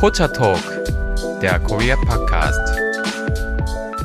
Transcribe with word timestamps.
Pocha 0.00 0.28
Talk, 0.28 0.62
der 1.42 1.58
Korea 1.58 1.94
Podcast. 1.94 2.58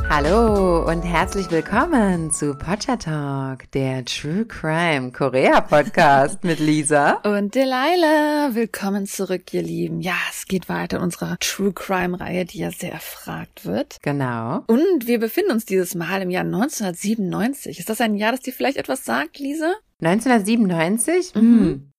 Hallo 0.09 0.85
und 0.85 1.03
herzlich 1.03 1.49
willkommen 1.49 2.33
zu 2.33 2.53
Pocha 2.53 2.97
Talk, 2.97 3.71
der 3.71 4.03
True 4.03 4.43
Crime 4.43 5.13
Korea 5.13 5.61
Podcast 5.61 6.43
mit 6.43 6.59
Lisa 6.59 7.13
und 7.23 7.55
Delilah. 7.55 8.49
Willkommen 8.55 9.05
zurück, 9.05 9.53
ihr 9.53 9.61
Lieben. 9.61 10.01
Ja, 10.01 10.17
es 10.29 10.47
geht 10.47 10.67
weiter 10.67 10.97
in 10.97 11.03
unserer 11.03 11.37
True 11.39 11.71
Crime 11.71 12.19
Reihe, 12.19 12.43
die 12.43 12.57
ja 12.57 12.71
sehr 12.71 12.91
erfragt 12.91 13.65
wird. 13.65 13.95
Genau. 14.01 14.65
Und 14.67 15.07
wir 15.07 15.21
befinden 15.21 15.53
uns 15.53 15.63
dieses 15.63 15.95
Mal 15.95 16.21
im 16.21 16.29
Jahr 16.29 16.43
1997. 16.43 17.79
Ist 17.79 17.89
das 17.89 18.01
ein 18.01 18.15
Jahr, 18.15 18.33
das 18.33 18.41
dir 18.41 18.51
vielleicht 18.51 18.75
etwas 18.75 19.05
sagt, 19.05 19.39
Lisa? 19.39 19.73
1997? 20.01 21.35
Mhm. 21.35 21.41
Hm. 21.41 21.91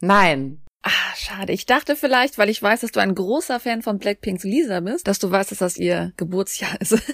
Nein. 0.00 0.62
Ah, 0.88 1.14
schade. 1.16 1.52
Ich 1.52 1.66
dachte 1.66 1.96
vielleicht, 1.96 2.38
weil 2.38 2.48
ich 2.48 2.62
weiß, 2.62 2.80
dass 2.80 2.92
du 2.92 3.00
ein 3.00 3.14
großer 3.14 3.60
Fan 3.60 3.82
von 3.82 3.98
Blackpinks 3.98 4.42
Lisa 4.42 4.80
bist, 4.80 5.06
dass 5.06 5.18
du 5.18 5.30
weißt, 5.30 5.50
dass 5.50 5.58
das 5.58 5.76
ihr 5.76 6.12
Geburtsjahr 6.16 6.80
ist. 6.80 6.94
Oh. 6.94 6.98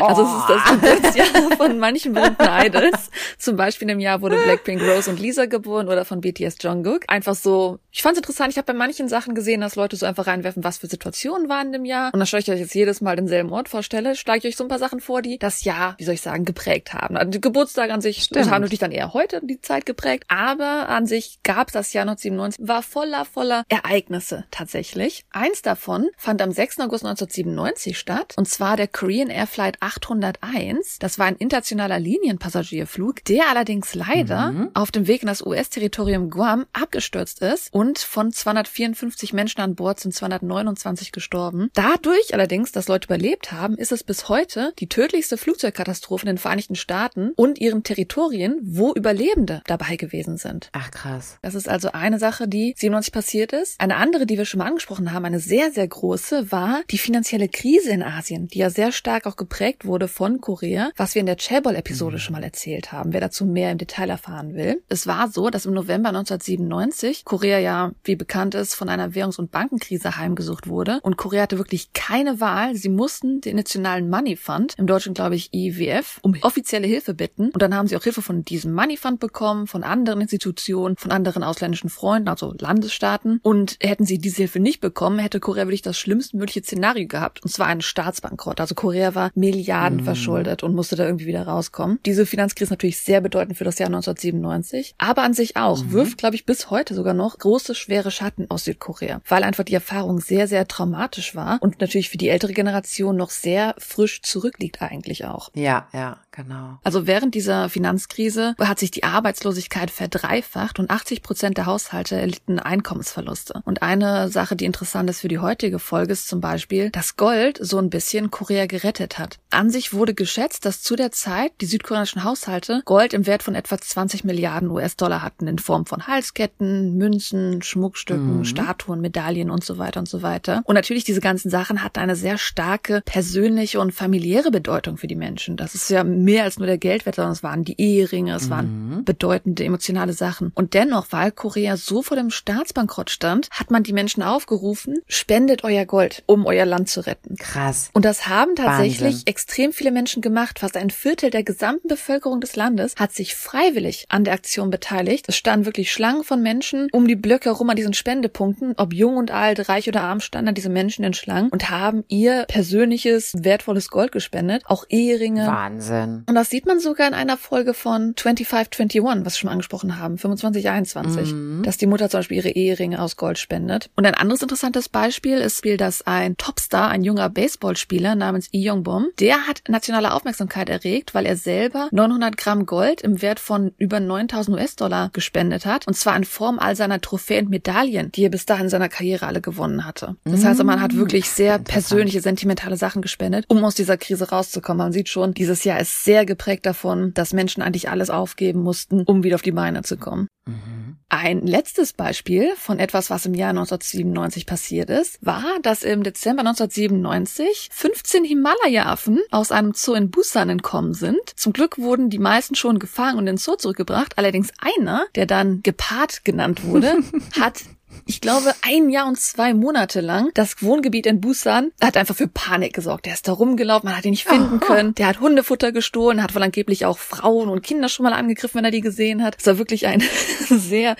Also 0.00 0.22
es 0.22 0.28
ist 0.28 0.48
das 0.48 0.62
oh. 0.66 0.74
Geburtsjahr 0.74 1.56
von 1.56 1.78
manchen 1.78 2.14
berühmten 2.14 2.48
Idols. 2.48 3.10
Zum 3.38 3.56
Beispiel 3.56 3.90
im 3.90 4.00
Jahr 4.00 4.22
wurde 4.22 4.36
Blackpink 4.42 4.80
Rose 4.80 5.10
und 5.10 5.20
Lisa 5.20 5.46
geboren 5.46 5.88
oder 5.88 6.04
von 6.04 6.20
BTS 6.20 6.56
Jungkook. 6.62 7.02
Einfach 7.08 7.34
so, 7.34 7.78
ich 7.90 8.02
fand 8.02 8.14
es 8.14 8.18
interessant. 8.18 8.52
Ich 8.52 8.56
habe 8.56 8.66
bei 8.66 8.72
manchen 8.72 9.08
Sachen 9.08 9.34
gesehen, 9.34 9.60
dass 9.60 9.76
Leute 9.76 9.96
so 9.96 10.06
einfach 10.06 10.26
reinwerfen, 10.26 10.64
was 10.64 10.78
für 10.78 10.86
Situationen 10.86 11.48
waren 11.48 11.74
im 11.74 11.84
Jahr. 11.84 12.14
Und 12.14 12.20
dann 12.20 12.26
schaue 12.26 12.40
ich 12.40 12.50
euch 12.50 12.60
jetzt 12.60 12.74
jedes 12.74 13.00
Mal 13.00 13.16
denselben 13.16 13.52
Ort 13.52 13.68
vorstelle, 13.68 14.16
schlage 14.16 14.38
ich 14.38 14.44
euch 14.46 14.56
so 14.56 14.64
ein 14.64 14.68
paar 14.68 14.78
Sachen 14.78 15.00
vor, 15.00 15.20
die 15.20 15.38
das 15.38 15.64
Jahr, 15.64 15.94
wie 15.98 16.04
soll 16.04 16.14
ich 16.14 16.22
sagen, 16.22 16.44
geprägt 16.44 16.94
haben. 16.94 17.16
Also 17.16 17.30
die 17.30 17.40
Geburtstage 17.40 17.92
an 17.92 18.00
sich 18.00 18.22
Stimmt. 18.22 18.50
haben 18.50 18.62
natürlich 18.62 18.78
dann 18.78 18.92
eher 18.92 19.12
heute 19.12 19.40
die 19.42 19.60
Zeit 19.60 19.84
geprägt, 19.84 20.24
aber 20.28 20.88
an 20.88 21.06
sich 21.06 21.40
gab 21.42 21.68
es 21.68 21.74
das 21.74 21.92
Jahr 21.92 22.02
1997, 22.02 22.66
war 22.66 22.82
voll 22.82 23.09
voller, 23.10 23.24
voller 23.24 23.64
Ereignisse 23.68 24.44
tatsächlich. 24.50 25.24
Eins 25.30 25.62
davon 25.62 26.08
fand 26.16 26.40
am 26.42 26.52
6. 26.52 26.78
August 26.80 27.04
1997 27.04 27.98
statt, 27.98 28.34
und 28.36 28.48
zwar 28.48 28.76
der 28.76 28.86
Korean 28.86 29.30
Air 29.30 29.46
Flight 29.46 29.76
801. 29.80 30.98
Das 31.00 31.18
war 31.18 31.26
ein 31.26 31.36
internationaler 31.36 31.98
Linienpassagierflug, 31.98 33.24
der 33.24 33.48
allerdings 33.48 33.94
leider 33.94 34.52
mhm. 34.52 34.70
auf 34.74 34.92
dem 34.92 35.08
Weg 35.08 35.22
in 35.22 35.28
das 35.28 35.44
US-Territorium 35.44 36.30
Guam 36.30 36.66
abgestürzt 36.72 37.42
ist 37.42 37.72
und 37.72 37.98
von 37.98 38.32
254 38.32 39.32
Menschen 39.32 39.60
an 39.60 39.74
Bord 39.74 39.98
sind 39.98 40.14
229 40.14 41.10
gestorben. 41.10 41.70
Dadurch 41.74 42.32
allerdings, 42.32 42.70
dass 42.70 42.88
Leute 42.88 43.06
überlebt 43.06 43.50
haben, 43.50 43.76
ist 43.76 43.92
es 43.92 44.04
bis 44.04 44.28
heute 44.28 44.72
die 44.78 44.88
tödlichste 44.88 45.36
Flugzeugkatastrophe 45.36 46.24
in 46.24 46.34
den 46.34 46.38
Vereinigten 46.38 46.76
Staaten 46.76 47.32
und 47.34 47.58
ihren 47.60 47.82
Territorien, 47.82 48.60
wo 48.62 48.92
Überlebende 48.92 49.62
dabei 49.66 49.96
gewesen 49.96 50.36
sind. 50.36 50.70
Ach 50.72 50.90
krass. 50.90 51.38
Das 51.42 51.54
ist 51.54 51.68
also 51.68 51.92
eine 51.92 52.18
Sache, 52.18 52.46
die 52.46 52.74
97 52.76 52.99
passiert 53.08 53.52
ist. 53.52 53.80
Eine 53.80 53.96
andere, 53.96 54.26
die 54.26 54.36
wir 54.36 54.44
schon 54.44 54.58
mal 54.58 54.66
angesprochen 54.66 55.12
haben, 55.12 55.24
eine 55.24 55.40
sehr, 55.40 55.70
sehr 55.70 55.86
große, 55.86 56.50
war 56.52 56.82
die 56.90 56.98
finanzielle 56.98 57.48
Krise 57.48 57.90
in 57.90 58.02
Asien, 58.02 58.48
die 58.48 58.58
ja 58.58 58.68
sehr 58.68 58.92
stark 58.92 59.26
auch 59.26 59.36
geprägt 59.36 59.84
wurde 59.84 60.08
von 60.08 60.40
Korea, 60.40 60.90
was 60.96 61.14
wir 61.14 61.20
in 61.20 61.26
der 61.26 61.36
Chaebol-Episode 61.36 62.16
mhm. 62.16 62.20
schon 62.20 62.32
mal 62.34 62.42
erzählt 62.42 62.92
haben, 62.92 63.12
wer 63.12 63.20
dazu 63.20 63.46
mehr 63.46 63.70
im 63.70 63.78
Detail 63.78 64.10
erfahren 64.10 64.54
will. 64.54 64.82
Es 64.88 65.06
war 65.06 65.28
so, 65.28 65.50
dass 65.50 65.66
im 65.66 65.74
November 65.74 66.08
1997 66.08 67.24
Korea 67.24 67.58
ja, 67.58 67.92
wie 68.02 68.16
bekannt 68.16 68.54
ist, 68.54 68.74
von 68.74 68.88
einer 68.88 69.14
Währungs- 69.14 69.38
und 69.38 69.50
Bankenkrise 69.50 70.16
heimgesucht 70.16 70.66
wurde 70.66 71.00
und 71.02 71.16
Korea 71.16 71.42
hatte 71.42 71.58
wirklich 71.58 71.92
keine 71.92 72.40
Wahl. 72.40 72.74
Sie 72.74 72.88
mussten 72.88 73.40
den 73.40 73.56
Nationalen 73.56 74.10
Money 74.10 74.36
Fund, 74.36 74.74
im 74.78 74.86
Deutschen 74.86 75.14
glaube 75.14 75.36
ich 75.36 75.54
IWF, 75.54 76.18
um 76.22 76.34
offizielle 76.42 76.86
Hilfe 76.86 77.14
bitten 77.14 77.50
und 77.50 77.62
dann 77.62 77.74
haben 77.74 77.86
sie 77.86 77.96
auch 77.96 78.02
Hilfe 78.02 78.22
von 78.22 78.44
diesem 78.44 78.72
Money 78.72 78.96
Fund 78.96 79.20
bekommen, 79.20 79.66
von 79.66 79.84
anderen 79.84 80.20
Institutionen, 80.20 80.96
von 80.96 81.10
anderen 81.10 81.42
ausländischen 81.42 81.90
Freunden, 81.90 82.28
also 82.28 82.54
Landes 82.58 82.79
Staaten. 82.88 83.40
Und 83.42 83.76
hätten 83.80 84.06
sie 84.06 84.18
diese 84.18 84.38
Hilfe 84.38 84.60
nicht 84.60 84.80
bekommen, 84.80 85.18
hätte 85.18 85.40
Korea 85.40 85.66
wirklich 85.66 85.82
das 85.82 85.98
schlimmstmögliche 85.98 86.62
Szenario 86.62 87.06
gehabt. 87.06 87.42
Und 87.42 87.50
zwar 87.50 87.66
einen 87.66 87.82
Staatsbankrott. 87.82 88.60
Also 88.60 88.74
Korea 88.74 89.14
war 89.14 89.30
Milliarden 89.34 90.00
mm. 90.00 90.04
verschuldet 90.04 90.62
und 90.62 90.74
musste 90.74 90.96
da 90.96 91.04
irgendwie 91.04 91.26
wieder 91.26 91.46
rauskommen. 91.46 91.98
Diese 92.06 92.26
Finanzkrise 92.26 92.64
ist 92.64 92.70
natürlich 92.70 92.98
sehr 92.98 93.20
bedeutend 93.20 93.58
für 93.58 93.64
das 93.64 93.78
Jahr 93.78 93.88
1997. 93.88 94.94
Aber 94.98 95.22
an 95.22 95.34
sich 95.34 95.56
auch. 95.56 95.82
Mm. 95.84 95.92
Wirft, 95.92 96.18
glaube 96.18 96.36
ich, 96.36 96.46
bis 96.46 96.70
heute 96.70 96.94
sogar 96.94 97.14
noch 97.14 97.38
große, 97.38 97.74
schwere 97.74 98.10
Schatten 98.10 98.50
aus 98.50 98.64
Südkorea. 98.64 99.20
Weil 99.28 99.44
einfach 99.44 99.64
die 99.64 99.74
Erfahrung 99.74 100.20
sehr, 100.20 100.48
sehr 100.48 100.66
traumatisch 100.66 101.34
war. 101.34 101.58
Und 101.60 101.80
natürlich 101.80 102.10
für 102.10 102.18
die 102.18 102.28
ältere 102.28 102.52
Generation 102.52 103.16
noch 103.16 103.30
sehr 103.30 103.74
frisch 103.78 104.22
zurückliegt 104.22 104.82
eigentlich 104.82 105.24
auch. 105.24 105.50
Ja, 105.54 105.88
ja, 105.92 106.18
genau. 106.32 106.78
Also 106.82 107.06
während 107.06 107.34
dieser 107.34 107.68
Finanzkrise 107.68 108.54
hat 108.58 108.78
sich 108.78 108.90
die 108.90 109.04
Arbeitslosigkeit 109.04 109.90
verdreifacht 109.90 110.78
und 110.78 110.90
80 110.90 111.22
Prozent 111.22 111.56
der 111.56 111.66
Haushalte 111.66 112.16
erlitten 112.16 112.58
Einkommen 112.58 112.90
Einkommensverluste. 112.90 113.62
Und 113.64 113.82
eine 113.82 114.28
Sache, 114.28 114.56
die 114.56 114.64
interessant 114.64 115.08
ist 115.10 115.20
für 115.20 115.28
die 115.28 115.38
heutige 115.38 115.78
Folge, 115.78 116.12
ist 116.12 116.28
zum 116.28 116.40
Beispiel, 116.40 116.90
dass 116.90 117.16
Gold 117.16 117.58
so 117.60 117.78
ein 117.78 117.90
bisschen 117.90 118.30
Korea 118.30 118.66
gerettet 118.66 119.18
hat. 119.18 119.38
An 119.50 119.70
sich 119.70 119.92
wurde 119.92 120.14
geschätzt, 120.14 120.64
dass 120.64 120.82
zu 120.82 120.96
der 120.96 121.12
Zeit 121.12 121.52
die 121.60 121.66
südkoreanischen 121.66 122.24
Haushalte 122.24 122.82
Gold 122.84 123.12
im 123.12 123.26
Wert 123.26 123.42
von 123.42 123.54
etwa 123.54 123.78
20 123.78 124.24
Milliarden 124.24 124.70
US-Dollar 124.70 125.22
hatten 125.22 125.46
in 125.46 125.58
Form 125.58 125.86
von 125.86 126.06
Halsketten, 126.06 126.96
Münzen, 126.96 127.62
Schmuckstücken, 127.62 128.38
mhm. 128.38 128.44
Statuen, 128.44 129.00
Medaillen 129.00 129.50
und 129.50 129.64
so 129.64 129.78
weiter 129.78 130.00
und 130.00 130.08
so 130.08 130.22
weiter. 130.22 130.62
Und 130.64 130.74
natürlich 130.74 131.04
diese 131.04 131.20
ganzen 131.20 131.50
Sachen 131.50 131.82
hatten 131.82 132.00
eine 132.00 132.16
sehr 132.16 132.38
starke 132.38 133.02
persönliche 133.04 133.80
und 133.80 133.92
familiäre 133.92 134.50
Bedeutung 134.50 134.96
für 134.96 135.06
die 135.06 135.16
Menschen. 135.16 135.56
Das 135.56 135.74
ist 135.74 135.90
ja 135.90 136.04
mehr 136.24 136.44
als 136.44 136.58
nur 136.58 136.66
der 136.66 136.78
Geldwert, 136.78 137.16
sondern 137.16 137.32
es 137.32 137.42
waren 137.42 137.64
die 137.64 137.80
Eheringe, 137.80 138.34
es 138.34 138.50
waren 138.50 138.98
mhm. 138.98 139.04
bedeutende 139.04 139.64
emotionale 139.64 140.12
Sachen. 140.12 140.52
Und 140.54 140.74
dennoch, 140.74 141.08
weil 141.10 141.30
Korea 141.30 141.76
so 141.76 142.02
vor 142.02 142.16
dem 142.16 142.30
Staatsbank 142.30 142.80
Staatsbankrott 142.80 143.10
stand, 143.10 143.48
hat 143.50 143.70
man 143.70 143.82
die 143.82 143.92
Menschen 143.92 144.22
aufgerufen, 144.22 145.00
spendet 145.06 145.64
euer 145.64 145.84
Gold, 145.84 146.22
um 146.26 146.46
euer 146.46 146.66
Land 146.66 146.88
zu 146.88 147.06
retten. 147.06 147.36
Krass. 147.36 147.90
Und 147.92 148.04
das 148.04 148.28
haben 148.28 148.56
tatsächlich 148.56 149.00
Wahnsinn. 149.00 149.26
extrem 149.26 149.72
viele 149.72 149.92
Menschen 149.92 150.22
gemacht. 150.22 150.58
Fast 150.58 150.76
ein 150.76 150.90
Viertel 150.90 151.30
der 151.30 151.42
gesamten 151.42 151.88
Bevölkerung 151.88 152.40
des 152.40 152.56
Landes 152.56 152.94
hat 152.96 153.12
sich 153.12 153.34
freiwillig 153.34 154.06
an 154.08 154.24
der 154.24 154.34
Aktion 154.34 154.70
beteiligt. 154.70 155.26
Es 155.28 155.36
standen 155.36 155.66
wirklich 155.66 155.92
Schlangen 155.92 156.24
von 156.24 156.42
Menschen 156.42 156.88
um 156.92 157.06
die 157.06 157.16
Blöcke 157.16 157.50
herum 157.50 157.70
an 157.70 157.76
diesen 157.76 157.94
Spendepunkten. 157.94 158.74
Ob 158.76 158.92
jung 158.92 159.16
und 159.16 159.30
alt, 159.30 159.68
reich 159.68 159.88
oder 159.88 160.02
arm, 160.02 160.20
standen 160.20 160.54
diese 160.54 160.70
Menschen 160.70 161.04
in 161.04 161.14
Schlangen 161.14 161.50
und 161.50 161.70
haben 161.70 162.04
ihr 162.08 162.44
persönliches, 162.48 163.34
wertvolles 163.38 163.90
Gold 163.90 164.12
gespendet. 164.12 164.62
Auch 164.66 164.84
Eheringe. 164.88 165.46
Wahnsinn. 165.46 166.09
Und 166.26 166.34
das 166.34 166.50
sieht 166.50 166.66
man 166.66 166.80
sogar 166.80 167.06
in 167.08 167.14
einer 167.14 167.36
Folge 167.36 167.74
von 167.74 168.14
2521, 168.16 169.02
was 169.24 169.34
wir 169.34 169.38
schon 169.38 169.50
angesprochen 169.50 169.98
haben, 169.98 170.16
2521, 170.16 171.32
mhm. 171.32 171.62
dass 171.62 171.76
die 171.76 171.86
Mutter 171.86 172.08
zum 172.08 172.20
Beispiel 172.20 172.38
ihre 172.38 172.50
Ehe 172.50 172.70
Eheringe 172.70 173.00
aus 173.00 173.16
Gold 173.16 173.38
spendet. 173.38 173.90
Und 173.96 174.06
ein 174.06 174.14
anderes 174.14 174.42
interessantes 174.42 174.88
Beispiel 174.88 175.38
ist, 175.38 175.64
dass 175.78 176.06
ein 176.06 176.36
Topstar, 176.36 176.88
ein 176.88 177.02
junger 177.02 177.28
Baseballspieler 177.28 178.14
namens 178.14 178.48
Lee 178.52 178.70
Young-bom, 178.70 179.08
der 179.18 179.46
hat 179.46 179.62
nationale 179.68 180.14
Aufmerksamkeit 180.14 180.68
erregt, 180.68 181.14
weil 181.14 181.26
er 181.26 181.36
selber 181.36 181.88
900 181.90 182.36
Gramm 182.36 182.64
Gold 182.64 183.02
im 183.02 183.20
Wert 183.20 183.40
von 183.40 183.72
über 183.76 184.00
9000 184.00 184.56
US-Dollar 184.56 185.10
gespendet 185.12 185.66
hat. 185.66 185.86
Und 185.86 185.94
zwar 185.94 186.16
in 186.16 186.24
Form 186.24 186.58
all 186.58 186.76
seiner 186.76 187.00
Trophäen 187.00 187.46
und 187.46 187.50
Medaillen, 187.50 188.12
die 188.12 188.24
er 188.24 188.30
bis 188.30 188.46
dahin 188.46 188.64
in 188.64 188.70
seiner 188.70 188.88
Karriere 188.88 189.26
alle 189.26 189.40
gewonnen 189.40 189.84
hatte. 189.84 190.16
Das 190.24 190.44
heißt, 190.44 190.62
man 190.62 190.80
hat 190.80 190.94
wirklich 190.94 191.28
sehr 191.28 191.58
persönliche, 191.58 192.20
sentimentale 192.20 192.76
Sachen 192.76 193.02
gespendet, 193.02 193.44
um 193.48 193.62
aus 193.64 193.74
dieser 193.74 193.96
Krise 193.96 194.30
rauszukommen. 194.30 194.78
Man 194.78 194.92
sieht 194.92 195.08
schon, 195.08 195.34
dieses 195.34 195.64
Jahr 195.64 195.80
ist 195.80 195.99
sehr 196.04 196.24
geprägt 196.26 196.66
davon, 196.66 197.14
dass 197.14 197.32
Menschen 197.32 197.62
eigentlich 197.62 197.88
alles 197.88 198.10
aufgeben 198.10 198.62
mussten, 198.62 199.02
um 199.02 199.22
wieder 199.22 199.36
auf 199.36 199.42
die 199.42 199.52
Beine 199.52 199.82
zu 199.82 199.96
kommen. 199.96 200.28
Mhm. 200.46 200.96
Ein 201.12 201.44
letztes 201.44 201.92
Beispiel 201.92 202.52
von 202.56 202.78
etwas, 202.78 203.10
was 203.10 203.26
im 203.26 203.34
Jahr 203.34 203.50
1997 203.50 204.46
passiert 204.46 204.90
ist, 204.90 205.18
war, 205.20 205.44
dass 205.62 205.82
im 205.82 206.04
Dezember 206.04 206.40
1997 206.40 207.68
15 207.72 208.24
Himalaya-Affen 208.24 209.18
aus 209.32 209.50
einem 209.50 209.72
Zoo 209.74 209.94
in 209.94 210.10
Busan 210.10 210.50
entkommen 210.50 210.94
sind. 210.94 211.20
Zum 211.34 211.52
Glück 211.52 211.78
wurden 211.78 212.10
die 212.10 212.20
meisten 212.20 212.54
schon 212.54 212.78
gefangen 212.78 213.18
und 213.18 213.26
ins 213.26 213.44
Zoo 213.44 213.56
zurückgebracht. 213.56 214.18
Allerdings 214.18 214.50
einer, 214.58 215.06
der 215.16 215.26
dann 215.26 215.62
Gepard 215.62 216.24
genannt 216.24 216.64
wurde, 216.64 216.98
hat 217.40 217.64
ich 218.06 218.20
glaube, 218.20 218.54
ein 218.62 218.90
Jahr 218.90 219.06
und 219.06 219.18
zwei 219.18 219.54
Monate 219.54 220.00
lang 220.00 220.30
das 220.34 220.62
Wohngebiet 220.62 221.06
in 221.06 221.20
Busan 221.20 221.72
hat 221.80 221.96
einfach 221.96 222.16
für 222.16 222.28
Panik 222.28 222.74
gesorgt. 222.74 223.06
Der 223.06 223.14
ist 223.14 223.28
da 223.28 223.32
rumgelaufen, 223.32 223.88
man 223.88 223.96
hat 223.96 224.04
ihn 224.04 224.10
nicht 224.10 224.26
finden 224.26 224.60
oh. 224.62 224.66
können. 224.66 224.94
Der 224.94 225.06
hat 225.06 225.20
Hundefutter 225.20 225.72
gestohlen, 225.72 226.22
hat 226.22 226.34
wohl 226.34 226.42
angeblich 226.42 226.86
auch 226.86 226.98
Frauen 226.98 227.48
und 227.48 227.62
Kinder 227.62 227.88
schon 227.88 228.04
mal 228.04 228.12
angegriffen, 228.12 228.58
wenn 228.58 228.64
er 228.64 228.70
die 228.70 228.80
gesehen 228.80 229.22
hat. 229.22 229.36
Das 229.36 229.46
war 229.46 229.58
wirklich 229.58 229.86
ein 229.86 230.02
sehr 230.48 230.96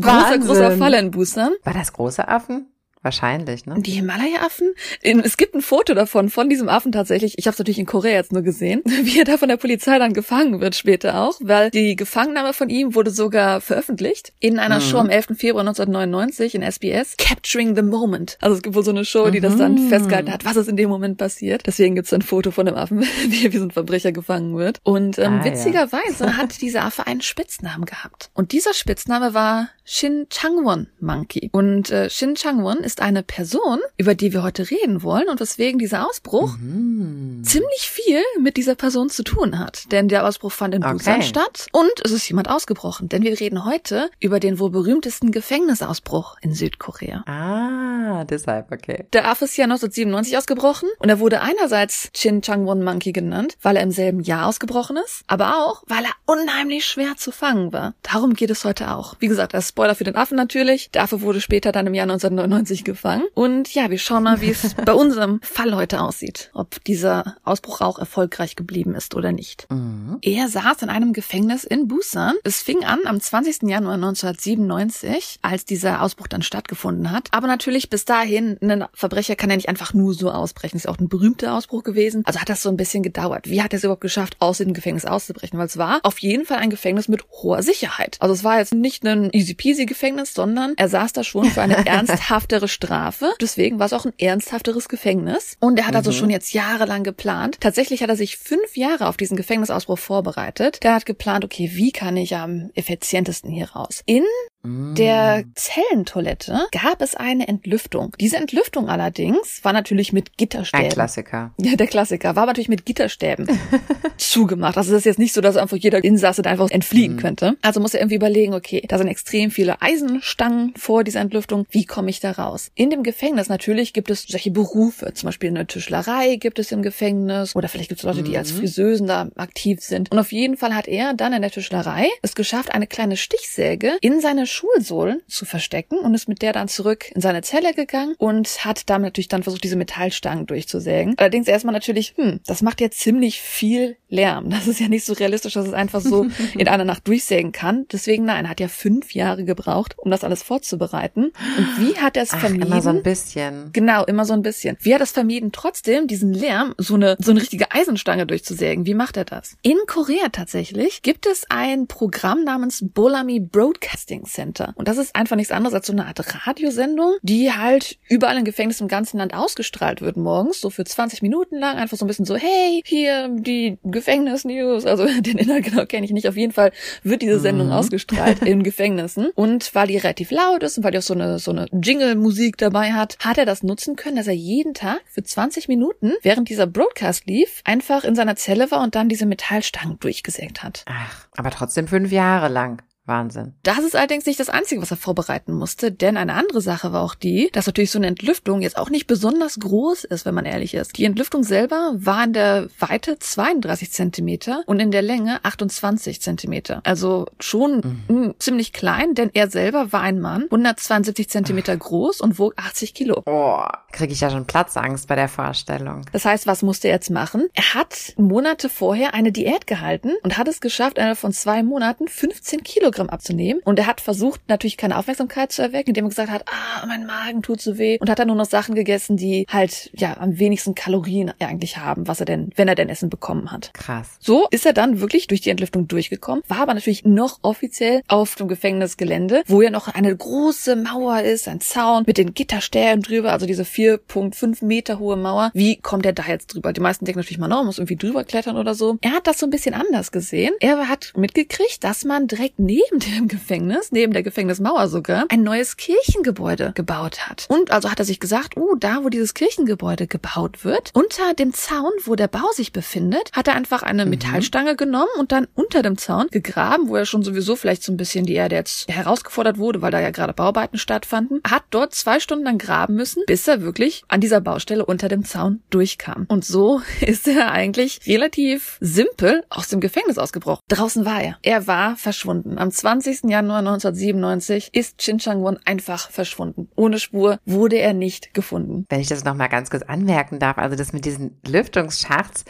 großer, 0.00 0.38
großer 0.38 0.76
Fall 0.78 0.94
in 0.94 1.10
Busan. 1.10 1.52
War 1.64 1.74
das 1.74 1.92
große 1.92 2.26
Affen? 2.26 2.66
Wahrscheinlich, 3.06 3.66
ne? 3.66 3.76
Die 3.78 3.92
Himalaya-Affen? 3.92 4.74
Es 5.00 5.36
gibt 5.36 5.54
ein 5.54 5.62
Foto 5.62 5.94
davon, 5.94 6.28
von 6.28 6.48
diesem 6.48 6.68
Affen 6.68 6.90
tatsächlich. 6.90 7.38
Ich 7.38 7.46
habe 7.46 7.52
es 7.52 7.58
natürlich 7.60 7.78
in 7.78 7.86
Korea 7.86 8.14
jetzt 8.14 8.32
nur 8.32 8.42
gesehen, 8.42 8.82
wie 9.04 9.20
er 9.20 9.24
da 9.24 9.36
von 9.36 9.48
der 9.48 9.58
Polizei 9.58 9.96
dann 10.00 10.12
gefangen 10.12 10.60
wird 10.60 10.74
später 10.74 11.20
auch, 11.22 11.38
weil 11.40 11.70
die 11.70 11.94
Gefangennahme 11.94 12.52
von 12.52 12.68
ihm 12.68 12.96
wurde 12.96 13.12
sogar 13.12 13.60
veröffentlicht 13.60 14.32
in 14.40 14.58
einer 14.58 14.80
mhm. 14.80 14.80
Show 14.80 14.98
am 14.98 15.08
11. 15.08 15.36
Februar 15.38 15.60
1999 15.60 16.56
in 16.56 16.62
SBS, 16.62 17.16
Capturing 17.16 17.76
the 17.76 17.82
Moment. 17.82 18.38
Also 18.40 18.56
es 18.56 18.62
gibt 18.62 18.74
wohl 18.74 18.82
so 18.82 18.90
eine 18.90 19.04
Show, 19.04 19.30
die 19.30 19.38
mhm. 19.38 19.44
das 19.44 19.56
dann 19.56 19.74
mhm. 19.74 19.88
festgehalten 19.88 20.32
hat, 20.32 20.44
was 20.44 20.56
ist 20.56 20.68
in 20.68 20.76
dem 20.76 20.88
Moment 20.88 21.16
passiert. 21.16 21.62
Deswegen 21.64 21.94
gibt 21.94 22.08
es 22.08 22.12
ein 22.12 22.22
Foto 22.22 22.50
von 22.50 22.66
dem 22.66 22.74
Affen, 22.74 23.02
wie 23.28 23.46
er 23.46 23.52
wie 23.52 23.58
so 23.58 23.64
ein 23.66 23.70
Verbrecher 23.70 24.10
gefangen 24.10 24.56
wird. 24.58 24.80
Und 24.82 25.20
ähm, 25.20 25.38
ah, 25.42 25.44
witzigerweise 25.44 26.24
ja. 26.24 26.32
hat 26.38 26.60
dieser 26.60 26.84
Affe 26.84 27.06
einen 27.06 27.20
Spitznamen 27.20 27.84
gehabt. 27.84 28.30
Und 28.34 28.50
dieser 28.50 28.74
Spitzname 28.74 29.32
war 29.32 29.68
Shin 29.84 30.26
Changwon 30.28 30.88
Monkey. 30.98 31.50
Und 31.52 31.90
äh, 31.90 32.10
Shin 32.10 32.34
Changwon 32.34 32.78
ist 32.78 32.95
ist 32.96 33.02
eine 33.02 33.22
Person, 33.22 33.78
über 33.98 34.14
die 34.14 34.32
wir 34.32 34.42
heute 34.42 34.70
reden 34.70 35.02
wollen 35.02 35.28
und 35.28 35.38
weswegen 35.38 35.78
dieser 35.78 36.08
Ausbruch 36.08 36.56
Mhm. 36.58 37.42
ziemlich 37.44 37.90
viel 37.90 38.22
mit 38.40 38.56
dieser 38.56 38.74
Person 38.74 39.10
zu 39.10 39.22
tun 39.22 39.58
hat. 39.58 39.92
Denn 39.92 40.08
der 40.08 40.26
Ausbruch 40.26 40.52
fand 40.52 40.74
in 40.74 40.82
Okay. 40.82 40.92
Busan 40.94 41.22
statt 41.22 41.66
und 41.72 41.90
es 42.04 42.10
ist 42.12 42.26
jemand 42.28 42.48
ausgebrochen. 42.48 43.08
Denn 43.10 43.22
wir 43.22 43.38
reden 43.38 43.64
heute 43.66 44.10
über 44.18 44.40
den 44.40 44.58
wohl 44.58 44.70
berühmtesten 44.70 45.30
Gefängnisausbruch 45.30 46.36
in 46.40 46.54
Südkorea. 46.54 47.22
Ah, 47.26 48.24
deshalb, 48.24 48.72
okay. 48.72 49.04
Der 49.12 49.28
Affe 49.28 49.44
ist 49.44 49.56
ja 49.58 49.64
1997 49.64 50.38
ausgebrochen 50.38 50.88
und 50.98 51.08
er 51.10 51.18
wurde 51.20 51.42
einerseits 51.42 52.10
Chin 52.14 52.40
Changwon 52.40 52.82
Monkey 52.82 53.12
genannt, 53.12 53.58
weil 53.60 53.76
er 53.76 53.82
im 53.82 53.90
selben 53.90 54.20
Jahr 54.20 54.46
ausgebrochen 54.46 54.96
ist, 55.04 55.22
aber 55.26 55.56
auch, 55.58 55.82
weil 55.86 56.04
er 56.04 56.12
unheimlich 56.24 56.86
schwer 56.86 57.16
zu 57.18 57.30
fangen 57.30 57.72
war. 57.74 57.92
Darum 58.02 58.32
geht 58.34 58.50
es 58.50 58.64
heute 58.64 58.90
auch. 58.94 59.16
Wie 59.18 59.28
gesagt, 59.28 59.52
das 59.52 59.68
Spoiler 59.68 59.94
für 59.94 60.04
den 60.04 60.16
Affen 60.16 60.36
natürlich. 60.36 60.90
Der 60.92 61.02
Affe 61.02 61.20
wurde 61.20 61.42
später 61.42 61.72
dann 61.72 61.86
im 61.86 61.92
Jahr 61.94 62.04
1999 62.04 62.84
gefangen. 62.86 63.24
Und 63.34 63.74
ja, 63.74 63.90
wir 63.90 63.98
schauen 63.98 64.22
mal, 64.22 64.40
wie 64.40 64.50
es 64.50 64.74
bei 64.84 64.94
unserem 64.94 65.40
Fall 65.42 65.74
heute 65.74 66.00
aussieht. 66.00 66.50
Ob 66.54 66.82
dieser 66.84 67.36
Ausbruch 67.44 67.82
auch 67.82 67.98
erfolgreich 67.98 68.56
geblieben 68.56 68.94
ist 68.94 69.14
oder 69.14 69.32
nicht. 69.32 69.66
Mhm. 69.70 70.18
Er 70.22 70.48
saß 70.48 70.80
in 70.82 70.88
einem 70.88 71.12
Gefängnis 71.12 71.64
in 71.64 71.88
Busan. 71.88 72.34
Es 72.44 72.62
fing 72.62 72.84
an 72.84 73.00
am 73.04 73.20
20. 73.20 73.64
Januar 73.64 73.94
1997, 73.94 75.40
als 75.42 75.66
dieser 75.66 76.00
Ausbruch 76.00 76.28
dann 76.28 76.42
stattgefunden 76.42 77.10
hat. 77.10 77.28
Aber 77.32 77.46
natürlich 77.46 77.90
bis 77.90 78.06
dahin, 78.06 78.56
ein 78.62 78.86
Verbrecher 78.94 79.36
kann 79.36 79.50
ja 79.50 79.56
nicht 79.56 79.68
einfach 79.68 79.92
nur 79.92 80.14
so 80.14 80.30
ausbrechen. 80.30 80.76
Ist 80.76 80.88
auch 80.88 80.98
ein 80.98 81.08
berühmter 81.08 81.54
Ausbruch 81.54 81.82
gewesen. 81.82 82.22
Also 82.24 82.40
hat 82.40 82.48
das 82.48 82.62
so 82.62 82.70
ein 82.70 82.76
bisschen 82.76 83.02
gedauert. 83.02 83.50
Wie 83.50 83.62
hat 83.62 83.72
er 83.72 83.78
es 83.78 83.84
überhaupt 83.84 84.00
geschafft, 84.00 84.36
aus 84.38 84.58
dem 84.58 84.72
Gefängnis 84.72 85.04
auszubrechen? 85.04 85.58
Weil 85.58 85.66
es 85.66 85.76
war 85.76 86.00
auf 86.04 86.18
jeden 86.20 86.46
Fall 86.46 86.58
ein 86.58 86.70
Gefängnis 86.70 87.08
mit 87.08 87.24
hoher 87.42 87.62
Sicherheit. 87.62 88.16
Also 88.20 88.32
es 88.32 88.44
war 88.44 88.58
jetzt 88.58 88.72
nicht 88.72 89.04
ein 89.04 89.30
easy 89.32 89.54
peasy 89.54 89.86
Gefängnis, 89.86 90.32
sondern 90.32 90.74
er 90.76 90.88
saß 90.88 91.12
da 91.12 91.24
schon 91.24 91.50
für 91.50 91.62
eine 91.62 91.84
ernsthaftere 91.86 92.65
Strafe. 92.68 93.32
Deswegen 93.40 93.78
war 93.78 93.86
es 93.86 93.92
auch 93.92 94.04
ein 94.04 94.12
ernsthafteres 94.18 94.88
Gefängnis. 94.88 95.56
Und 95.60 95.78
er 95.78 95.86
hat 95.86 95.96
also 95.96 96.12
schon 96.12 96.30
jetzt 96.30 96.52
jahrelang 96.52 97.02
geplant. 97.02 97.60
Tatsächlich 97.60 98.02
hat 98.02 98.10
er 98.10 98.16
sich 98.16 98.36
fünf 98.36 98.76
Jahre 98.76 99.08
auf 99.08 99.16
diesen 99.16 99.36
Gefängnisausbruch 99.36 99.98
vorbereitet. 99.98 100.82
Der 100.82 100.94
hat 100.94 101.06
geplant, 101.06 101.44
okay, 101.44 101.70
wie 101.74 101.92
kann 101.92 102.16
ich 102.16 102.36
am 102.36 102.70
effizientesten 102.74 103.50
hier 103.50 103.70
raus? 103.70 104.02
In 104.06 104.24
der 104.66 105.44
Zellentoilette 105.54 106.66
gab 106.72 107.00
es 107.00 107.14
eine 107.14 107.48
Entlüftung. 107.48 108.14
Diese 108.20 108.36
Entlüftung 108.36 108.88
allerdings 108.88 109.62
war 109.62 109.72
natürlich 109.72 110.12
mit 110.12 110.28
Ein 110.28 110.34
Gitterstäben. 110.36 110.88
Klassiker. 110.88 111.52
Ja, 111.60 111.76
der 111.76 111.86
Klassiker. 111.86 112.36
War 112.36 112.46
natürlich 112.46 112.68
mit 112.68 112.84
Gitterstäben 112.86 113.48
zugemacht. 114.16 114.76
Also 114.76 114.92
das 114.92 115.00
ist 115.00 115.04
jetzt 115.04 115.18
nicht 115.18 115.32
so, 115.32 115.40
dass 115.40 115.56
einfach 115.56 115.76
jeder 115.76 116.02
Insasse 116.02 116.42
da 116.42 116.50
einfach 116.50 116.70
entfliehen 116.70 117.16
könnte. 117.16 117.56
Also 117.62 117.80
muss 117.80 117.94
er 117.94 118.00
irgendwie 118.00 118.16
überlegen, 118.16 118.54
okay, 118.54 118.82
da 118.86 118.98
sind 118.98 119.08
extrem 119.08 119.50
viele 119.50 119.80
Eisenstangen 119.82 120.74
vor 120.76 121.04
dieser 121.04 121.20
Entlüftung. 121.20 121.66
Wie 121.70 121.84
komme 121.84 122.10
ich 122.10 122.20
da 122.20 122.32
raus? 122.32 122.70
In 122.74 122.90
dem 122.90 123.02
Gefängnis 123.02 123.48
natürlich 123.48 123.92
gibt 123.92 124.10
es 124.10 124.24
solche 124.24 124.50
Berufe. 124.50 125.12
Zum 125.14 125.28
Beispiel 125.28 125.50
eine 125.50 125.66
Tischlerei 125.66 126.36
gibt 126.36 126.58
es 126.58 126.72
im 126.72 126.82
Gefängnis. 126.82 127.54
Oder 127.54 127.68
vielleicht 127.68 127.88
gibt 127.88 128.00
es 128.00 128.04
Leute, 128.04 128.22
die 128.22 128.36
als 128.36 128.50
Friseusen 128.50 129.06
da 129.06 129.28
aktiv 129.36 129.80
sind. 129.80 130.10
Und 130.10 130.18
auf 130.18 130.32
jeden 130.32 130.56
Fall 130.56 130.74
hat 130.74 130.88
er 130.88 131.14
dann 131.14 131.32
in 131.32 131.42
der 131.42 131.50
Tischlerei 131.50 132.08
es 132.22 132.34
geschafft, 132.34 132.72
eine 132.74 132.86
kleine 132.86 133.16
Stichsäge 133.16 133.98
in 134.00 134.20
seine 134.20 134.46
Schulsohlen 134.56 135.20
zu 135.28 135.44
verstecken 135.44 135.98
und 135.98 136.14
ist 136.14 136.28
mit 136.28 136.42
der 136.42 136.52
dann 136.52 136.68
zurück 136.68 137.10
in 137.14 137.20
seine 137.20 137.42
Zelle 137.42 137.74
gegangen 137.74 138.14
und 138.18 138.64
hat 138.64 138.88
damit 138.88 139.06
natürlich 139.06 139.28
dann 139.28 139.42
versucht, 139.42 139.64
diese 139.64 139.76
Metallstangen 139.76 140.46
durchzusägen. 140.46 141.14
Allerdings 141.18 141.46
erstmal 141.46 141.74
natürlich, 141.74 142.14
hm, 142.16 142.40
das 142.46 142.62
macht 142.62 142.80
ja 142.80 142.90
ziemlich 142.90 143.40
viel 143.40 143.96
Lärm. 144.08 144.50
Das 144.50 144.66
ist 144.66 144.80
ja 144.80 144.88
nicht 144.88 145.04
so 145.04 145.12
realistisch, 145.12 145.54
dass 145.54 145.66
es 145.66 145.74
einfach 145.74 146.00
so 146.00 146.26
in 146.56 146.68
einer 146.68 146.84
Nacht 146.84 147.06
durchsägen 147.06 147.52
kann. 147.52 147.86
Deswegen 147.92 148.24
nein, 148.24 148.46
er 148.46 148.50
hat 148.50 148.60
ja 148.60 148.68
fünf 148.68 149.14
Jahre 149.14 149.44
gebraucht, 149.44 149.94
um 149.98 150.10
das 150.10 150.24
alles 150.24 150.42
vorzubereiten. 150.42 151.32
Und 151.58 151.68
wie 151.78 151.98
hat 151.98 152.16
er 152.16 152.22
es 152.22 152.30
vermieden? 152.30 152.66
immer 152.66 152.82
so 152.82 152.90
ein 152.90 153.02
bisschen. 153.02 153.70
Genau, 153.72 154.04
immer 154.04 154.24
so 154.24 154.32
ein 154.32 154.42
bisschen. 154.42 154.76
Wie 154.80 154.94
hat 154.94 155.00
er 155.00 155.04
es 155.04 155.12
vermieden, 155.12 155.52
trotzdem 155.52 156.06
diesen 156.06 156.32
Lärm, 156.32 156.74
so 156.78 156.94
eine, 156.94 157.16
so 157.20 157.32
eine 157.32 157.40
richtige 157.40 157.72
Eisenstange 157.72 158.26
durchzusägen? 158.26 158.86
Wie 158.86 158.94
macht 158.94 159.16
er 159.16 159.24
das? 159.24 159.56
In 159.62 159.76
Korea 159.86 160.28
tatsächlich 160.30 161.02
gibt 161.02 161.26
es 161.26 161.44
ein 161.50 161.86
Programm 161.86 162.44
namens 162.44 162.84
Bolami 162.94 163.40
Broadcasting 163.40 164.24
Center. 164.24 164.45
Und 164.76 164.88
das 164.88 164.98
ist 164.98 165.14
einfach 165.16 165.36
nichts 165.36 165.52
anderes 165.52 165.74
als 165.74 165.86
so 165.86 165.92
eine 165.92 166.06
Art 166.06 166.46
Radiosendung, 166.46 167.16
die 167.22 167.52
halt 167.52 167.98
überall 168.08 168.36
in 168.38 168.44
Gefängnissen 168.44 168.84
im 168.84 168.88
ganzen 168.88 169.18
Land 169.18 169.34
ausgestrahlt 169.34 170.00
wird 170.00 170.16
morgens, 170.16 170.60
so 170.60 170.70
für 170.70 170.84
20 170.84 171.22
Minuten 171.22 171.58
lang. 171.58 171.76
Einfach 171.76 171.96
so 171.96 172.04
ein 172.04 172.08
bisschen 172.08 172.24
so, 172.24 172.36
hey, 172.36 172.82
hier 172.84 173.28
die 173.30 173.78
Gefängnis-News. 173.84 174.86
Also 174.86 175.06
den 175.20 175.38
Inhalt 175.38 175.64
genau 175.64 175.84
kenne 175.86 176.06
ich 176.06 176.12
nicht. 176.12 176.28
Auf 176.28 176.36
jeden 176.36 176.52
Fall 176.52 176.72
wird 177.02 177.22
diese 177.22 177.40
Sendung 177.40 177.72
ausgestrahlt 177.72 178.42
in 178.42 178.62
Gefängnissen. 178.64 179.30
Und 179.34 179.74
weil 179.74 179.88
die 179.88 179.96
relativ 179.96 180.30
laut 180.30 180.62
ist 180.62 180.78
und 180.78 180.84
weil 180.84 180.92
die 180.92 180.98
auch 180.98 181.02
so 181.02 181.14
eine, 181.14 181.38
so 181.38 181.50
eine 181.50 181.66
Jingle-Musik 181.72 182.56
dabei 182.58 182.92
hat, 182.92 183.16
hat 183.20 183.38
er 183.38 183.46
das 183.46 183.62
nutzen 183.62 183.96
können, 183.96 184.16
dass 184.16 184.26
er 184.26 184.34
jeden 184.34 184.74
Tag 184.74 185.00
für 185.06 185.22
20 185.22 185.68
Minuten, 185.68 186.12
während 186.22 186.48
dieser 186.48 186.66
Broadcast 186.66 187.26
lief, 187.26 187.62
einfach 187.64 188.04
in 188.04 188.14
seiner 188.14 188.36
Zelle 188.36 188.70
war 188.70 188.82
und 188.82 188.94
dann 188.94 189.08
diese 189.08 189.26
Metallstangen 189.26 189.98
durchgesägt 190.00 190.62
hat. 190.62 190.84
Ach, 190.86 191.26
aber 191.36 191.50
trotzdem 191.50 191.88
fünf 191.88 192.12
Jahre 192.12 192.48
lang. 192.48 192.82
Wahnsinn. 193.06 193.54
Das 193.62 193.78
ist 193.78 193.96
allerdings 193.96 194.26
nicht 194.26 194.40
das 194.40 194.48
Einzige, 194.48 194.82
was 194.82 194.90
er 194.90 194.96
vorbereiten 194.96 195.52
musste, 195.52 195.92
denn 195.92 196.16
eine 196.16 196.34
andere 196.34 196.60
Sache 196.60 196.92
war 196.92 197.02
auch 197.02 197.14
die, 197.14 197.50
dass 197.52 197.66
natürlich 197.66 197.90
so 197.90 197.98
eine 197.98 198.08
Entlüftung 198.08 198.62
jetzt 198.62 198.76
auch 198.76 198.90
nicht 198.90 199.06
besonders 199.06 199.58
groß 199.58 200.04
ist, 200.04 200.26
wenn 200.26 200.34
man 200.34 200.44
ehrlich 200.44 200.74
ist. 200.74 200.96
Die 200.98 201.04
Entlüftung 201.04 201.44
selber 201.44 201.92
war 201.96 202.24
in 202.24 202.32
der 202.32 202.68
Weite 202.78 203.18
32 203.18 203.92
Zentimeter 203.92 204.62
und 204.66 204.80
in 204.80 204.90
der 204.90 205.02
Länge 205.02 205.38
28 205.44 206.20
Zentimeter. 206.20 206.80
Also 206.84 207.26
schon 207.40 208.02
mh, 208.08 208.34
ziemlich 208.38 208.72
klein, 208.72 209.14
denn 209.14 209.30
er 209.32 209.50
selber 209.50 209.92
war 209.92 210.00
ein 210.00 210.20
Mann, 210.20 210.44
172 210.44 211.28
Zentimeter 211.28 211.76
groß 211.76 212.20
und 212.20 212.38
wog 212.38 212.54
80 212.56 212.94
Kilo. 212.94 213.22
Oh, 213.26 213.64
kriege 213.92 214.12
ich 214.12 214.20
ja 214.20 214.30
schon 214.30 214.46
Platzangst 214.46 215.08
bei 215.08 215.14
der 215.14 215.28
Vorstellung. 215.28 216.04
Das 216.12 216.24
heißt, 216.24 216.46
was 216.46 216.62
musste 216.62 216.88
er 216.88 216.94
jetzt 216.94 217.10
machen? 217.10 217.48
Er 217.54 217.74
hat 217.74 218.14
Monate 218.16 218.68
vorher 218.68 219.14
eine 219.14 219.32
Diät 219.32 219.66
gehalten 219.66 220.12
und 220.22 220.38
hat 220.38 220.48
es 220.48 220.60
geschafft, 220.60 220.98
innerhalb 220.98 221.18
von 221.18 221.32
zwei 221.32 221.62
Monaten 221.62 222.08
15 222.08 222.62
Kilogramm 222.96 223.10
abzunehmen. 223.10 223.62
Und 223.64 223.78
er 223.78 223.86
hat 223.86 224.00
versucht, 224.00 224.40
natürlich 224.48 224.76
keine 224.76 224.96
Aufmerksamkeit 224.98 225.52
zu 225.52 225.62
erwecken, 225.62 225.90
indem 225.90 226.06
er 226.06 226.08
gesagt 226.08 226.30
hat, 226.30 226.44
ah, 226.46 226.86
mein 226.86 227.06
Magen 227.06 227.42
tut 227.42 227.60
so 227.60 227.78
weh. 227.78 227.98
Und 228.00 228.08
hat 228.08 228.18
dann 228.18 228.28
nur 228.28 228.36
noch 228.36 228.46
Sachen 228.46 228.74
gegessen, 228.74 229.16
die 229.16 229.46
halt, 229.48 229.90
ja, 229.94 230.16
am 230.18 230.38
wenigsten 230.38 230.74
Kalorien 230.74 231.32
eigentlich 231.38 231.76
haben, 231.76 232.08
was 232.08 232.20
er 232.20 232.26
denn, 232.26 232.50
wenn 232.56 232.68
er 232.68 232.74
denn 232.74 232.88
Essen 232.88 233.10
bekommen 233.10 233.52
hat. 233.52 233.72
Krass. 233.74 234.16
So 234.20 234.46
ist 234.50 234.66
er 234.66 234.72
dann 234.72 235.00
wirklich 235.00 235.26
durch 235.26 235.40
die 235.40 235.50
Entlüftung 235.50 235.88
durchgekommen, 235.88 236.42
war 236.48 236.60
aber 236.60 236.74
natürlich 236.74 237.04
noch 237.04 237.38
offiziell 237.42 238.02
auf 238.08 238.34
dem 238.34 238.48
Gefängnisgelände, 238.48 239.42
wo 239.46 239.60
ja 239.60 239.70
noch 239.70 239.88
eine 239.88 240.14
große 240.16 240.76
Mauer 240.76 241.20
ist, 241.20 241.48
ein 241.48 241.60
Zaun 241.60 242.04
mit 242.06 242.18
den 242.18 242.34
Gitterstäben 242.34 243.02
drüber, 243.02 243.32
also 243.32 243.46
diese 243.46 243.64
4,5 243.64 244.64
Meter 244.64 244.98
hohe 244.98 245.16
Mauer. 245.16 245.50
Wie 245.52 245.76
kommt 245.76 246.06
er 246.06 246.12
da 246.12 246.24
jetzt 246.26 246.54
drüber? 246.54 246.72
Die 246.72 246.80
meisten 246.80 247.04
denken 247.04 247.20
natürlich 247.20 247.38
mal, 247.38 247.48
no, 247.48 247.64
muss 247.64 247.78
irgendwie 247.78 247.96
drüber 247.96 248.24
klettern 248.24 248.56
oder 248.56 248.74
so. 248.74 248.96
Er 249.02 249.12
hat 249.12 249.26
das 249.26 249.38
so 249.38 249.46
ein 249.46 249.50
bisschen 249.50 249.74
anders 249.74 250.12
gesehen. 250.12 250.54
Er 250.60 250.88
hat 250.88 251.12
mitgekriegt, 251.16 251.84
dass 251.84 252.04
man 252.04 252.26
direkt 252.26 252.58
neben 252.58 252.85
dem 252.92 253.28
Gefängnis, 253.28 253.92
neben 253.92 254.12
der 254.12 254.22
Gefängnismauer 254.22 254.88
sogar, 254.88 255.26
ein 255.28 255.42
neues 255.42 255.76
Kirchengebäude 255.76 256.72
gebaut 256.74 257.28
hat. 257.28 257.46
Und 257.48 257.70
also 257.70 257.90
hat 257.90 257.98
er 257.98 258.04
sich 258.04 258.20
gesagt, 258.20 258.56
uh, 258.56 258.76
da 258.76 259.04
wo 259.04 259.08
dieses 259.08 259.34
Kirchengebäude 259.34 260.06
gebaut 260.06 260.64
wird, 260.64 260.90
unter 260.94 261.34
dem 261.34 261.52
Zaun, 261.52 261.92
wo 262.04 262.14
der 262.14 262.28
Bau 262.28 262.50
sich 262.52 262.72
befindet, 262.72 263.30
hat 263.32 263.48
er 263.48 263.54
einfach 263.54 263.82
eine 263.82 264.06
Metallstange 264.06 264.76
genommen 264.76 265.10
und 265.18 265.32
dann 265.32 265.48
unter 265.54 265.82
dem 265.82 265.98
Zaun 265.98 266.28
gegraben, 266.30 266.88
wo 266.88 266.96
er 266.96 267.06
schon 267.06 267.22
sowieso 267.22 267.56
vielleicht 267.56 267.82
so 267.82 267.92
ein 267.92 267.96
bisschen 267.96 268.26
die 268.26 268.34
Erde 268.34 268.56
jetzt 268.56 268.88
herausgefordert 268.88 269.58
wurde, 269.58 269.82
weil 269.82 269.90
da 269.90 270.00
ja 270.00 270.10
gerade 270.10 270.32
Bauarbeiten 270.32 270.78
stattfanden, 270.78 271.40
hat 271.48 271.64
dort 271.70 271.94
zwei 271.94 272.20
Stunden 272.20 272.44
lang 272.44 272.58
graben 272.58 272.94
müssen, 272.94 273.22
bis 273.26 273.46
er 273.48 273.62
wirklich 273.62 274.04
an 274.08 274.20
dieser 274.20 274.40
Baustelle 274.40 274.84
unter 274.84 275.08
dem 275.08 275.24
Zaun 275.24 275.62
durchkam. 275.70 276.26
Und 276.28 276.44
so 276.44 276.80
ist 277.00 277.28
er 277.28 277.52
eigentlich 277.52 278.00
relativ 278.06 278.78
simpel 278.80 279.44
aus 279.50 279.68
dem 279.68 279.80
Gefängnis 279.80 280.18
ausgebrochen. 280.18 280.62
Draußen 280.68 281.04
war 281.04 281.22
er. 281.22 281.38
Er 281.42 281.66
war 281.66 281.96
verschwunden. 281.96 282.58
Am 282.58 282.70
20. 282.76 283.30
Januar 283.30 283.58
1997 283.58 284.74
ist 284.74 284.98
Chin 284.98 285.18
Chang-won 285.18 285.58
einfach 285.64 286.10
verschwunden. 286.10 286.68
Ohne 286.76 286.98
Spur 286.98 287.38
wurde 287.46 287.76
er 287.76 287.94
nicht 287.94 288.34
gefunden. 288.34 288.84
Wenn 288.88 289.00
ich 289.00 289.08
das 289.08 289.24
noch 289.24 289.34
mal 289.34 289.48
ganz 289.48 289.70
kurz 289.70 289.82
anmerken 289.82 290.38
darf, 290.38 290.58
also 290.58 290.76
das 290.76 290.92
mit 290.92 291.04
diesen 291.04 291.38
Lüftungsschachts 291.46 292.44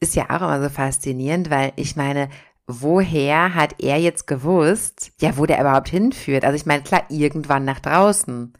ist 0.00 0.16
ja 0.16 0.24
auch 0.30 0.42
immer 0.42 0.60
so 0.62 0.68
faszinierend, 0.68 1.50
weil 1.50 1.72
ich 1.76 1.96
meine, 1.96 2.28
woher 2.66 3.54
hat 3.54 3.76
er 3.78 3.98
jetzt 3.98 4.26
gewusst, 4.26 5.12
ja, 5.20 5.36
wo 5.36 5.46
der 5.46 5.60
überhaupt 5.60 5.88
hinführt? 5.88 6.44
Also 6.44 6.56
ich 6.56 6.66
meine, 6.66 6.82
klar, 6.82 7.04
irgendwann 7.08 7.64
nach 7.64 7.80
draußen. 7.80 8.52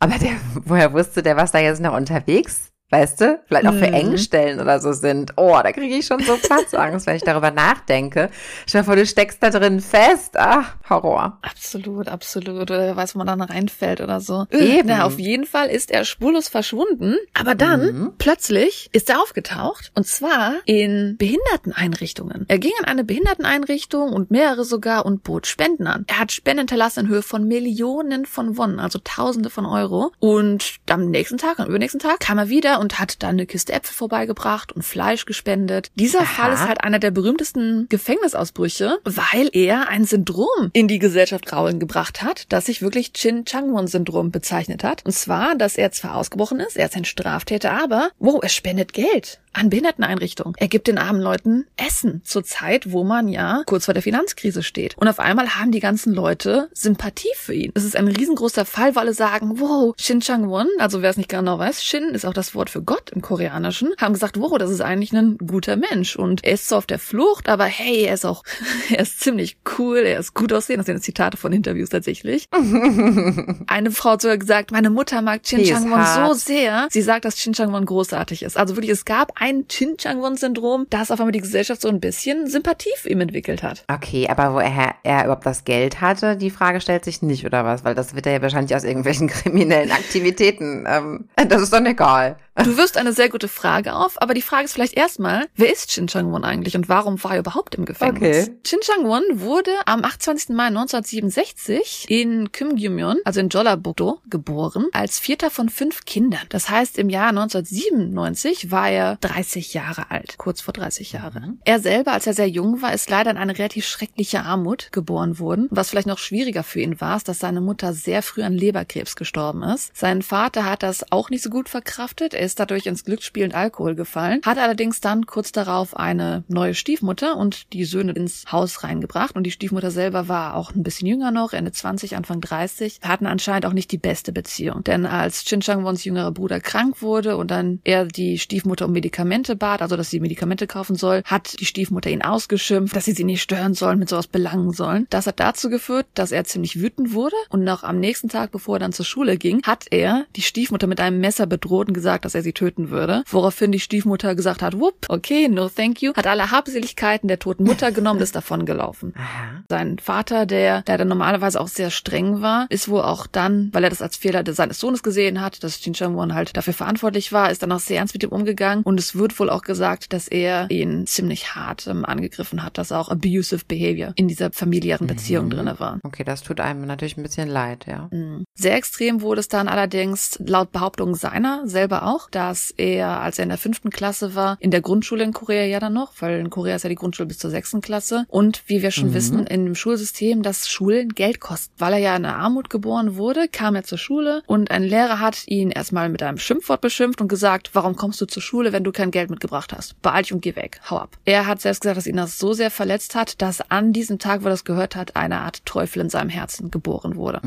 Aber 0.00 0.18
der, 0.18 0.32
woher 0.64 0.92
wusste 0.92 1.22
der, 1.22 1.36
was 1.36 1.52
da 1.52 1.60
jetzt 1.60 1.80
noch 1.80 1.96
unterwegs 1.96 2.73
weißt 2.94 3.20
du? 3.20 3.40
Vielleicht 3.46 3.66
auch 3.66 3.72
für 3.74 3.88
Mhm. 3.88 3.92
Engstellen 3.94 4.60
oder 4.60 4.78
so 4.80 4.92
sind. 4.92 5.32
Oh, 5.36 5.58
da 5.62 5.72
kriege 5.72 5.96
ich 5.96 6.06
schon 6.06 6.20
so 6.22 6.36
Platzangst, 6.38 7.06
wenn 7.06 7.16
ich 7.16 7.22
darüber 7.22 7.50
nachdenke. 7.50 8.30
Stell 8.66 8.82
dir 8.82 8.84
vor, 8.84 8.96
du 8.96 9.04
steckst 9.04 9.42
da 9.42 9.50
drin 9.50 9.80
fest. 9.80 10.36
Ach, 10.38 10.76
Horror. 10.88 11.38
Absolut, 11.42 12.08
absolut. 12.08 12.70
Oder 12.70 12.94
weiß, 12.96 13.14
wo 13.14 13.18
man 13.18 13.26
dann 13.26 13.40
reinfällt 13.40 14.00
oder 14.00 14.20
so. 14.20 14.46
Eben. 14.50 14.88
Na, 14.88 15.04
auf 15.04 15.18
jeden 15.18 15.44
Fall 15.44 15.68
ist 15.68 15.90
er 15.90 16.04
spurlos 16.04 16.48
verschwunden. 16.48 17.16
Aber 17.38 17.54
dann, 17.54 17.80
Mhm. 17.80 18.12
plötzlich, 18.18 18.88
ist 18.92 19.10
er 19.10 19.20
aufgetaucht. 19.20 19.90
Und 19.94 20.06
zwar 20.06 20.54
in 20.64 21.16
Behinderteneinrichtungen. 21.18 22.44
Er 22.48 22.58
ging 22.58 22.72
in 22.78 22.84
eine 22.84 23.04
Behinderteneinrichtung 23.04 24.12
und 24.12 24.30
mehrere 24.30 24.64
sogar 24.64 25.04
und 25.06 25.22
bot 25.24 25.46
Spenden 25.46 25.86
an. 25.86 26.04
Er 26.08 26.20
hat 26.20 26.32
Spenden 26.32 26.60
hinterlassen 26.60 27.00
in 27.00 27.08
Höhe 27.08 27.22
von 27.22 27.46
Millionen 27.46 28.26
von 28.26 28.56
Wonnen, 28.56 28.78
also 28.78 28.98
Tausende 29.02 29.50
von 29.50 29.66
Euro. 29.66 30.12
Und 30.20 30.76
am 30.90 31.10
nächsten 31.10 31.38
Tag, 31.38 31.58
am 31.58 31.66
übernächsten 31.68 32.00
Tag, 32.00 32.20
kam 32.20 32.38
er 32.38 32.48
wieder 32.48 32.80
und 32.84 33.00
hat 33.00 33.22
dann 33.22 33.30
eine 33.30 33.46
Kiste 33.46 33.72
Äpfel 33.72 33.94
vorbeigebracht 33.94 34.72
und 34.72 34.82
Fleisch 34.82 35.24
gespendet. 35.24 35.90
Dieser 35.96 36.20
Aha. 36.20 36.26
Fall 36.26 36.52
ist 36.52 36.68
halt 36.68 36.84
einer 36.84 36.98
der 36.98 37.10
berühmtesten 37.10 37.86
Gefängnisausbrüche, 37.88 38.98
weil 39.04 39.48
er 39.52 39.88
ein 39.88 40.04
Syndrom 40.04 40.70
in 40.72 40.86
die 40.86 40.98
Gesellschaft 40.98 41.46
Grauen 41.46 41.80
gebracht 41.80 42.22
hat, 42.22 42.46
das 42.50 42.66
sich 42.66 42.82
wirklich 42.82 43.12
Chin-Changwon-Syndrom 43.12 44.30
bezeichnet 44.30 44.84
hat. 44.84 45.04
Und 45.04 45.12
zwar, 45.12 45.56
dass 45.56 45.76
er 45.76 45.90
zwar 45.90 46.16
ausgebrochen 46.16 46.60
ist, 46.60 46.76
er 46.76 46.86
ist 46.86 46.96
ein 46.96 47.04
Straftäter, 47.04 47.72
aber, 47.72 48.10
wow, 48.18 48.38
er 48.42 48.50
spendet 48.50 48.92
Geld 48.92 49.40
an 49.54 49.70
Behinderteneinrichtungen. 49.70 50.54
Er 50.58 50.68
gibt 50.68 50.88
den 50.88 50.98
armen 50.98 51.20
Leuten 51.20 51.66
Essen 51.76 52.22
zur 52.24 52.44
Zeit, 52.44 52.90
wo 52.90 53.04
man 53.04 53.28
ja 53.28 53.62
kurz 53.66 53.84
vor 53.84 53.94
der 53.94 54.02
Finanzkrise 54.02 54.62
steht. 54.62 54.96
Und 54.98 55.08
auf 55.08 55.20
einmal 55.20 55.50
haben 55.50 55.70
die 55.70 55.80
ganzen 55.80 56.12
Leute 56.12 56.68
Sympathie 56.72 57.32
für 57.36 57.54
ihn. 57.54 57.72
Es 57.74 57.84
ist 57.84 57.96
ein 57.96 58.08
riesengroßer 58.08 58.64
Fall, 58.64 58.94
weil 58.96 59.04
alle 59.04 59.12
sagen, 59.12 59.60
wow, 59.60 59.94
Shin 59.98 60.20
Chang-won, 60.20 60.66
also 60.78 61.02
wer 61.02 61.10
es 61.10 61.18
nicht 61.18 61.28
genau 61.28 61.58
weiß, 61.58 61.84
Shin 61.84 62.04
ist 62.14 62.24
auch 62.24 62.32
das 62.32 62.54
Wort 62.54 62.70
für 62.70 62.82
Gott 62.82 63.10
im 63.10 63.20
Koreanischen, 63.20 63.92
haben 64.00 64.14
gesagt, 64.14 64.40
wow, 64.40 64.56
das 64.56 64.70
ist 64.70 64.80
eigentlich 64.80 65.12
ein 65.12 65.36
guter 65.36 65.76
Mensch. 65.76 66.16
Und 66.16 66.42
er 66.42 66.54
ist 66.54 66.68
zwar 66.68 66.78
auf 66.78 66.86
der 66.86 66.98
Flucht, 66.98 67.50
aber 67.50 67.64
hey, 67.64 68.04
er 68.04 68.14
ist 68.14 68.24
auch, 68.24 68.44
er 68.90 69.00
ist 69.00 69.20
ziemlich 69.20 69.58
cool, 69.78 69.98
er 69.98 70.18
ist 70.18 70.32
gut 70.32 70.54
aussehen. 70.54 70.78
Das 70.78 70.86
sind 70.86 71.02
Zitate 71.02 71.36
von 71.36 71.52
Interviews 71.52 71.90
tatsächlich. 71.90 72.48
Eine 73.66 73.90
Frau 73.90 74.12
hat 74.12 74.22
sogar 74.22 74.38
gesagt, 74.38 74.70
meine 74.70 74.88
Mutter 74.88 75.20
mag 75.20 75.42
Chin 75.42 75.58
Die 75.58 75.64
ist 75.64 75.72
Chang-won 75.72 76.28
so 76.28 76.32
sehr. 76.32 76.88
Sie 76.90 77.02
sagt, 77.02 77.26
dass 77.26 77.36
Chin 77.36 77.52
Chang-won 77.52 77.84
großartig 77.84 78.42
ist. 78.42 78.56
Also 78.56 78.76
wirklich, 78.76 78.92
es 78.92 79.04
gab 79.04 79.32
ein 79.44 79.68
Chin 79.68 79.98
Chang-won-Syndrom, 79.98 80.86
das 80.88 81.10
auf 81.10 81.20
einmal 81.20 81.32
die 81.32 81.42
Gesellschaft 81.42 81.82
so 81.82 81.88
ein 81.88 82.00
bisschen 82.00 82.46
Sympathie 82.46 82.94
für 82.96 83.10
ihn 83.10 83.20
entwickelt 83.20 83.62
hat. 83.62 83.84
Okay, 83.92 84.26
aber 84.26 84.54
woher 84.54 84.94
er 85.02 85.24
überhaupt 85.24 85.44
das 85.44 85.64
Geld 85.64 86.00
hatte, 86.00 86.38
die 86.38 86.48
Frage 86.48 86.80
stellt 86.80 87.04
sich 87.04 87.20
nicht, 87.20 87.44
oder 87.44 87.62
was? 87.62 87.84
Weil 87.84 87.94
das 87.94 88.14
wird 88.14 88.24
er 88.24 88.32
ja 88.32 88.42
wahrscheinlich 88.42 88.74
aus 88.74 88.84
irgendwelchen 88.84 89.28
kriminellen 89.28 89.90
Aktivitäten. 89.90 90.86
Ähm, 90.88 91.28
das 91.48 91.60
ist 91.60 91.74
dann 91.74 91.84
egal. 91.84 92.38
Du 92.56 92.76
wirst 92.76 92.96
eine 92.96 93.12
sehr 93.12 93.28
gute 93.28 93.48
Frage 93.48 93.94
auf, 93.94 94.22
aber 94.22 94.32
die 94.32 94.40
Frage 94.40 94.64
ist 94.64 94.74
vielleicht 94.74 94.96
erstmal, 94.96 95.48
wer 95.56 95.72
ist 95.72 95.90
Chin 95.90 96.06
Chang-won 96.06 96.44
eigentlich 96.44 96.76
und 96.76 96.88
warum 96.88 97.22
war 97.24 97.32
er 97.32 97.40
überhaupt 97.40 97.74
im 97.74 97.84
Gefängnis? 97.84 98.46
Okay. 98.46 98.56
Chin 98.62 98.78
Chang-won 98.80 99.22
wurde 99.40 99.72
am 99.86 100.04
28. 100.04 100.50
Mai 100.50 100.66
1967 100.66 102.06
in 102.08 102.52
Kymgyumyon, 102.52 103.18
also 103.24 103.40
in 103.40 103.48
Jeollabuk-do, 103.48 104.20
geboren, 104.30 104.86
als 104.92 105.18
vierter 105.18 105.50
von 105.50 105.68
fünf 105.68 106.04
Kindern. 106.04 106.42
Das 106.48 106.70
heißt, 106.70 106.96
im 106.98 107.10
Jahr 107.10 107.30
1997 107.30 108.70
war 108.70 108.88
er 108.88 109.16
30 109.16 109.74
Jahre 109.74 110.12
alt, 110.12 110.38
kurz 110.38 110.60
vor 110.60 110.72
30 110.72 111.10
Jahre. 111.10 111.54
Er 111.64 111.80
selber, 111.80 112.12
als 112.12 112.28
er 112.28 112.34
sehr 112.34 112.48
jung 112.48 112.82
war, 112.82 112.94
ist 112.94 113.10
leider 113.10 113.32
in 113.32 113.36
eine 113.36 113.58
relativ 113.58 113.84
schreckliche 113.84 114.42
Armut 114.42 114.90
geboren 114.92 115.40
worden. 115.40 115.66
Was 115.70 115.90
vielleicht 115.90 116.06
noch 116.06 116.18
schwieriger 116.18 116.62
für 116.62 116.80
ihn 116.80 117.00
war, 117.00 117.16
ist, 117.16 117.26
dass 117.26 117.40
seine 117.40 117.60
Mutter 117.60 117.92
sehr 117.92 118.22
früh 118.22 118.42
an 118.42 118.52
Leberkrebs 118.52 119.16
gestorben 119.16 119.64
ist. 119.64 119.96
Sein 119.96 120.22
Vater 120.22 120.64
hat 120.64 120.84
das 120.84 121.10
auch 121.10 121.30
nicht 121.30 121.42
so 121.42 121.50
gut 121.50 121.68
verkraftet. 121.68 122.32
Er 122.32 122.43
ist 122.44 122.60
dadurch 122.60 122.86
ins 122.86 123.04
Glücksspiel 123.04 123.44
und 123.44 123.54
Alkohol 123.54 123.94
gefallen, 123.94 124.40
hat 124.44 124.58
allerdings 124.58 125.00
dann 125.00 125.26
kurz 125.26 125.52
darauf 125.52 125.96
eine 125.96 126.44
neue 126.48 126.74
Stiefmutter 126.74 127.36
und 127.36 127.72
die 127.72 127.84
Söhne 127.84 128.12
ins 128.12 128.44
Haus 128.50 128.84
reingebracht. 128.84 129.34
Und 129.36 129.44
die 129.44 129.50
Stiefmutter 129.50 129.90
selber 129.90 130.28
war 130.28 130.54
auch 130.54 130.74
ein 130.74 130.82
bisschen 130.82 131.08
jünger 131.08 131.30
noch, 131.30 131.52
Ende 131.52 131.72
20, 131.72 132.16
Anfang 132.16 132.40
30, 132.40 133.00
hatten 133.02 133.26
anscheinend 133.26 133.66
auch 133.66 133.72
nicht 133.72 133.90
die 133.92 133.98
beste 133.98 134.32
Beziehung. 134.32 134.84
Denn 134.84 135.06
als 135.06 135.44
Chin 135.44 135.60
Chang-wons 135.60 136.04
jüngerer 136.04 136.32
Bruder 136.32 136.60
krank 136.60 137.02
wurde 137.02 137.36
und 137.36 137.50
dann 137.50 137.80
er 137.84 138.06
die 138.06 138.38
Stiefmutter 138.38 138.86
um 138.86 138.92
Medikamente 138.92 139.56
bat, 139.56 139.82
also 139.82 139.96
dass 139.96 140.10
sie 140.10 140.20
Medikamente 140.20 140.66
kaufen 140.66 140.96
soll, 140.96 141.22
hat 141.24 141.60
die 141.60 141.66
Stiefmutter 141.66 142.10
ihn 142.10 142.22
ausgeschimpft, 142.22 142.94
dass 142.94 143.04
sie 143.04 143.12
sie 143.12 143.24
nicht 143.24 143.42
stören 143.42 143.74
sollen, 143.74 143.98
mit 143.98 144.08
sowas 144.08 144.26
belangen 144.26 144.72
sollen. 144.72 145.06
Das 145.10 145.26
hat 145.26 145.40
dazu 145.40 145.70
geführt, 145.70 146.06
dass 146.14 146.32
er 146.32 146.44
ziemlich 146.44 146.80
wütend 146.80 147.12
wurde 147.12 147.36
und 147.48 147.64
noch 147.64 147.84
am 147.84 147.98
nächsten 147.98 148.28
Tag, 148.28 148.50
bevor 148.50 148.76
er 148.76 148.80
dann 148.80 148.92
zur 148.92 149.04
Schule 149.04 149.36
ging, 149.36 149.62
hat 149.62 149.86
er 149.90 150.26
die 150.36 150.42
Stiefmutter 150.42 150.86
mit 150.86 151.00
einem 151.00 151.20
Messer 151.20 151.46
bedroht 151.46 151.88
und 151.88 151.94
gesagt, 151.94 152.24
dass 152.24 152.33
er 152.34 152.42
sie 152.42 152.52
töten 152.52 152.90
würde. 152.90 153.22
Woraufhin 153.28 153.72
die 153.72 153.80
Stiefmutter 153.80 154.34
gesagt 154.34 154.62
hat, 154.62 154.78
whoop, 154.78 155.06
okay, 155.08 155.48
no 155.48 155.68
thank 155.68 156.02
you, 156.02 156.12
hat 156.14 156.26
alle 156.26 156.50
Habseligkeiten 156.50 157.28
der 157.28 157.38
toten 157.38 157.64
Mutter 157.64 157.92
genommen 157.92 158.18
und 158.18 158.22
ist 158.22 158.36
davon 158.36 158.66
gelaufen. 158.66 159.14
Aha. 159.16 159.64
Sein 159.68 159.98
Vater, 159.98 160.46
der, 160.46 160.82
der 160.82 160.98
dann 160.98 161.08
normalerweise 161.08 161.60
auch 161.60 161.68
sehr 161.68 161.90
streng 161.90 162.40
war, 162.40 162.66
ist 162.70 162.88
wohl 162.88 163.02
auch 163.02 163.26
dann, 163.26 163.70
weil 163.72 163.84
er 163.84 163.90
das 163.90 164.02
als 164.02 164.16
Fehler 164.16 164.42
seines 164.52 164.78
Sohnes 164.78 165.02
gesehen 165.02 165.40
hat, 165.40 165.64
dass 165.64 165.84
Jin 165.84 165.94
Chang-won 165.94 166.34
halt 166.34 166.56
dafür 166.56 166.74
verantwortlich 166.74 167.32
war, 167.32 167.50
ist 167.50 167.62
dann 167.62 167.72
auch 167.72 167.80
sehr 167.80 167.98
ernst 167.98 168.14
mit 168.14 168.22
ihm 168.22 168.30
umgegangen 168.30 168.84
und 168.84 168.98
es 168.98 169.14
wird 169.14 169.38
wohl 169.38 169.50
auch 169.50 169.62
gesagt, 169.62 170.12
dass 170.12 170.28
er 170.28 170.70
ihn 170.70 171.06
ziemlich 171.06 171.54
hart 171.54 171.86
ähm, 171.86 172.04
angegriffen 172.04 172.62
hat, 172.62 172.78
dass 172.78 172.92
auch 172.92 173.08
abusive 173.08 173.64
behavior 173.66 174.12
in 174.16 174.28
dieser 174.28 174.52
familiären 174.52 175.06
Beziehung 175.06 175.50
drinne 175.50 175.78
war. 175.80 175.98
Okay, 176.02 176.24
das 176.24 176.42
tut 176.42 176.60
einem 176.60 176.86
natürlich 176.86 177.16
ein 177.16 177.22
bisschen 177.22 177.48
leid, 177.48 177.86
ja. 177.86 178.08
Mhm. 178.10 178.44
Sehr 178.54 178.76
extrem 178.76 179.20
wurde 179.20 179.40
es 179.40 179.48
dann 179.48 179.68
allerdings 179.68 180.38
laut 180.44 180.72
Behauptung 180.72 181.14
seiner 181.14 181.66
selber 181.66 182.06
auch, 182.06 182.23
dass 182.30 182.70
er, 182.76 183.20
als 183.20 183.38
er 183.38 183.44
in 183.44 183.48
der 183.48 183.58
fünften 183.58 183.90
Klasse 183.90 184.34
war, 184.34 184.56
in 184.60 184.70
der 184.70 184.80
Grundschule 184.80 185.24
in 185.24 185.32
Korea 185.32 185.64
ja 185.64 185.80
dann 185.80 185.92
noch, 185.92 186.12
weil 186.20 186.38
in 186.38 186.50
Korea 186.50 186.76
ist 186.76 186.82
ja 186.82 186.88
die 186.88 186.94
Grundschule 186.94 187.26
bis 187.26 187.38
zur 187.38 187.50
sechsten 187.50 187.80
Klasse 187.80 188.24
und 188.28 188.62
wie 188.66 188.82
wir 188.82 188.90
schon 188.90 189.14
wissen, 189.14 189.46
in 189.46 189.64
dem 189.64 189.74
Schulsystem, 189.74 190.42
dass 190.42 190.68
Schulen 190.68 191.10
Geld 191.10 191.40
kosten. 191.40 191.72
Weil 191.78 191.94
er 191.94 191.98
ja 191.98 192.16
in 192.16 192.22
der 192.22 192.36
Armut 192.36 192.70
geboren 192.70 193.16
wurde, 193.16 193.48
kam 193.48 193.74
er 193.74 193.84
zur 193.84 193.98
Schule 193.98 194.42
und 194.46 194.70
ein 194.70 194.82
Lehrer 194.82 195.20
hat 195.20 195.42
ihn 195.46 195.70
erstmal 195.70 196.08
mit 196.08 196.22
einem 196.22 196.38
Schimpfwort 196.38 196.80
beschimpft 196.80 197.20
und 197.20 197.28
gesagt, 197.28 197.70
warum 197.74 197.96
kommst 197.96 198.20
du 198.20 198.26
zur 198.26 198.42
Schule, 198.42 198.72
wenn 198.72 198.84
du 198.84 198.92
kein 198.92 199.10
Geld 199.10 199.30
mitgebracht 199.30 199.72
hast? 199.72 200.00
Beeil 200.02 200.22
dich 200.22 200.32
und 200.32 200.40
geh 200.40 200.56
weg, 200.56 200.80
hau 200.90 200.98
ab. 200.98 201.16
Er 201.24 201.46
hat 201.46 201.60
selbst 201.60 201.80
gesagt, 201.80 201.96
dass 201.96 202.06
ihn 202.06 202.16
das 202.16 202.38
so 202.38 202.52
sehr 202.52 202.70
verletzt 202.70 203.14
hat, 203.14 203.40
dass 203.42 203.70
an 203.70 203.92
diesem 203.92 204.18
Tag, 204.18 204.42
wo 204.42 204.46
er 204.46 204.50
das 204.50 204.64
gehört 204.64 204.96
hat, 204.96 205.16
eine 205.16 205.40
Art 205.40 205.64
Teufel 205.66 206.00
in 206.00 206.10
seinem 206.10 206.30
Herzen 206.30 206.70
geboren 206.70 207.16
wurde. 207.16 207.40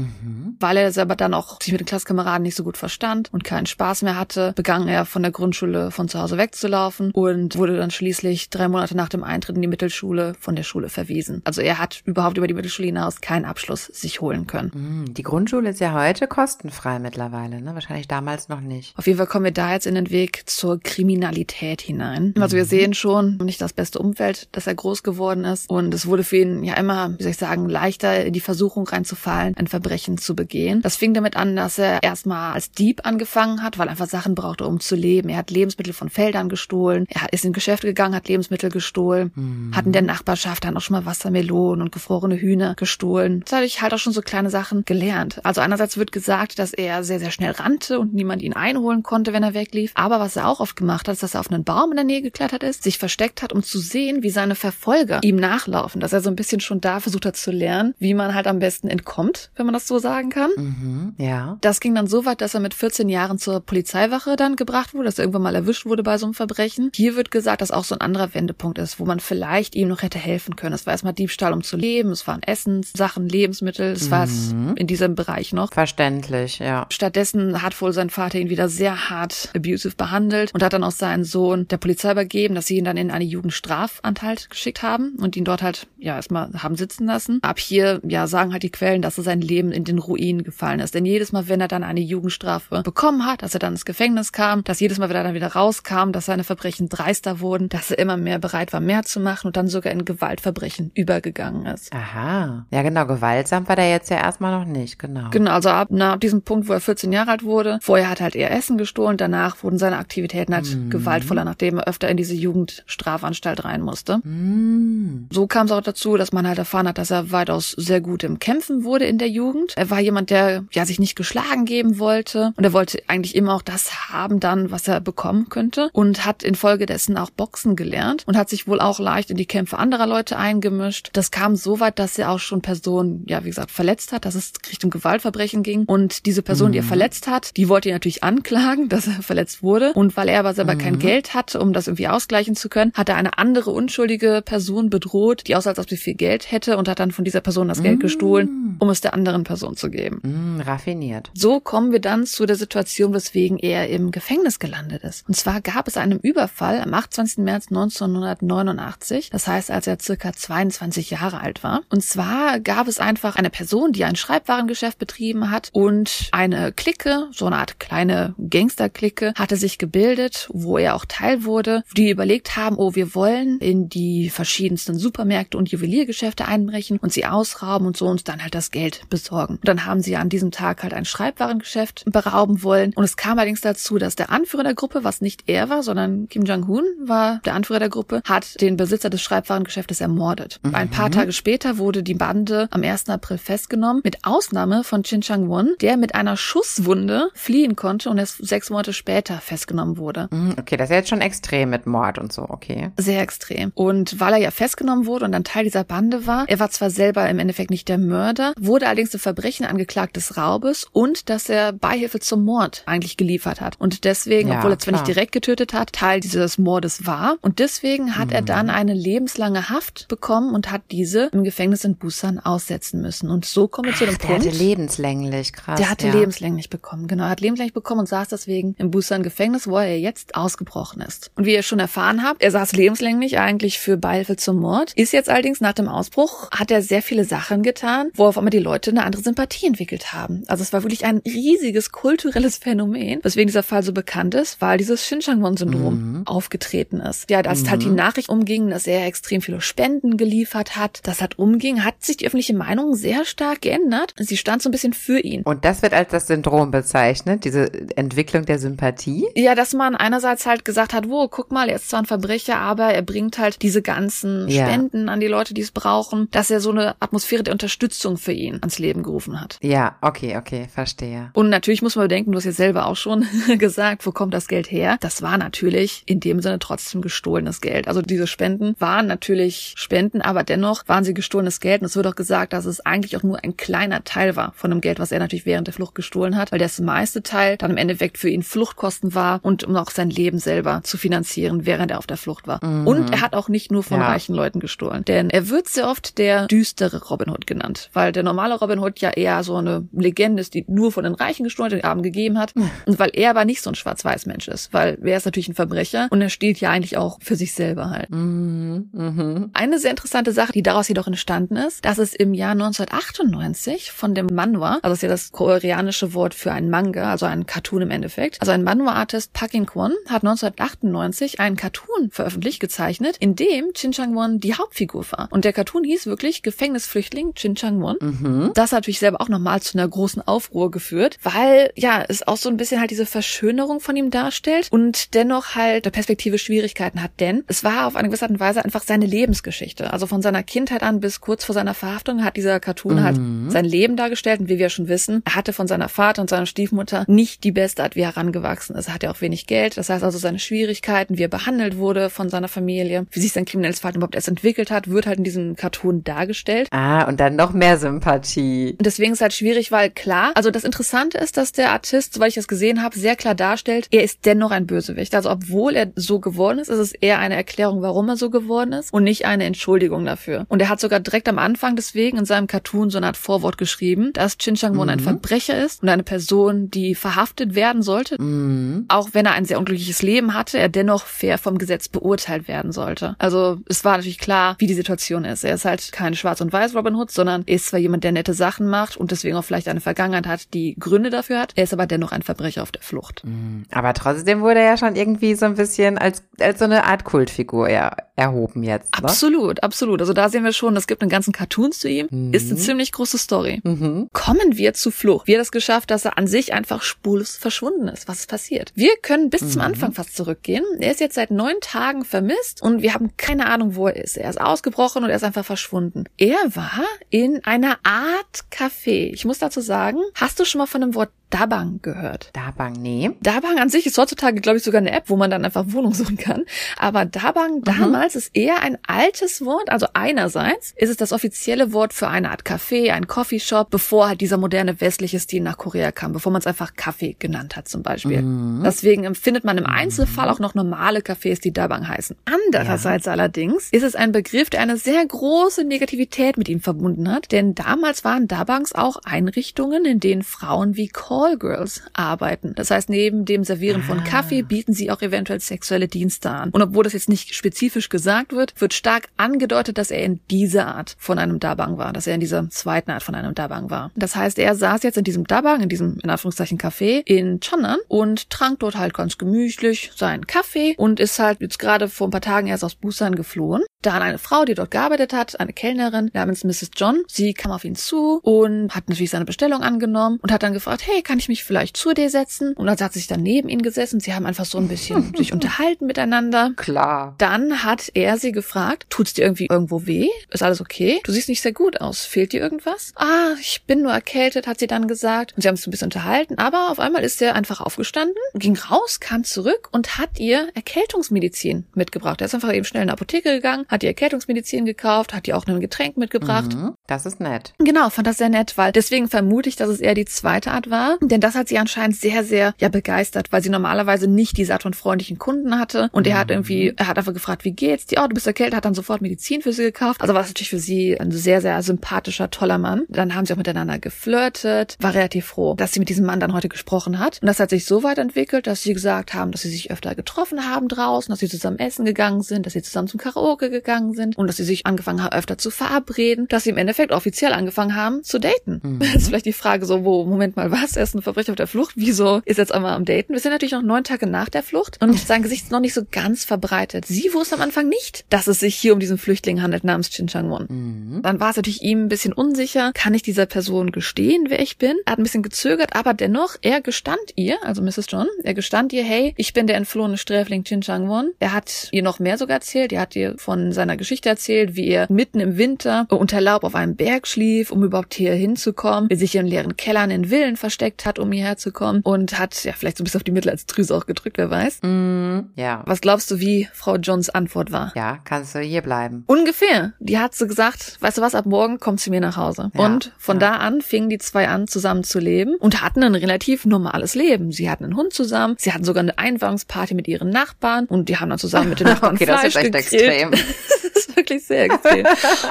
Weil 0.59 0.77
er 0.77 0.91
selber 0.91 1.15
dann 1.15 1.33
auch 1.33 1.61
sich 1.61 1.71
mit 1.71 1.81
den 1.81 1.87
Klasskameraden 1.87 2.43
nicht 2.43 2.55
so 2.55 2.63
gut 2.63 2.77
verstand 2.77 3.33
und 3.33 3.43
keinen 3.43 3.65
Spaß 3.65 4.01
mehr 4.01 4.17
hatte, 4.17 4.53
begann 4.67 4.89
er 4.89 5.05
von 5.05 5.21
der 5.21 5.31
Grundschule 5.31 5.91
von 5.91 6.09
zu 6.09 6.19
Hause 6.19 6.37
wegzulaufen 6.37 7.11
und 7.11 7.55
wurde 7.55 7.77
dann 7.77 7.89
schließlich 7.89 8.49
drei 8.49 8.67
Monate 8.67 8.97
nach 8.97 9.07
dem 9.07 9.23
Eintritt 9.23 9.55
in 9.55 9.61
die 9.61 9.67
Mittelschule 9.69 10.33
von 10.41 10.57
der 10.57 10.63
Schule 10.63 10.89
verwiesen. 10.89 11.41
Also 11.45 11.61
er 11.61 11.79
hat 11.79 12.01
überhaupt 12.03 12.37
über 12.37 12.47
die 12.47 12.53
Mittelschule 12.53 12.87
hinaus 12.87 13.21
keinen 13.21 13.45
Abschluss 13.45 13.85
sich 13.85 14.19
holen 14.19 14.45
können. 14.45 14.73
Hm, 14.73 15.13
Die 15.13 15.23
Grundschule 15.23 15.69
ist 15.69 15.79
ja 15.79 15.93
heute 15.93 16.27
kostenfrei 16.27 16.99
mittlerweile, 16.99 17.61
ne? 17.61 17.75
Wahrscheinlich 17.75 18.09
damals 18.09 18.49
noch 18.49 18.59
nicht. 18.59 18.93
Auf 18.97 19.07
jeden 19.07 19.17
Fall 19.17 19.27
kommen 19.27 19.45
wir 19.45 19.53
da 19.53 19.71
jetzt 19.71 19.87
in 19.87 19.95
den 19.95 20.09
Weg 20.09 20.49
zur 20.49 20.81
Kriminalität 20.81 21.79
hinein. 21.79 22.33
Also 22.37 22.57
wir 22.57 22.65
sehen 22.65 22.93
schon 22.93 23.37
nicht 23.37 23.61
das 23.61 23.71
beste 23.71 23.99
Umfeld, 23.99 24.49
dass 24.51 24.67
er 24.67 24.75
groß 24.75 25.01
geworden 25.01 25.45
ist. 25.45 25.69
Und 25.69 25.93
es 25.93 26.07
wurde 26.07 26.25
für 26.25 26.39
ihn 26.39 26.65
ja 26.65 26.73
immer, 26.73 27.17
wie 27.17 27.23
soll 27.23 27.31
ich 27.31 27.37
sagen, 27.37 27.69
leichter 27.69 28.25
in 28.25 28.33
die 28.33 28.41
Versuchung 28.41 28.85
reinzufallen, 28.85 29.55
ein 29.55 29.67
Verbrechen 29.67 30.17
zu 30.17 30.35
begehen. 30.35 30.81
Das 30.81 30.97
fing 30.97 31.13
damit 31.13 31.37
an, 31.37 31.55
dass 31.55 31.77
er 31.77 32.03
erstmal 32.03 32.51
als 32.51 32.71
Dieb 32.71 33.05
angefangen 33.05 33.63
hat, 33.63 33.77
weil 33.77 33.87
er 33.87 33.91
einfach 33.91 34.09
Sachen 34.09 34.35
brauchte, 34.57 34.65
um 34.65 34.79
zu 34.79 34.95
leben. 34.95 35.29
Er 35.29 35.37
hat 35.37 35.51
Lebensmittel 35.51 35.93
von 35.93 36.09
Feldern 36.09 36.49
gestohlen. 36.49 37.05
Er 37.09 37.31
ist 37.31 37.45
in 37.45 37.53
Geschäfte 37.53 37.87
gegangen, 37.87 38.15
hat 38.15 38.27
Lebensmittel 38.27 38.69
gestohlen. 38.69 39.31
Hat 39.73 39.85
in 39.85 39.91
der 39.91 40.01
Nachbarschaft 40.01 40.63
dann 40.63 40.75
auch 40.75 40.81
schon 40.81 40.95
mal 40.95 41.05
Wassermelonen 41.05 41.81
und 41.81 41.91
gefrorene 41.91 42.35
Hühner 42.35 42.75
gestohlen. 42.75 43.41
Das 43.41 43.53
habe 43.53 43.65
ich 43.65 43.81
halt 43.81 43.93
auch 43.93 43.99
schon 43.99 44.13
so 44.13 44.21
kleine 44.21 44.49
Sachen 44.49 44.83
gelernt. 44.85 45.39
Also 45.43 45.61
einerseits 45.61 45.97
wird 45.97 46.11
gesagt, 46.11 46.59
dass 46.59 46.73
er 46.73 47.03
sehr, 47.03 47.19
sehr 47.19 47.31
schnell 47.31 47.51
rannte 47.51 47.99
und 47.99 48.13
niemand 48.13 48.41
ihn 48.41 48.53
einholen 48.53 49.03
konnte, 49.03 49.33
wenn 49.33 49.43
er 49.43 49.53
weglief. 49.53 49.91
Aber 49.95 50.19
was 50.19 50.35
er 50.35 50.47
auch 50.47 50.59
oft 50.59 50.75
gemacht 50.75 51.07
hat, 51.07 51.13
ist, 51.13 51.23
dass 51.23 51.35
er 51.35 51.39
auf 51.41 51.51
einen 51.51 51.63
Baum 51.63 51.91
in 51.91 51.97
der 51.97 52.05
Nähe 52.05 52.21
geklettert 52.21 52.63
ist, 52.63 52.83
sich 52.83 52.97
versteckt 52.97 53.41
hat, 53.41 53.53
um 53.53 53.63
zu 53.63 53.79
sehen, 53.79 54.23
wie 54.23 54.29
seine 54.29 54.55
Verfolger 54.55 55.19
ihm 55.23 55.35
nachlaufen. 55.35 56.01
Dass 56.01 56.13
er 56.13 56.21
so 56.21 56.29
ein 56.29 56.35
bisschen 56.35 56.59
schon 56.59 56.81
da 56.81 56.99
versucht 56.99 57.25
hat 57.25 57.37
zu 57.37 57.51
lernen, 57.51 57.93
wie 57.99 58.13
man 58.13 58.33
halt 58.33 58.47
am 58.47 58.59
besten 58.59 58.87
entkommt, 58.87 59.51
wenn 59.55 59.65
man 59.65 59.73
das 59.73 59.87
so 59.87 59.99
sagen 59.99 60.29
kann. 60.29 60.51
Mhm. 60.55 61.13
Ja. 61.17 61.57
Das 61.61 61.79
ging 61.79 61.95
dann 61.95 62.07
so 62.07 62.25
weit, 62.25 62.41
dass 62.41 62.53
er 62.53 62.59
mit 62.59 62.73
14 62.73 63.09
Jahren 63.09 63.37
zur 63.37 63.59
Polizeiwache 63.59 64.35
dann 64.35 64.46
gebracht 64.55 64.93
wurde, 64.93 65.05
dass 65.05 65.19
er 65.19 65.23
irgendwann 65.23 65.43
mal 65.43 65.55
erwischt 65.55 65.85
wurde 65.85 66.03
bei 66.03 66.17
so 66.17 66.25
einem 66.25 66.33
Verbrechen. 66.33 66.91
Hier 66.95 67.15
wird 67.15 67.31
gesagt, 67.31 67.61
dass 67.61 67.71
auch 67.71 67.83
so 67.83 67.95
ein 67.95 68.01
anderer 68.01 68.33
Wendepunkt 68.33 68.77
ist, 68.77 68.99
wo 68.99 69.05
man 69.05 69.19
vielleicht 69.19 69.75
ihm 69.75 69.87
noch 69.87 70.01
hätte 70.01 70.19
helfen 70.19 70.55
können. 70.55 70.73
Es 70.73 70.85
war 70.85 70.93
erstmal 70.93 71.13
Diebstahl, 71.13 71.53
um 71.53 71.63
zu 71.63 71.77
leben, 71.77 72.11
es 72.11 72.27
waren 72.27 72.43
Essenssachen, 72.43 73.27
Lebensmittel, 73.27 73.91
es 73.91 74.11
war 74.11 74.23
es 74.23 74.53
in 74.75 74.87
diesem 74.87 75.15
Bereich 75.15 75.53
noch. 75.53 75.73
Verständlich, 75.73 76.59
ja. 76.59 76.85
Stattdessen 76.89 77.61
hat 77.61 77.79
wohl 77.81 77.93
sein 77.93 78.09
Vater 78.09 78.39
ihn 78.39 78.49
wieder 78.49 78.69
sehr 78.69 79.09
hart 79.09 79.49
abusive 79.55 79.95
behandelt 79.95 80.53
und 80.53 80.63
hat 80.63 80.73
dann 80.73 80.83
auch 80.83 80.91
seinen 80.91 81.23
Sohn 81.23 81.67
der 81.67 81.77
Polizei 81.77 82.11
übergeben, 82.11 82.55
dass 82.55 82.67
sie 82.67 82.77
ihn 82.77 82.85
dann 82.85 82.97
in 82.97 83.11
eine 83.11 83.25
Jugendstrafanstalt 83.25 84.49
geschickt 84.49 84.83
haben 84.83 85.15
und 85.19 85.35
ihn 85.35 85.43
dort 85.43 85.61
halt, 85.61 85.87
ja, 85.97 86.15
erstmal 86.15 86.51
haben 86.61 86.75
sitzen 86.75 87.05
lassen. 87.05 87.39
Ab 87.41 87.59
hier, 87.59 88.01
ja, 88.07 88.27
sagen 88.27 88.53
halt 88.53 88.63
die 88.63 88.71
Quellen, 88.71 89.01
dass 89.01 89.17
er 89.17 89.23
sein 89.23 89.41
Leben 89.41 89.71
in 89.71 89.83
den 89.83 89.97
Ruin 89.97 90.43
gefallen 90.43 90.79
ist. 90.79 90.93
Denn 90.93 91.05
jedes 91.05 91.31
Mal, 91.31 91.47
wenn 91.47 91.61
er 91.61 91.67
dann 91.67 91.83
eine 91.83 91.99
Jugendstrafe 91.99 92.81
bekommen 92.83 93.25
hat, 93.25 93.41
dass 93.41 93.53
er 93.53 93.59
dann 93.59 93.73
ins 93.73 93.85
Gefängnis 93.85 94.31
kam, 94.37 94.63
dass 94.63 94.79
jedes 94.79 94.99
Mal 94.99 95.09
wieder 95.09 95.23
dann 95.23 95.33
wieder 95.33 95.53
rauskam, 95.53 96.11
dass 96.11 96.27
seine 96.27 96.43
Verbrechen 96.43 96.89
dreister 96.89 97.39
wurden, 97.39 97.69
dass 97.69 97.89
er 97.89 97.97
immer 97.97 98.17
mehr 98.17 98.37
bereit 98.37 98.71
war, 98.71 98.79
mehr 98.79 99.01
zu 99.01 99.19
machen 99.19 99.47
und 99.47 99.57
dann 99.57 99.67
sogar 99.67 99.91
in 99.91 100.05
Gewaltverbrechen 100.05 100.91
übergegangen 100.93 101.65
ist. 101.65 101.91
Aha. 101.91 102.67
Ja, 102.69 102.81
genau, 102.83 103.07
gewaltsam 103.07 103.67
war 103.67 103.75
der 103.75 103.89
jetzt 103.89 104.11
ja 104.11 104.17
erstmal 104.17 104.51
noch 104.51 104.71
nicht, 104.71 104.99
genau. 104.99 105.31
Genau, 105.31 105.49
also 105.49 105.69
ab 105.69 105.87
nach 105.89 106.17
diesem 106.17 106.43
Punkt, 106.43 106.69
wo 106.69 106.73
er 106.73 106.81
14 106.81 107.11
Jahre 107.11 107.31
alt 107.31 107.43
wurde, 107.43 107.79
vorher 107.81 108.11
hat 108.11 108.19
er 108.19 108.25
halt 108.25 108.35
eher 108.35 108.51
Essen 108.51 108.77
gestohlen, 108.77 109.17
danach 109.17 109.63
wurden 109.63 109.79
seine 109.79 109.97
Aktivitäten 109.97 110.53
halt 110.53 110.69
mhm. 110.71 110.91
gewaltvoller, 110.91 111.43
nachdem 111.43 111.79
er 111.79 111.87
öfter 111.87 112.07
in 112.07 112.17
diese 112.17 112.35
Jugendstrafanstalt 112.35 113.65
rein 113.65 113.81
musste. 113.81 114.19
Mhm. 114.23 115.29
So 115.31 115.47
kam 115.47 115.65
es 115.65 115.71
auch 115.71 115.81
dazu, 115.81 116.15
dass 116.15 116.31
man 116.31 116.47
halt 116.47 116.59
erfahren 116.59 116.87
hat, 116.87 116.99
dass 116.99 117.09
er 117.09 117.31
weitaus 117.31 117.71
sehr 117.71 118.01
gut 118.01 118.23
im 118.23 118.37
Kämpfen 118.37 118.83
wurde 118.83 119.05
in 119.05 119.17
der 119.17 119.29
Jugend. 119.29 119.73
Er 119.75 119.89
war 119.89 119.99
jemand, 119.99 120.29
der 120.29 120.63
ja 120.71 120.85
sich 120.85 120.99
nicht 120.99 121.15
geschlagen 121.15 121.65
geben 121.65 121.97
wollte 121.97 122.53
und 122.55 122.63
er 122.63 122.73
wollte 122.73 123.01
eigentlich 123.07 123.33
immer 123.33 123.55
auch 123.55 123.63
das 123.63 124.11
haben 124.11 124.16
dann, 124.39 124.71
was 124.71 124.87
er 124.87 125.01
bekommen 125.01 125.49
könnte 125.49 125.89
und 125.93 126.25
hat 126.25 126.43
infolgedessen 126.43 127.17
auch 127.17 127.29
Boxen 127.29 127.75
gelernt 127.75 128.23
und 128.25 128.37
hat 128.37 128.49
sich 128.49 128.67
wohl 128.67 128.79
auch 128.79 128.99
leicht 128.99 129.31
in 129.31 129.37
die 129.37 129.45
Kämpfe 129.45 129.77
anderer 129.77 130.07
Leute 130.07 130.37
eingemischt. 130.37 131.09
Das 131.13 131.31
kam 131.31 131.55
so 131.55 131.79
weit, 131.79 131.99
dass 131.99 132.17
er 132.17 132.31
auch 132.31 132.39
schon 132.39 132.61
Personen, 132.61 133.23
ja, 133.27 133.43
wie 133.43 133.49
gesagt, 133.49 133.71
verletzt 133.71 134.11
hat, 134.11 134.25
dass 134.25 134.35
es 134.35 134.53
Richtung 134.69 134.89
Gewaltverbrechen 134.89 135.63
ging 135.63 135.85
und 135.85 136.25
diese 136.25 136.41
Person, 136.41 136.69
mhm. 136.69 136.71
die 136.73 136.77
er 136.79 136.83
mhm. 136.83 136.87
verletzt 136.87 137.27
hat, 137.27 137.55
die 137.57 137.69
wollte 137.69 137.89
ihn 137.89 137.95
natürlich 137.95 138.23
anklagen, 138.23 138.89
dass 138.89 139.07
er 139.07 139.21
verletzt 139.21 139.63
wurde 139.63 139.93
und 139.93 140.17
weil 140.17 140.29
er 140.29 140.39
aber 140.39 140.53
selber 140.53 140.75
mhm. 140.75 140.79
kein 140.79 140.99
Geld 140.99 141.33
hatte, 141.33 141.59
um 141.59 141.73
das 141.73 141.87
irgendwie 141.87 142.07
ausgleichen 142.07 142.55
zu 142.55 142.69
können, 142.69 142.91
hat 142.93 143.09
er 143.09 143.15
eine 143.15 143.37
andere 143.37 143.71
unschuldige 143.71 144.41
Person 144.43 144.89
bedroht, 144.89 145.43
die 145.47 145.55
aussah, 145.55 145.69
als 145.71 145.79
ob 145.79 145.89
sie 145.89 145.97
viel 145.97 146.15
Geld 146.15 146.51
hätte 146.51 146.77
und 146.77 146.87
hat 146.87 146.99
dann 146.99 147.11
von 147.11 147.25
dieser 147.25 147.41
Person 147.41 147.67
das 147.67 147.83
Geld 147.83 147.99
gestohlen, 147.99 148.47
mm. 148.47 148.75
um 148.79 148.89
es 148.89 149.01
der 149.01 149.13
anderen 149.13 149.43
Person 149.43 149.75
zu 149.75 149.89
geben. 149.89 150.19
Mm, 150.23 150.61
raffiniert. 150.61 151.31
So 151.33 151.59
kommen 151.59 151.91
wir 151.91 151.99
dann 151.99 152.25
zu 152.25 152.45
der 152.45 152.55
Situation, 152.55 153.13
weswegen 153.13 153.57
er 153.57 153.89
im 153.89 154.06
Gefängnis 154.11 154.59
gelandet 154.59 155.03
ist. 155.03 155.27
Und 155.27 155.35
zwar 155.35 155.61
gab 155.61 155.87
es 155.87 155.97
einen 155.97 156.19
Überfall 156.19 156.81
am 156.81 156.93
28. 156.93 157.39
März 157.39 157.67
1989, 157.69 159.29
das 159.29 159.47
heißt, 159.47 159.71
als 159.71 159.87
er 159.87 159.99
circa 159.99 160.33
22 160.33 161.11
Jahre 161.11 161.41
alt 161.41 161.63
war. 161.63 161.81
Und 161.89 162.03
zwar 162.03 162.59
gab 162.59 162.87
es 162.87 162.99
einfach 162.99 163.35
eine 163.35 163.49
Person, 163.49 163.91
die 163.91 164.05
ein 164.05 164.15
Schreibwarengeschäft 164.15 164.99
betrieben 164.99 165.51
hat 165.51 165.69
und 165.73 166.29
eine 166.31 166.71
Clique, 166.71 167.27
so 167.31 167.45
eine 167.45 167.57
Art 167.57 167.79
kleine 167.79 168.35
Gangsterklicke, 168.37 169.33
hatte 169.35 169.55
sich 169.55 169.77
gebildet, 169.77 170.49
wo 170.51 170.77
er 170.77 170.95
auch 170.95 171.05
Teil 171.05 171.43
wurde, 171.43 171.83
die 171.95 172.09
überlegt 172.09 172.57
haben, 172.57 172.77
oh, 172.77 172.95
wir 172.95 173.15
wollen 173.15 173.59
in 173.59 173.89
die 173.89 174.29
verschiedensten 174.29 174.97
Supermärkte 174.97 175.57
und 175.57 175.69
Juweliergeschäfte 175.69 176.47
einbrechen 176.47 176.97
und 176.99 177.13
sie 177.13 177.25
ausrauben 177.25 177.87
und 177.87 177.97
so 177.97 178.07
uns 178.07 178.23
dann 178.23 178.41
halt 178.41 178.55
das 178.55 178.71
Geld 178.71 179.09
besorgen. 179.09 179.55
Und 179.55 179.67
dann 179.67 179.85
haben 179.85 180.01
sie 180.01 180.15
an 180.15 180.29
diesem 180.29 180.51
Tag 180.51 180.83
halt 180.83 180.93
ein 180.93 181.05
Schreibwarengeschäft 181.05 182.05
berauben 182.05 182.63
wollen. 182.63 182.93
Und 182.93 183.03
es 183.03 183.17
kam 183.17 183.37
allerdings 183.37 183.61
dazu, 183.61 183.96
dass 183.99 184.15
der 184.15 184.29
Anführer 184.29 184.63
der 184.63 184.73
Gruppe, 184.73 185.03
was 185.03 185.21
nicht 185.21 185.43
er 185.47 185.69
war, 185.69 185.83
sondern 185.83 186.27
Kim 186.29 186.43
Jong-un 186.43 186.83
war 187.03 187.39
der 187.45 187.55
Anführer 187.55 187.79
der 187.79 187.89
Gruppe, 187.89 188.21
hat 188.25 188.59
den 188.61 188.77
Besitzer 188.77 189.09
des 189.09 189.21
Schreibwarengeschäftes 189.21 190.01
ermordet. 190.01 190.59
Mhm. 190.63 190.75
Ein 190.75 190.89
paar 190.89 191.11
Tage 191.11 191.31
später 191.31 191.77
wurde 191.77 192.03
die 192.03 192.13
Bande 192.13 192.67
am 192.71 192.83
1. 192.83 193.09
April 193.09 193.37
festgenommen, 193.37 194.01
mit 194.03 194.23
Ausnahme 194.23 194.83
von 194.83 195.03
Chin 195.03 195.21
Chang-won, 195.21 195.75
der 195.81 195.97
mit 195.97 196.15
einer 196.15 196.37
Schusswunde 196.37 197.29
fliehen 197.33 197.75
konnte 197.75 198.09
und 198.09 198.17
erst 198.17 198.45
sechs 198.45 198.69
Monate 198.69 198.93
später 198.93 199.39
festgenommen 199.39 199.97
wurde. 199.97 200.27
Mhm, 200.31 200.55
okay, 200.59 200.77
das 200.77 200.89
ist 200.89 200.95
jetzt 200.95 201.09
schon 201.09 201.21
extrem 201.21 201.69
mit 201.69 201.85
Mord 201.85 202.17
und 202.17 202.31
so, 202.31 202.43
okay. 202.49 202.91
Sehr 202.97 203.21
extrem. 203.21 203.71
Und 203.75 204.19
weil 204.19 204.33
er 204.33 204.39
ja 204.39 204.51
festgenommen 204.51 205.05
wurde 205.05 205.25
und 205.25 205.31
dann 205.31 205.43
Teil 205.43 205.63
dieser 205.63 205.83
Bande 205.83 206.27
war, 206.27 206.45
er 206.47 206.59
war 206.59 206.69
zwar 206.69 206.89
selber 206.89 207.29
im 207.29 207.39
Endeffekt 207.39 207.71
nicht 207.71 207.87
der 207.87 207.97
Mörder, 207.97 208.53
wurde 208.59 208.87
allerdings 208.87 209.13
im 209.13 209.19
Verbrechen 209.19 209.65
angeklagt 209.65 210.15
des 210.15 210.37
Raubes 210.37 210.85
und 210.91 211.29
dass 211.29 211.49
er 211.49 211.73
Beihilfe 211.73 212.19
zum 212.19 212.43
Mord 212.45 212.83
eigentlich 212.85 213.17
geliefert 213.17 213.61
hat. 213.61 213.79
Und 213.79 213.86
deswegen, 214.03 214.49
ja, 214.49 214.57
obwohl 214.57 214.71
er 214.71 214.79
zwar 214.79 214.93
nicht 214.93 215.07
direkt 215.07 215.31
getötet 215.31 215.73
hat, 215.73 215.93
Teil 215.93 216.19
dieses 216.19 216.57
Mordes 216.57 217.05
war. 217.05 217.37
Und 217.41 217.59
deswegen 217.59 218.17
hat 218.17 218.27
mhm. 218.27 218.33
er 218.33 218.41
dann 218.41 218.69
eine 218.69 218.93
lebenslange 218.93 219.69
Haft 219.69 220.07
bekommen 220.07 220.53
und 220.53 220.71
hat 220.71 220.83
diese 220.91 221.29
im 221.33 221.43
Gefängnis 221.43 221.83
in 221.83 221.95
Busan 221.95 222.39
aussetzen 222.39 223.01
müssen. 223.01 223.29
Und 223.29 223.45
so 223.45 223.67
kommen 223.67 223.87
wir 223.87 223.93
Ach, 223.93 223.99
zu 223.99 224.05
dem 224.05 224.17
der 224.17 224.27
Punkt. 224.27 224.43
Der 224.43 224.51
hatte 224.51 224.63
lebenslänglich, 224.63 225.53
krass. 225.53 225.79
Der 225.79 225.89
hatte 225.89 226.07
ja. 226.07 226.13
lebenslänglich 226.13 226.69
bekommen, 226.69 227.07
genau. 227.07 227.23
Er 227.23 227.29
hat 227.29 227.41
lebenslänglich 227.41 227.73
bekommen 227.73 228.01
und 228.01 228.09
saß 228.09 228.29
deswegen 228.29 228.75
im 228.77 228.91
Busan 228.91 229.23
Gefängnis, 229.23 229.67
wo 229.67 229.77
er 229.77 229.99
jetzt 229.99 230.35
ausgebrochen 230.35 231.01
ist. 231.01 231.31
Und 231.35 231.45
wie 231.45 231.53
ihr 231.53 231.63
schon 231.63 231.79
erfahren 231.79 232.23
habt, 232.23 232.41
er 232.41 232.51
saß 232.51 232.73
lebenslänglich 232.73 233.39
eigentlich 233.39 233.79
für 233.79 233.97
Beihilfe 233.97 234.35
zum 234.35 234.59
Mord, 234.59 234.93
ist 234.93 235.13
jetzt 235.13 235.29
allerdings 235.29 235.61
nach 235.61 235.73
dem 235.73 235.87
Ausbruch, 235.87 236.49
hat 236.51 236.71
er 236.71 236.81
sehr 236.81 237.01
viele 237.01 237.25
Sachen 237.25 237.63
getan, 237.63 238.09
wo 238.13 238.25
auf 238.25 238.37
einmal 238.37 238.51
die 238.51 238.59
Leute 238.59 238.91
eine 238.91 239.03
andere 239.03 239.21
Sympathie 239.21 239.67
entwickelt 239.67 240.13
haben. 240.13 240.43
Also 240.47 240.63
es 240.63 240.73
war 240.73 240.83
wirklich 240.83 241.05
ein 241.05 241.21
riesiges 241.25 241.91
kulturelles 241.91 242.57
Phänomen, 242.57 243.19
weswegen 243.23 243.47
dieser 243.47 243.63
Fall 243.63 243.76
so 243.83 243.93
bekannt 243.93 244.33
ist, 244.33 244.61
weil 244.61 244.77
dieses 244.77 245.01
Xinjiang-Syndrom 245.01 245.93
mhm. 245.93 246.27
aufgetreten 246.27 246.99
ist. 246.99 247.29
Ja, 247.29 247.41
als 247.41 247.63
mhm. 247.63 247.69
halt 247.69 247.83
die. 247.83 247.97
Nachricht 247.97 248.29
umging, 248.29 248.69
dass 248.69 248.87
er 248.87 249.05
extrem 249.05 249.41
viele 249.41 249.59
Spenden 249.59 250.17
geliefert 250.17 250.77
hat, 250.77 250.99
das 251.03 251.21
hat 251.21 251.39
umging, 251.39 251.83
hat 251.83 252.03
sich 252.03 252.17
die 252.17 252.27
öffentliche 252.27 252.55
Meinung 252.55 252.95
sehr 252.95 253.25
stark 253.25 253.61
geändert. 253.61 254.13
Sie 254.17 254.37
stand 254.37 254.61
so 254.61 254.69
ein 254.69 254.71
bisschen 254.71 254.93
für 254.93 255.19
ihn. 255.19 255.41
Und 255.43 255.65
das 255.65 255.81
wird 255.81 255.93
als 255.93 256.09
das 256.09 256.27
Syndrom 256.27 256.71
bezeichnet, 256.71 257.43
diese 257.43 257.69
Entwicklung 257.97 258.45
der 258.45 258.59
Sympathie? 258.59 259.27
Ja, 259.35 259.55
dass 259.55 259.73
man 259.73 259.95
einerseits 259.95 260.45
halt 260.45 260.63
gesagt 260.63 260.93
hat, 260.93 261.09
wo, 261.09 261.27
guck 261.27 261.51
mal, 261.51 261.69
er 261.69 261.77
ist 261.77 261.89
zwar 261.89 262.01
ein 262.01 262.05
Verbrecher, 262.05 262.57
aber 262.57 262.93
er 262.93 263.01
bringt 263.01 263.37
halt 263.37 263.61
diese 263.61 263.81
ganzen 263.81 264.47
ja. 264.47 264.65
Spenden 264.65 265.09
an 265.09 265.19
die 265.19 265.27
Leute, 265.27 265.53
die 265.53 265.61
es 265.61 265.71
brauchen, 265.71 266.29
dass 266.31 266.51
er 266.51 266.61
so 266.61 266.71
eine 266.71 266.95
Atmosphäre 266.99 267.43
der 267.43 267.53
Unterstützung 267.53 268.17
für 268.17 268.31
ihn 268.31 268.57
ans 268.61 268.79
Leben 268.79 269.03
gerufen 269.03 269.41
hat. 269.41 269.57
Ja, 269.61 269.97
okay, 270.01 270.37
okay, 270.37 270.67
verstehe. 270.71 271.31
Und 271.33 271.49
natürlich 271.49 271.81
muss 271.81 271.95
man 271.95 272.05
bedenken, 272.05 272.31
du 272.31 272.37
hast 272.37 272.45
ja 272.45 272.51
selber 272.51 272.85
auch 272.85 272.95
schon 272.95 273.25
gesagt, 273.57 273.66
wo 274.05 274.11
kommt 274.11 274.33
das 274.33 274.47
Geld 274.47 274.71
her? 274.71 274.97
Das 274.99 275.21
war 275.21 275.37
natürlich 275.37 276.03
in 276.05 276.19
dem 276.19 276.41
Sinne 276.41 276.59
trotzdem 276.59 277.01
gestohlenes 277.01 277.61
Geld. 277.61 277.87
Also 277.87 278.01
diese 278.01 278.27
Spenden 278.27 278.75
waren 278.79 279.07
natürlich 279.07 279.73
Spenden, 279.77 280.21
aber 280.21 280.43
dennoch 280.43 280.83
waren 280.87 281.03
sie 281.03 281.13
gestohlenes 281.13 281.59
Geld. 281.59 281.81
Und 281.81 281.87
es 281.87 281.95
wird 281.95 282.07
auch 282.07 282.15
gesagt, 282.15 282.53
dass 282.53 282.65
es 282.65 282.85
eigentlich 282.85 283.17
auch 283.17 283.23
nur 283.23 283.43
ein 283.43 283.57
kleiner 283.57 284.03
Teil 284.03 284.35
war 284.35 284.53
von 284.55 284.69
dem 284.69 284.81
Geld, 284.81 284.99
was 284.99 285.11
er 285.11 285.19
natürlich 285.19 285.45
während 285.45 285.67
der 285.67 285.73
Flucht 285.73 285.95
gestohlen 285.95 286.37
hat, 286.37 286.51
weil 286.51 286.59
das 286.59 286.79
meiste 286.79 287.23
Teil 287.23 287.57
dann 287.57 287.71
im 287.71 287.77
Endeffekt 287.77 288.17
für 288.17 288.29
ihn 288.29 288.43
Fluchtkosten 288.43 289.15
war 289.15 289.39
und 289.43 289.63
um 289.63 289.75
auch 289.75 289.91
sein 289.91 290.09
Leben 290.09 290.39
selber 290.39 290.81
zu 290.83 290.97
finanzieren, 290.97 291.65
während 291.65 291.91
er 291.91 291.99
auf 291.99 292.07
der 292.07 292.17
Flucht 292.17 292.47
war. 292.47 292.63
Mhm. 292.65 292.87
Und 292.87 293.11
er 293.11 293.21
hat 293.21 293.33
auch 293.33 293.49
nicht 293.49 293.71
nur 293.71 293.83
von 293.83 293.99
ja. 293.99 294.07
reichen 294.07 294.35
Leuten 294.35 294.59
gestohlen, 294.59 295.03
denn 295.05 295.29
er 295.29 295.49
wird 295.49 295.67
sehr 295.67 295.89
oft 295.89 296.17
der 296.17 296.47
düstere 296.47 297.03
Robin 297.05 297.29
Hood 297.29 297.47
genannt, 297.47 297.89
weil 297.93 298.11
der 298.11 298.23
normale 298.23 298.55
Robin 298.55 298.79
Hood 298.79 298.99
ja 298.99 299.09
eher 299.09 299.43
so 299.43 299.55
eine 299.55 299.87
Legende 299.91 300.41
ist, 300.41 300.53
die 300.53 300.65
nur 300.67 300.91
von 300.91 301.03
den 301.03 301.13
Reichen 301.13 301.43
gestohlen, 301.43 301.71
den 301.71 301.83
Armen 301.83 302.03
gegeben 302.03 302.37
hat. 302.37 302.53
Und 302.85 302.99
weil 302.99 303.11
er 303.13 303.31
aber 303.31 303.45
nicht 303.45 303.56
so 303.61 303.69
ein 303.69 303.75
Schwarz-Weiß-Mensch 303.75 304.47
ist, 304.47 304.73
weil 304.73 304.97
er 305.03 305.17
ist 305.17 305.25
natürlich 305.25 305.49
ein 305.49 305.55
Verbrecher 305.55 306.07
und 306.09 306.21
er 306.21 306.29
steht 306.29 306.59
ja 306.59 306.69
eigentlich 306.69 306.97
auch 306.97 307.19
für 307.21 307.35
sich 307.35 307.53
selber 307.53 307.89
halt. 307.89 308.09
Mhm. 308.09 308.89
Mhm. 308.91 309.49
Eine 309.53 309.79
sehr 309.79 309.91
interessante 309.91 310.31
Sache, 310.31 310.51
die 310.51 310.63
daraus 310.63 310.87
jedoch 310.87 311.07
entstanden 311.07 311.55
ist, 311.55 311.85
dass 311.85 311.97
es 311.97 312.13
im 312.13 312.33
Jahr 312.33 312.51
1998 312.51 313.91
von 313.91 314.15
dem 314.15 314.27
Manhwa, 314.27 314.79
also 314.81 314.89
das 314.89 314.97
ist 314.97 315.03
ja 315.03 315.09
das 315.09 315.31
koreanische 315.31 316.13
Wort 316.13 316.33
für 316.33 316.51
ein 316.51 316.69
Manga, 316.69 317.11
also 317.11 317.25
ein 317.25 317.45
Cartoon 317.45 317.83
im 317.83 317.91
Endeffekt, 317.91 318.41
also 318.41 318.51
ein 318.51 318.63
Manhwa-Artist 318.63 319.33
Park 319.33 319.53
In-kwon 319.53 319.93
hat 320.07 320.23
1998 320.23 321.39
einen 321.39 321.55
Cartoon 321.55 322.09
veröffentlicht, 322.11 322.59
gezeichnet, 322.59 323.17
in 323.19 323.35
dem 323.35 323.73
Chin 323.73 323.91
Chang-won 323.91 324.39
die 324.39 324.53
Hauptfigur 324.53 325.05
war. 325.11 325.27
Und 325.31 325.45
der 325.45 325.53
Cartoon 325.53 325.83
hieß 325.83 326.07
wirklich 326.07 326.43
Gefängnisflüchtling 326.43 327.33
Chin 327.35 327.55
Chang-won. 327.55 327.97
Mhm. 327.99 328.51
Das 328.53 328.71
hat 328.71 328.79
natürlich 328.79 328.99
selber 328.99 329.21
auch 329.21 329.29
nochmal 329.29 329.61
zu 329.61 329.77
einer 329.77 329.87
großen 329.87 330.21
Aufruhr 330.27 330.71
geführt, 330.71 331.17
weil 331.23 331.71
ja, 331.75 332.03
es 332.07 332.27
auch 332.27 332.37
so 332.37 332.49
ein 332.49 332.57
bisschen 332.57 332.79
halt 332.79 332.91
diese 332.91 333.05
Verschönerung 333.47 333.79
von 333.79 333.95
ihm 333.95 334.11
darstellt 334.11 334.67
und 334.71 335.13
dennoch 335.13 335.55
halt 335.55 335.85
der 335.85 335.91
Perspektive 335.91 336.37
Schwierigkeiten 336.37 337.01
hat, 337.01 337.11
denn 337.21 337.45
es 337.47 337.63
war 337.63 337.87
auf 337.87 337.95
eine 337.95 338.09
gewisse 338.09 338.25
Art 338.25 338.31
und 338.31 338.41
Weise 338.41 338.65
einfach 338.65 338.83
seine 338.83 339.05
Lebensgeschichte. 339.05 339.93
Also 339.93 340.05
von 340.05 340.21
seiner 340.21 340.43
Kindheit 340.43 340.83
an 340.83 340.99
bis 340.99 341.21
kurz 341.21 341.45
vor 341.45 341.55
seiner 341.55 341.73
Verhaftung 341.73 342.25
hat 342.25 342.35
dieser 342.35 342.59
Cartoon 342.59 343.03
halt 343.03 343.17
mhm. 343.17 343.43
halt 343.43 343.53
sein 343.53 343.63
Leben 343.63 343.95
dargestellt 343.95 344.41
und 344.41 344.49
wie 344.49 344.57
wir 344.57 344.67
schon 344.67 344.89
wissen, 344.89 345.21
er 345.23 345.35
hatte 345.35 345.53
von 345.53 345.65
seiner 345.65 345.87
Vater 345.87 346.21
und 346.21 346.29
seiner 346.29 346.45
Stiefmutter 346.45 347.05
nicht 347.07 347.45
die 347.45 347.53
beste 347.53 347.83
Art, 347.83 347.95
wie 347.95 348.01
er 348.01 348.15
herangewachsen 348.15 348.75
ist. 348.75 348.89
Er 348.89 348.95
hatte 348.95 349.09
auch 349.09 349.21
wenig 349.21 349.47
Geld, 349.47 349.77
das 349.77 349.89
heißt 349.89 350.03
also 350.03 350.17
seine 350.17 350.39
Schwierigkeiten, 350.39 351.17
wie 351.17 351.23
er 351.23 351.29
behandelt 351.29 351.77
wurde 351.77 352.09
von 352.09 352.27
seiner 352.27 352.49
Familie, 352.49 353.05
wie 353.11 353.21
sich 353.21 353.31
sein 353.31 353.45
kriminelles 353.45 353.79
Verhalten 353.79 353.99
überhaupt 353.99 354.15
erst 354.15 354.27
entwickelt 354.27 354.71
hat, 354.71 354.89
wird 354.89 355.07
halt 355.07 355.19
in 355.19 355.23
diesem 355.23 355.55
Cartoon 355.55 356.03
dargestellt. 356.03 356.67
Ah, 356.71 357.03
und 357.03 357.21
dann 357.21 357.37
noch 357.37 357.53
mehr 357.53 357.77
Sympathie. 357.77 358.75
Und 358.77 358.85
deswegen 358.85 359.13
ist 359.13 359.19
es 359.19 359.21
halt 359.21 359.33
schwierig, 359.33 359.71
weil 359.71 359.89
klar, 359.89 360.31
also 360.35 360.51
das 360.51 360.65
Interessante 360.65 361.17
ist, 361.17 361.37
dass 361.37 361.53
der 361.53 361.71
Artist, 361.71 362.13
soweit 362.13 362.29
ich 362.29 362.35
das 362.35 362.49
gesehen 362.49 362.83
habe, 362.83 362.97
sehr 362.97 363.15
klar 363.15 363.26
darstellt, 363.35 363.87
er 363.91 364.03
ist 364.03 364.25
dennoch 364.25 364.51
ein 364.51 364.67
Bösewicht. 364.67 365.15
Also 365.15 365.29
obwohl 365.29 365.75
er 365.75 365.91
so 365.95 366.19
geworden 366.19 366.59
ist, 366.59 366.69
ist 366.69 366.79
es 366.79 366.91
eher 366.91 367.19
eine 367.19 367.35
Erklärung, 367.35 367.81
warum 367.81 368.09
er 368.09 368.17
so 368.17 368.29
geworden 368.29 368.73
ist 368.73 368.93
und 368.93 369.03
nicht 369.03 369.25
eine 369.25 369.45
Entschuldigung 369.45 370.05
dafür. 370.05 370.45
Und 370.49 370.61
er 370.61 370.69
hat 370.69 370.79
sogar 370.79 370.99
direkt 370.99 371.27
am 371.29 371.39
Anfang 371.39 371.75
deswegen 371.75 372.17
in 372.17 372.25
seinem 372.25 372.47
Cartoon 372.47 372.89
so 372.89 372.97
eine 372.97 373.07
Art 373.07 373.17
Vorwort 373.17 373.57
geschrieben, 373.57 374.11
dass 374.13 374.37
Chin 374.37 374.55
Chang 374.55 374.75
Won 374.77 374.85
mhm. 374.85 374.89
ein 374.89 374.99
Verbrecher 374.99 375.63
ist 375.63 375.83
und 375.83 375.89
eine 375.89 376.03
Person, 376.03 376.69
die 376.69 376.95
verhaftet 376.95 377.55
werden 377.55 377.81
sollte. 377.81 378.21
Mhm. 378.21 378.85
Auch 378.87 379.09
wenn 379.13 379.25
er 379.25 379.33
ein 379.33 379.45
sehr 379.45 379.59
unglückliches 379.59 380.01
Leben 380.01 380.33
hatte, 380.33 380.57
er 380.57 380.69
dennoch 380.69 381.05
fair 381.05 381.37
vom 381.37 381.57
Gesetz 381.57 381.87
beurteilt 381.87 382.47
werden 382.47 382.71
sollte. 382.71 383.15
Also 383.19 383.59
es 383.67 383.83
war 383.85 383.97
natürlich 383.97 384.19
klar, 384.19 384.55
wie 384.59 384.67
die 384.67 384.73
Situation 384.73 385.25
ist. 385.25 385.43
Er 385.43 385.55
ist 385.55 385.65
halt 385.65 385.91
kein 385.91 386.15
Schwarz- 386.15 386.41
und 386.41 386.53
Weiß 386.53 386.75
Robin 386.75 386.95
Hood, 386.95 387.11
sondern 387.11 387.43
er 387.45 387.55
ist 387.55 387.67
zwar 387.67 387.79
jemand, 387.79 388.03
der 388.03 388.11
nette 388.11 388.33
Sachen 388.33 388.67
macht 388.67 388.97
und 388.97 389.11
deswegen 389.11 389.35
auch 389.35 389.43
vielleicht 389.43 389.67
eine 389.67 389.81
Vergangenheit 389.81 390.27
hat, 390.27 390.53
die 390.53 390.75
Gründe 390.79 391.09
dafür 391.09 391.39
hat. 391.39 391.53
Er 391.55 391.63
ist 391.63 391.73
aber 391.73 391.85
dennoch 391.85 392.11
ein 392.11 392.21
Verbrecher 392.21 392.63
auf 392.63 392.71
der 392.71 392.81
Flucht. 392.81 393.16
Gemacht. 393.21 393.23
Mm, 393.23 393.63
aber 393.71 393.93
trotzdem 393.93 394.41
wurde 394.41 394.59
er 394.59 394.65
ja 394.65 394.77
schon 394.77 394.95
irgendwie 394.95 395.35
so 395.35 395.45
ein 395.45 395.55
bisschen 395.55 395.97
als, 395.97 396.23
als 396.39 396.59
so 396.59 396.65
eine 396.65 396.85
Art 396.85 397.03
Kultfigur 397.03 397.69
er, 397.69 397.97
erhoben 398.15 398.63
jetzt. 398.63 398.93
Ne? 398.95 399.03
Absolut, 399.03 399.63
absolut. 399.63 400.01
Also 400.01 400.13
da 400.13 400.29
sehen 400.29 400.43
wir 400.43 400.53
schon, 400.53 400.75
es 400.75 400.87
gibt 400.87 401.01
einen 401.01 401.09
ganzen 401.09 401.33
Cartoons 401.33 401.79
zu 401.79 401.87
ihm. 401.87 402.07
Mhm. 402.09 402.33
Ist 402.33 402.49
eine 402.49 402.59
ziemlich 402.59 402.91
große 402.91 403.17
Story. 403.17 403.61
Mhm. 403.63 404.09
Kommen 404.11 404.57
wir 404.57 404.73
zu 404.73 404.91
Flucht. 404.91 405.27
Wie 405.27 405.35
hat 405.35 405.41
es 405.41 405.51
geschafft, 405.51 405.91
dass 405.91 406.05
er 406.05 406.17
an 406.17 406.27
sich 406.27 406.53
einfach 406.53 406.81
spurlos 406.81 407.37
verschwunden 407.37 407.87
ist? 407.87 408.07
Was 408.07 408.19
ist 408.19 408.29
passiert? 408.29 408.71
Wir 408.75 408.97
können 409.01 409.29
bis 409.29 409.41
mhm. 409.41 409.49
zum 409.49 409.61
Anfang 409.61 409.93
fast 409.93 410.15
zurückgehen. 410.15 410.63
Er 410.79 410.91
ist 410.91 410.99
jetzt 410.99 411.15
seit 411.15 411.31
neun 411.31 411.55
Tagen 411.61 412.05
vermisst 412.05 412.61
und 412.61 412.81
wir 412.81 412.93
haben 412.93 413.15
keine 413.17 413.47
Ahnung, 413.47 413.75
wo 413.75 413.87
er 413.87 413.95
ist. 413.95 414.17
Er 414.17 414.29
ist 414.29 414.41
ausgebrochen 414.41 415.03
und 415.03 415.09
er 415.09 415.15
ist 415.15 415.23
einfach 415.23 415.45
verschwunden. 415.45 416.05
Er 416.17 416.37
war 416.55 416.83
in 417.09 417.43
einer 417.45 417.77
Art 417.83 418.45
Café. 418.51 419.11
Ich 419.13 419.25
muss 419.25 419.39
dazu 419.39 419.61
sagen, 419.61 419.99
hast 420.15 420.39
du 420.39 420.45
schon 420.45 420.59
mal 420.59 420.65
von 420.65 420.81
dem 420.81 420.95
Wort 420.95 421.11
Dabang 421.29 421.79
gehört. 421.81 422.29
Dabang, 422.33 422.73
nee. 422.73 423.11
Dabang 423.21 423.59
an 423.59 423.69
sich 423.69 423.85
ist 423.85 423.97
heutzutage, 423.97 424.39
glaube 424.39 424.57
ich, 424.57 424.63
sogar 424.63 424.79
eine 424.79 424.91
App, 424.91 425.05
wo 425.07 425.17
man 425.17 425.29
dann 425.29 425.43
einfach 425.43 425.65
Wohnung 425.67 425.93
suchen 425.93 426.17
kann. 426.17 426.45
Aber 426.77 427.05
Dabang 427.05 427.57
mhm. 427.57 427.63
damals 427.63 428.15
ist 428.15 428.35
eher 428.35 428.61
ein 428.61 428.77
altes 428.87 429.43
Wort. 429.43 429.69
Also 429.69 429.87
einerseits 429.93 430.73
ist 430.77 430.89
es 430.89 430.97
das 430.97 431.11
offizielle 431.11 431.73
Wort 431.73 431.93
für 431.93 432.07
eine 432.07 432.31
Art 432.31 432.43
Café, 432.43 432.91
ein 432.91 433.07
Coffeeshop, 433.07 433.69
bevor 433.69 434.07
halt 434.07 434.21
dieser 434.21 434.37
moderne 434.37 434.79
westliche 434.79 435.19
Stil 435.19 435.41
nach 435.41 435.57
Korea 435.57 435.91
kam, 435.91 436.13
bevor 436.13 436.31
man 436.31 436.39
es 436.39 436.47
einfach 436.47 436.75
Kaffee 436.75 437.15
genannt 437.19 437.57
hat 437.57 437.67
zum 437.67 437.83
Beispiel. 437.83 438.21
Mhm. 438.21 438.63
Deswegen 438.63 439.03
empfindet 439.03 439.43
man 439.43 439.57
im 439.57 439.65
mhm. 439.65 439.69
Einzelfall 439.69 440.29
auch 440.29 440.39
noch 440.39 440.55
normale 440.55 440.99
Cafés, 440.99 441.41
die 441.41 441.51
Dabang 441.51 441.87
heißen. 441.87 442.15
Andererseits 442.25 443.05
ja. 443.05 443.11
allerdings 443.11 443.69
ist 443.71 443.83
es 443.83 443.95
ein 443.95 444.13
Begriff, 444.13 444.49
der 444.49 444.61
eine 444.61 444.77
sehr 444.77 445.05
große 445.05 445.65
Negativität 445.65 446.37
mit 446.37 446.47
ihm 446.47 446.61
verbunden 446.61 447.11
hat, 447.11 447.31
denn 447.33 447.53
damals 447.53 448.05
waren 448.05 448.27
Dabangs 448.27 448.73
auch 448.73 448.97
Einrichtungen, 449.03 449.85
in 449.85 449.99
denen 449.99 450.23
Frauen 450.23 450.77
wie 450.77 450.87
Callgirls 451.17 451.81
arbeiten. 451.93 452.53
Das 452.55 452.69
heißt, 452.69 452.89
neben 452.89 453.25
dem 453.25 453.43
Servieren 453.43 453.81
von 453.81 453.99
ah. 453.99 454.03
Kaffee 454.03 454.43
bieten 454.43 454.73
sie 454.73 454.91
auch 454.91 455.01
eventuell 455.01 455.39
sexuelle 455.39 455.87
Dienste 455.87 456.29
an. 456.29 456.51
Und 456.51 456.61
obwohl 456.61 456.83
das 456.83 456.93
jetzt 456.93 457.09
nicht 457.09 457.33
spezifisch 457.33 457.89
gesagt 457.89 458.33
wird, 458.33 458.53
wird 458.61 458.75
stark 458.75 459.09
angedeutet, 459.17 459.79
dass 459.79 459.89
er 459.89 460.03
in 460.03 460.19
dieser 460.29 460.67
Art 460.67 460.95
von 460.99 461.17
einem 461.17 461.39
Dabang 461.39 461.79
war, 461.79 461.91
dass 461.91 462.05
er 462.05 462.13
in 462.13 462.19
dieser 462.19 462.47
zweiten 462.51 462.91
Art 462.91 463.01
von 463.01 463.15
einem 463.15 463.33
Dabang 463.33 463.71
war. 463.71 463.91
Das 463.95 464.15
heißt, 464.15 464.37
er 464.37 464.53
saß 464.53 464.83
jetzt 464.83 464.97
in 464.97 465.03
diesem 465.03 465.25
Dabang, 465.25 465.61
in 465.61 465.69
diesem 465.69 465.97
in 466.03 466.09
Anführungszeichen 466.09 466.59
Café 466.59 467.01
in 467.03 467.39
Cheonan 467.39 467.79
und 467.87 468.29
trank 468.29 468.59
dort 468.59 468.77
halt 468.77 468.93
ganz 468.93 469.17
gemütlich 469.17 469.91
seinen 469.95 470.27
Kaffee 470.27 470.75
und 470.77 470.99
ist 470.99 471.17
halt 471.17 471.41
jetzt 471.41 471.57
gerade 471.57 471.89
vor 471.89 472.07
ein 472.07 472.11
paar 472.11 472.21
Tagen 472.21 472.47
erst 472.47 472.63
aus 472.63 472.75
Busan 472.75 473.15
geflohen. 473.15 473.63
Dann 473.81 474.01
eine 474.01 474.17
Frau, 474.17 474.45
die 474.45 474.53
dort 474.53 474.71
gearbeitet 474.71 475.13
hat, 475.13 475.39
eine 475.39 475.53
Kellnerin 475.53 476.11
namens 476.13 476.43
Mrs. 476.43 476.71
John. 476.75 477.03
Sie 477.07 477.33
kam 477.33 477.51
auf 477.51 477.63
ihn 477.63 477.75
zu 477.75 478.19
und 478.23 478.75
hat 478.75 478.89
natürlich 478.89 479.11
seine 479.11 479.25
Bestellung 479.25 479.61
angenommen 479.61 480.19
und 480.21 480.31
hat 480.31 480.43
dann 480.43 480.53
gefragt, 480.53 480.85
hey, 480.85 481.01
kann 481.07 481.19
ich 481.19 481.29
mich 481.29 481.45
vielleicht 481.45 481.77
zu 481.77 481.93
dir 481.93 482.09
setzen? 482.09 482.53
Und 482.53 482.65
dann 482.65 482.77
hat 482.77 482.91
sich 482.91 483.07
dann 483.07 483.23
neben 483.23 483.47
ihn 483.47 483.61
gesessen. 483.61 484.01
Sie 484.01 484.13
haben 484.13 484.25
einfach 484.25 484.43
so 484.43 484.57
ein 484.57 484.67
bisschen 484.67 485.13
sich 485.17 485.31
unterhalten 485.31 485.85
miteinander. 485.85 486.51
Klar. 486.57 487.15
Dann 487.17 487.63
hat 487.63 487.89
er 487.93 488.17
sie 488.17 488.33
gefragt, 488.33 488.87
tut's 488.89 489.13
dir 489.13 489.23
irgendwie 489.23 489.47
irgendwo 489.49 489.85
weh? 489.85 490.09
Ist 490.31 490.43
alles 490.43 490.59
okay? 490.59 490.99
Du 491.05 491.13
siehst 491.13 491.29
nicht 491.29 491.41
sehr 491.41 491.53
gut 491.53 491.79
aus. 491.79 492.03
Fehlt 492.03 492.33
dir 492.33 492.41
irgendwas? 492.41 492.91
Ah, 492.97 493.35
ich 493.39 493.63
bin 493.65 493.83
nur 493.83 493.93
erkältet, 493.93 494.47
hat 494.47 494.59
sie 494.59 494.67
dann 494.67 494.89
gesagt. 494.89 495.33
Und 495.35 495.43
sie 495.43 495.47
haben 495.47 495.55
sich 495.55 495.67
ein 495.67 495.71
bisschen 495.71 495.87
unterhalten. 495.87 496.37
Aber 496.37 496.71
auf 496.71 496.79
einmal 496.79 497.03
ist 497.05 497.21
er 497.21 497.35
einfach 497.35 497.61
aufgestanden, 497.61 498.17
ging 498.33 498.57
raus, 498.57 498.99
kam 498.99 499.23
zurück 499.23 499.69
und 499.71 499.97
hat 499.97 500.19
ihr 500.19 500.49
Erkältungsmedizin 500.55 501.67
mitgebracht. 501.73 502.19
Er 502.19 502.25
ist 502.25 502.35
einfach 502.35 502.53
eben 502.53 502.65
schnell 502.65 502.81
in 502.81 502.89
die 502.89 502.93
Apotheke 502.93 503.33
gegangen, 503.33 503.65
hat 503.69 503.83
ihr 503.83 503.89
Erkältungsmedizin 503.89 504.65
gekauft, 504.65 505.13
hat 505.13 505.25
ihr 505.29 505.37
auch 505.37 505.47
ein 505.47 505.61
Getränk 505.61 505.95
mitgebracht. 505.95 506.53
Mhm, 506.53 506.75
das 506.85 507.05
ist 507.05 507.21
nett. 507.21 507.53
Genau, 507.59 507.89
fand 507.89 508.07
das 508.07 508.17
sehr 508.17 508.27
nett, 508.27 508.57
weil 508.57 508.73
deswegen 508.73 509.07
vermute 509.07 509.47
ich, 509.47 509.55
dass 509.55 509.69
es 509.69 509.79
eher 509.79 509.93
die 509.93 510.05
zweite 510.05 510.51
Art 510.51 510.69
war. 510.69 510.96
Denn 511.01 511.21
das 511.21 511.35
hat 511.35 511.47
sie 511.47 511.57
anscheinend 511.57 511.97
sehr, 511.97 512.23
sehr 512.23 512.53
ja 512.59 512.69
begeistert, 512.69 513.31
weil 513.31 513.41
sie 513.41 513.49
normalerweise 513.49 514.07
nicht 514.07 514.37
diese 514.37 514.53
Art 514.53 514.63
von 514.63 514.73
freundlichen 514.73 515.17
Kunden 515.17 515.59
hatte. 515.59 515.89
Und 515.91 516.07
er 516.07 516.17
hat 516.17 516.31
irgendwie, 516.31 516.73
er 516.75 516.87
hat 516.87 516.97
einfach 516.97 517.13
gefragt, 517.13 517.45
wie 517.45 517.51
geht's 517.51 517.85
dir? 517.85 518.01
Oh, 518.03 518.07
du 518.07 518.13
bist 518.13 518.27
erkältet, 518.27 518.55
hat 518.55 518.65
dann 518.65 518.73
sofort 518.73 519.01
Medizin 519.01 519.41
für 519.41 519.53
sie 519.53 519.63
gekauft. 519.63 520.01
Also 520.01 520.13
war 520.13 520.21
es 520.21 520.27
natürlich 520.27 520.49
für 520.49 520.59
sie 520.59 520.99
ein 520.99 521.11
sehr, 521.11 521.41
sehr 521.41 521.61
sympathischer, 521.61 522.29
toller 522.29 522.57
Mann. 522.57 522.83
Dann 522.89 523.15
haben 523.15 523.25
sie 523.25 523.33
auch 523.33 523.37
miteinander 523.37 523.79
geflirtet, 523.79 524.77
war 524.79 524.93
relativ 524.93 525.25
froh, 525.25 525.55
dass 525.55 525.73
sie 525.73 525.79
mit 525.79 525.89
diesem 525.89 526.05
Mann 526.05 526.19
dann 526.19 526.33
heute 526.33 526.49
gesprochen 526.49 526.99
hat. 526.99 527.19
Und 527.21 527.27
das 527.27 527.39
hat 527.39 527.49
sich 527.49 527.65
so 527.65 527.83
weit 527.83 527.97
entwickelt, 527.97 528.47
dass 528.47 528.63
sie 528.63 528.73
gesagt 528.73 529.13
haben, 529.13 529.31
dass 529.31 529.41
sie 529.41 529.49
sich 529.49 529.71
öfter 529.71 529.95
getroffen 529.95 530.49
haben 530.49 530.67
draußen, 530.67 531.11
dass 531.11 531.19
sie 531.19 531.29
zusammen 531.29 531.59
essen 531.59 531.85
gegangen 531.85 532.21
sind, 532.21 532.45
dass 532.45 532.53
sie 532.53 532.61
zusammen 532.61 532.87
zum 532.87 532.99
Karaoke 532.99 533.49
gegangen 533.49 533.93
sind 533.93 534.17
und 534.17 534.27
dass 534.27 534.37
sie 534.37 534.43
sich 534.43 534.65
angefangen 534.65 535.03
haben, 535.03 535.15
öfter 535.15 535.37
zu 535.37 535.51
verabreden, 535.51 536.27
dass 536.27 536.43
sie 536.43 536.51
im 536.51 536.57
Endeffekt 536.57 536.91
offiziell 536.91 537.33
angefangen 537.33 537.75
haben 537.75 538.03
zu 538.03 538.19
daten. 538.19 538.61
Mhm. 538.63 538.79
Das 538.79 538.95
ist 538.95 539.07
vielleicht 539.07 539.25
die 539.25 539.33
Frage 539.33 539.65
so, 539.65 539.83
wo, 539.83 540.05
Moment 540.05 540.35
mal, 540.35 540.51
was? 540.51 540.75
Ist 540.87 540.95
ein 540.95 541.01
Verbrecher 541.01 541.33
auf 541.33 541.35
der 541.35 541.47
Flucht. 541.47 541.73
Wieso 541.75 542.21
ist 542.23 542.37
jetzt 542.37 542.53
einmal 542.53 542.73
am 542.73 542.85
Daten? 542.85 543.11
Wir 543.11 543.19
sind 543.19 543.33
natürlich 543.33 543.51
noch 543.51 543.61
neun 543.61 543.83
Tage 543.83 544.07
nach 544.07 544.29
der 544.29 544.41
Flucht 544.41 544.81
und 544.81 544.97
sein 544.97 545.21
Gesicht 545.21 545.43
ist 545.43 545.51
noch 545.51 545.59
nicht 545.59 545.73
so 545.73 545.81
ganz 545.91 546.23
verbreitet. 546.23 546.85
Sie 546.85 547.13
wusste 547.13 547.35
am 547.35 547.41
Anfang 547.41 547.67
nicht, 547.67 548.05
dass 548.09 548.27
es 548.27 548.39
sich 548.39 548.55
hier 548.55 548.71
um 548.71 548.79
diesen 548.79 548.97
Flüchtling 548.97 549.41
handelt 549.41 549.65
namens 549.65 549.89
Chin 549.89 550.07
Chang-won. 550.07 550.45
Mhm. 550.47 551.01
Dann 551.01 551.19
war 551.19 551.31
es 551.31 551.35
natürlich 551.35 551.61
ihm 551.61 551.83
ein 551.83 551.87
bisschen 551.89 552.13
unsicher. 552.13 552.71
Kann 552.73 552.93
ich 552.93 553.01
dieser 553.01 553.25
Person 553.25 553.73
gestehen, 553.73 554.27
wer 554.29 554.39
ich 554.39 554.59
bin? 554.59 554.77
Er 554.85 554.93
hat 554.93 554.99
ein 554.99 555.03
bisschen 555.03 555.23
gezögert, 555.23 555.75
aber 555.75 555.93
dennoch, 555.93 556.37
er 556.41 556.61
gestand 556.61 557.01
ihr, 557.15 557.35
also 557.43 557.61
Mrs. 557.61 557.87
John, 557.89 558.07
er 558.23 558.33
gestand 558.33 558.71
ihr, 558.71 558.85
hey, 558.85 559.13
ich 559.17 559.33
bin 559.33 559.45
der 559.45 559.57
entflohene 559.57 559.97
Sträfling 559.97 560.45
Chin 560.45 560.61
Chang-won. 560.61 561.11
Er 561.19 561.33
hat 561.33 561.67
ihr 561.73 561.83
noch 561.83 561.99
mehr 561.99 562.17
sogar 562.17 562.35
erzählt. 562.35 562.71
Er 562.71 562.79
hat 562.79 562.95
ihr 562.95 563.15
von 563.17 563.51
seiner 563.51 563.75
Geschichte 563.75 564.07
erzählt, 564.07 564.55
wie 564.55 564.69
er 564.69 564.87
mitten 564.89 565.19
im 565.19 565.37
Winter 565.37 565.85
unter 565.89 566.21
Laub 566.21 566.45
auf 566.45 566.55
einem 566.55 566.77
Berg 566.77 567.07
schlief, 567.07 567.51
um 567.51 567.61
überhaupt 567.61 567.93
hier 567.93 568.13
hinzukommen, 568.13 568.89
wie 568.89 568.95
sich 568.95 569.13
in 569.15 569.27
leeren 569.27 569.57
Kellern 569.57 569.91
in 569.91 570.05
Villen 570.05 570.37
versteckt 570.37 570.76
hat, 570.85 570.99
um 570.99 571.11
hierher 571.11 571.37
zu 571.37 571.51
kommen 571.51 571.81
und 571.81 572.17
hat 572.17 572.43
ja 572.43 572.53
vielleicht 572.53 572.77
so 572.77 572.83
ein 572.83 572.85
bisschen 572.85 572.99
auf 572.99 573.03
die 573.03 573.11
Mitleidsdrüse 573.11 573.75
auch 573.75 573.85
gedrückt, 573.85 574.17
wer 574.17 574.29
weiß. 574.29 574.59
Mm, 574.63 575.19
ja. 575.35 575.63
Was 575.65 575.81
glaubst 575.81 576.09
du, 576.11 576.19
wie 576.19 576.47
Frau 576.53 576.75
Johns 576.75 577.09
Antwort 577.09 577.51
war? 577.51 577.71
Ja, 577.75 577.99
kannst 578.03 578.35
du 578.35 578.39
hier 578.39 578.61
bleiben. 578.61 579.03
Ungefähr. 579.07 579.73
Die 579.79 579.97
hat 579.97 580.15
so 580.15 580.27
gesagt, 580.27 580.77
weißt 580.81 580.97
du 580.97 581.01
was, 581.01 581.15
ab 581.15 581.25
morgen 581.25 581.59
kommt 581.59 581.79
sie 581.79 581.89
mir 581.89 582.01
nach 582.01 582.17
Hause. 582.17 582.51
Ja, 582.53 582.65
und 582.65 582.93
von 582.97 583.19
ja. 583.19 583.31
da 583.31 583.35
an 583.37 583.61
fingen 583.61 583.89
die 583.89 583.97
zwei 583.97 584.27
an, 584.27 584.47
zusammen 584.47 584.83
zu 584.83 584.99
leben 584.99 585.35
und 585.35 585.61
hatten 585.61 585.83
ein 585.83 585.95
relativ 585.95 586.45
normales 586.45 586.95
Leben. 586.95 587.31
Sie 587.31 587.49
hatten 587.49 587.63
einen 587.63 587.75
Hund 587.75 587.93
zusammen, 587.93 588.35
sie 588.37 588.53
hatten 588.53 588.63
sogar 588.63 588.81
eine 588.81 588.97
Einweihungsparty 588.97 589.73
mit 589.73 589.87
ihren 589.87 590.09
Nachbarn 590.09 590.65
und 590.65 590.89
die 590.89 590.97
haben 590.97 591.09
dann 591.09 591.19
zusammen 591.19 591.49
mit 591.49 591.59
den 591.59 591.67
Nachbarn 591.67 591.95
okay, 591.95 592.05
Fleisch 592.05 592.33
das 592.33 592.35
ist 592.35 592.55
echt 592.55 592.69
gegrillt. 592.69 593.13
extrem. 593.13 593.13
wirklich 593.97 594.25
sehr 594.25 594.45
extrem. 594.45 594.85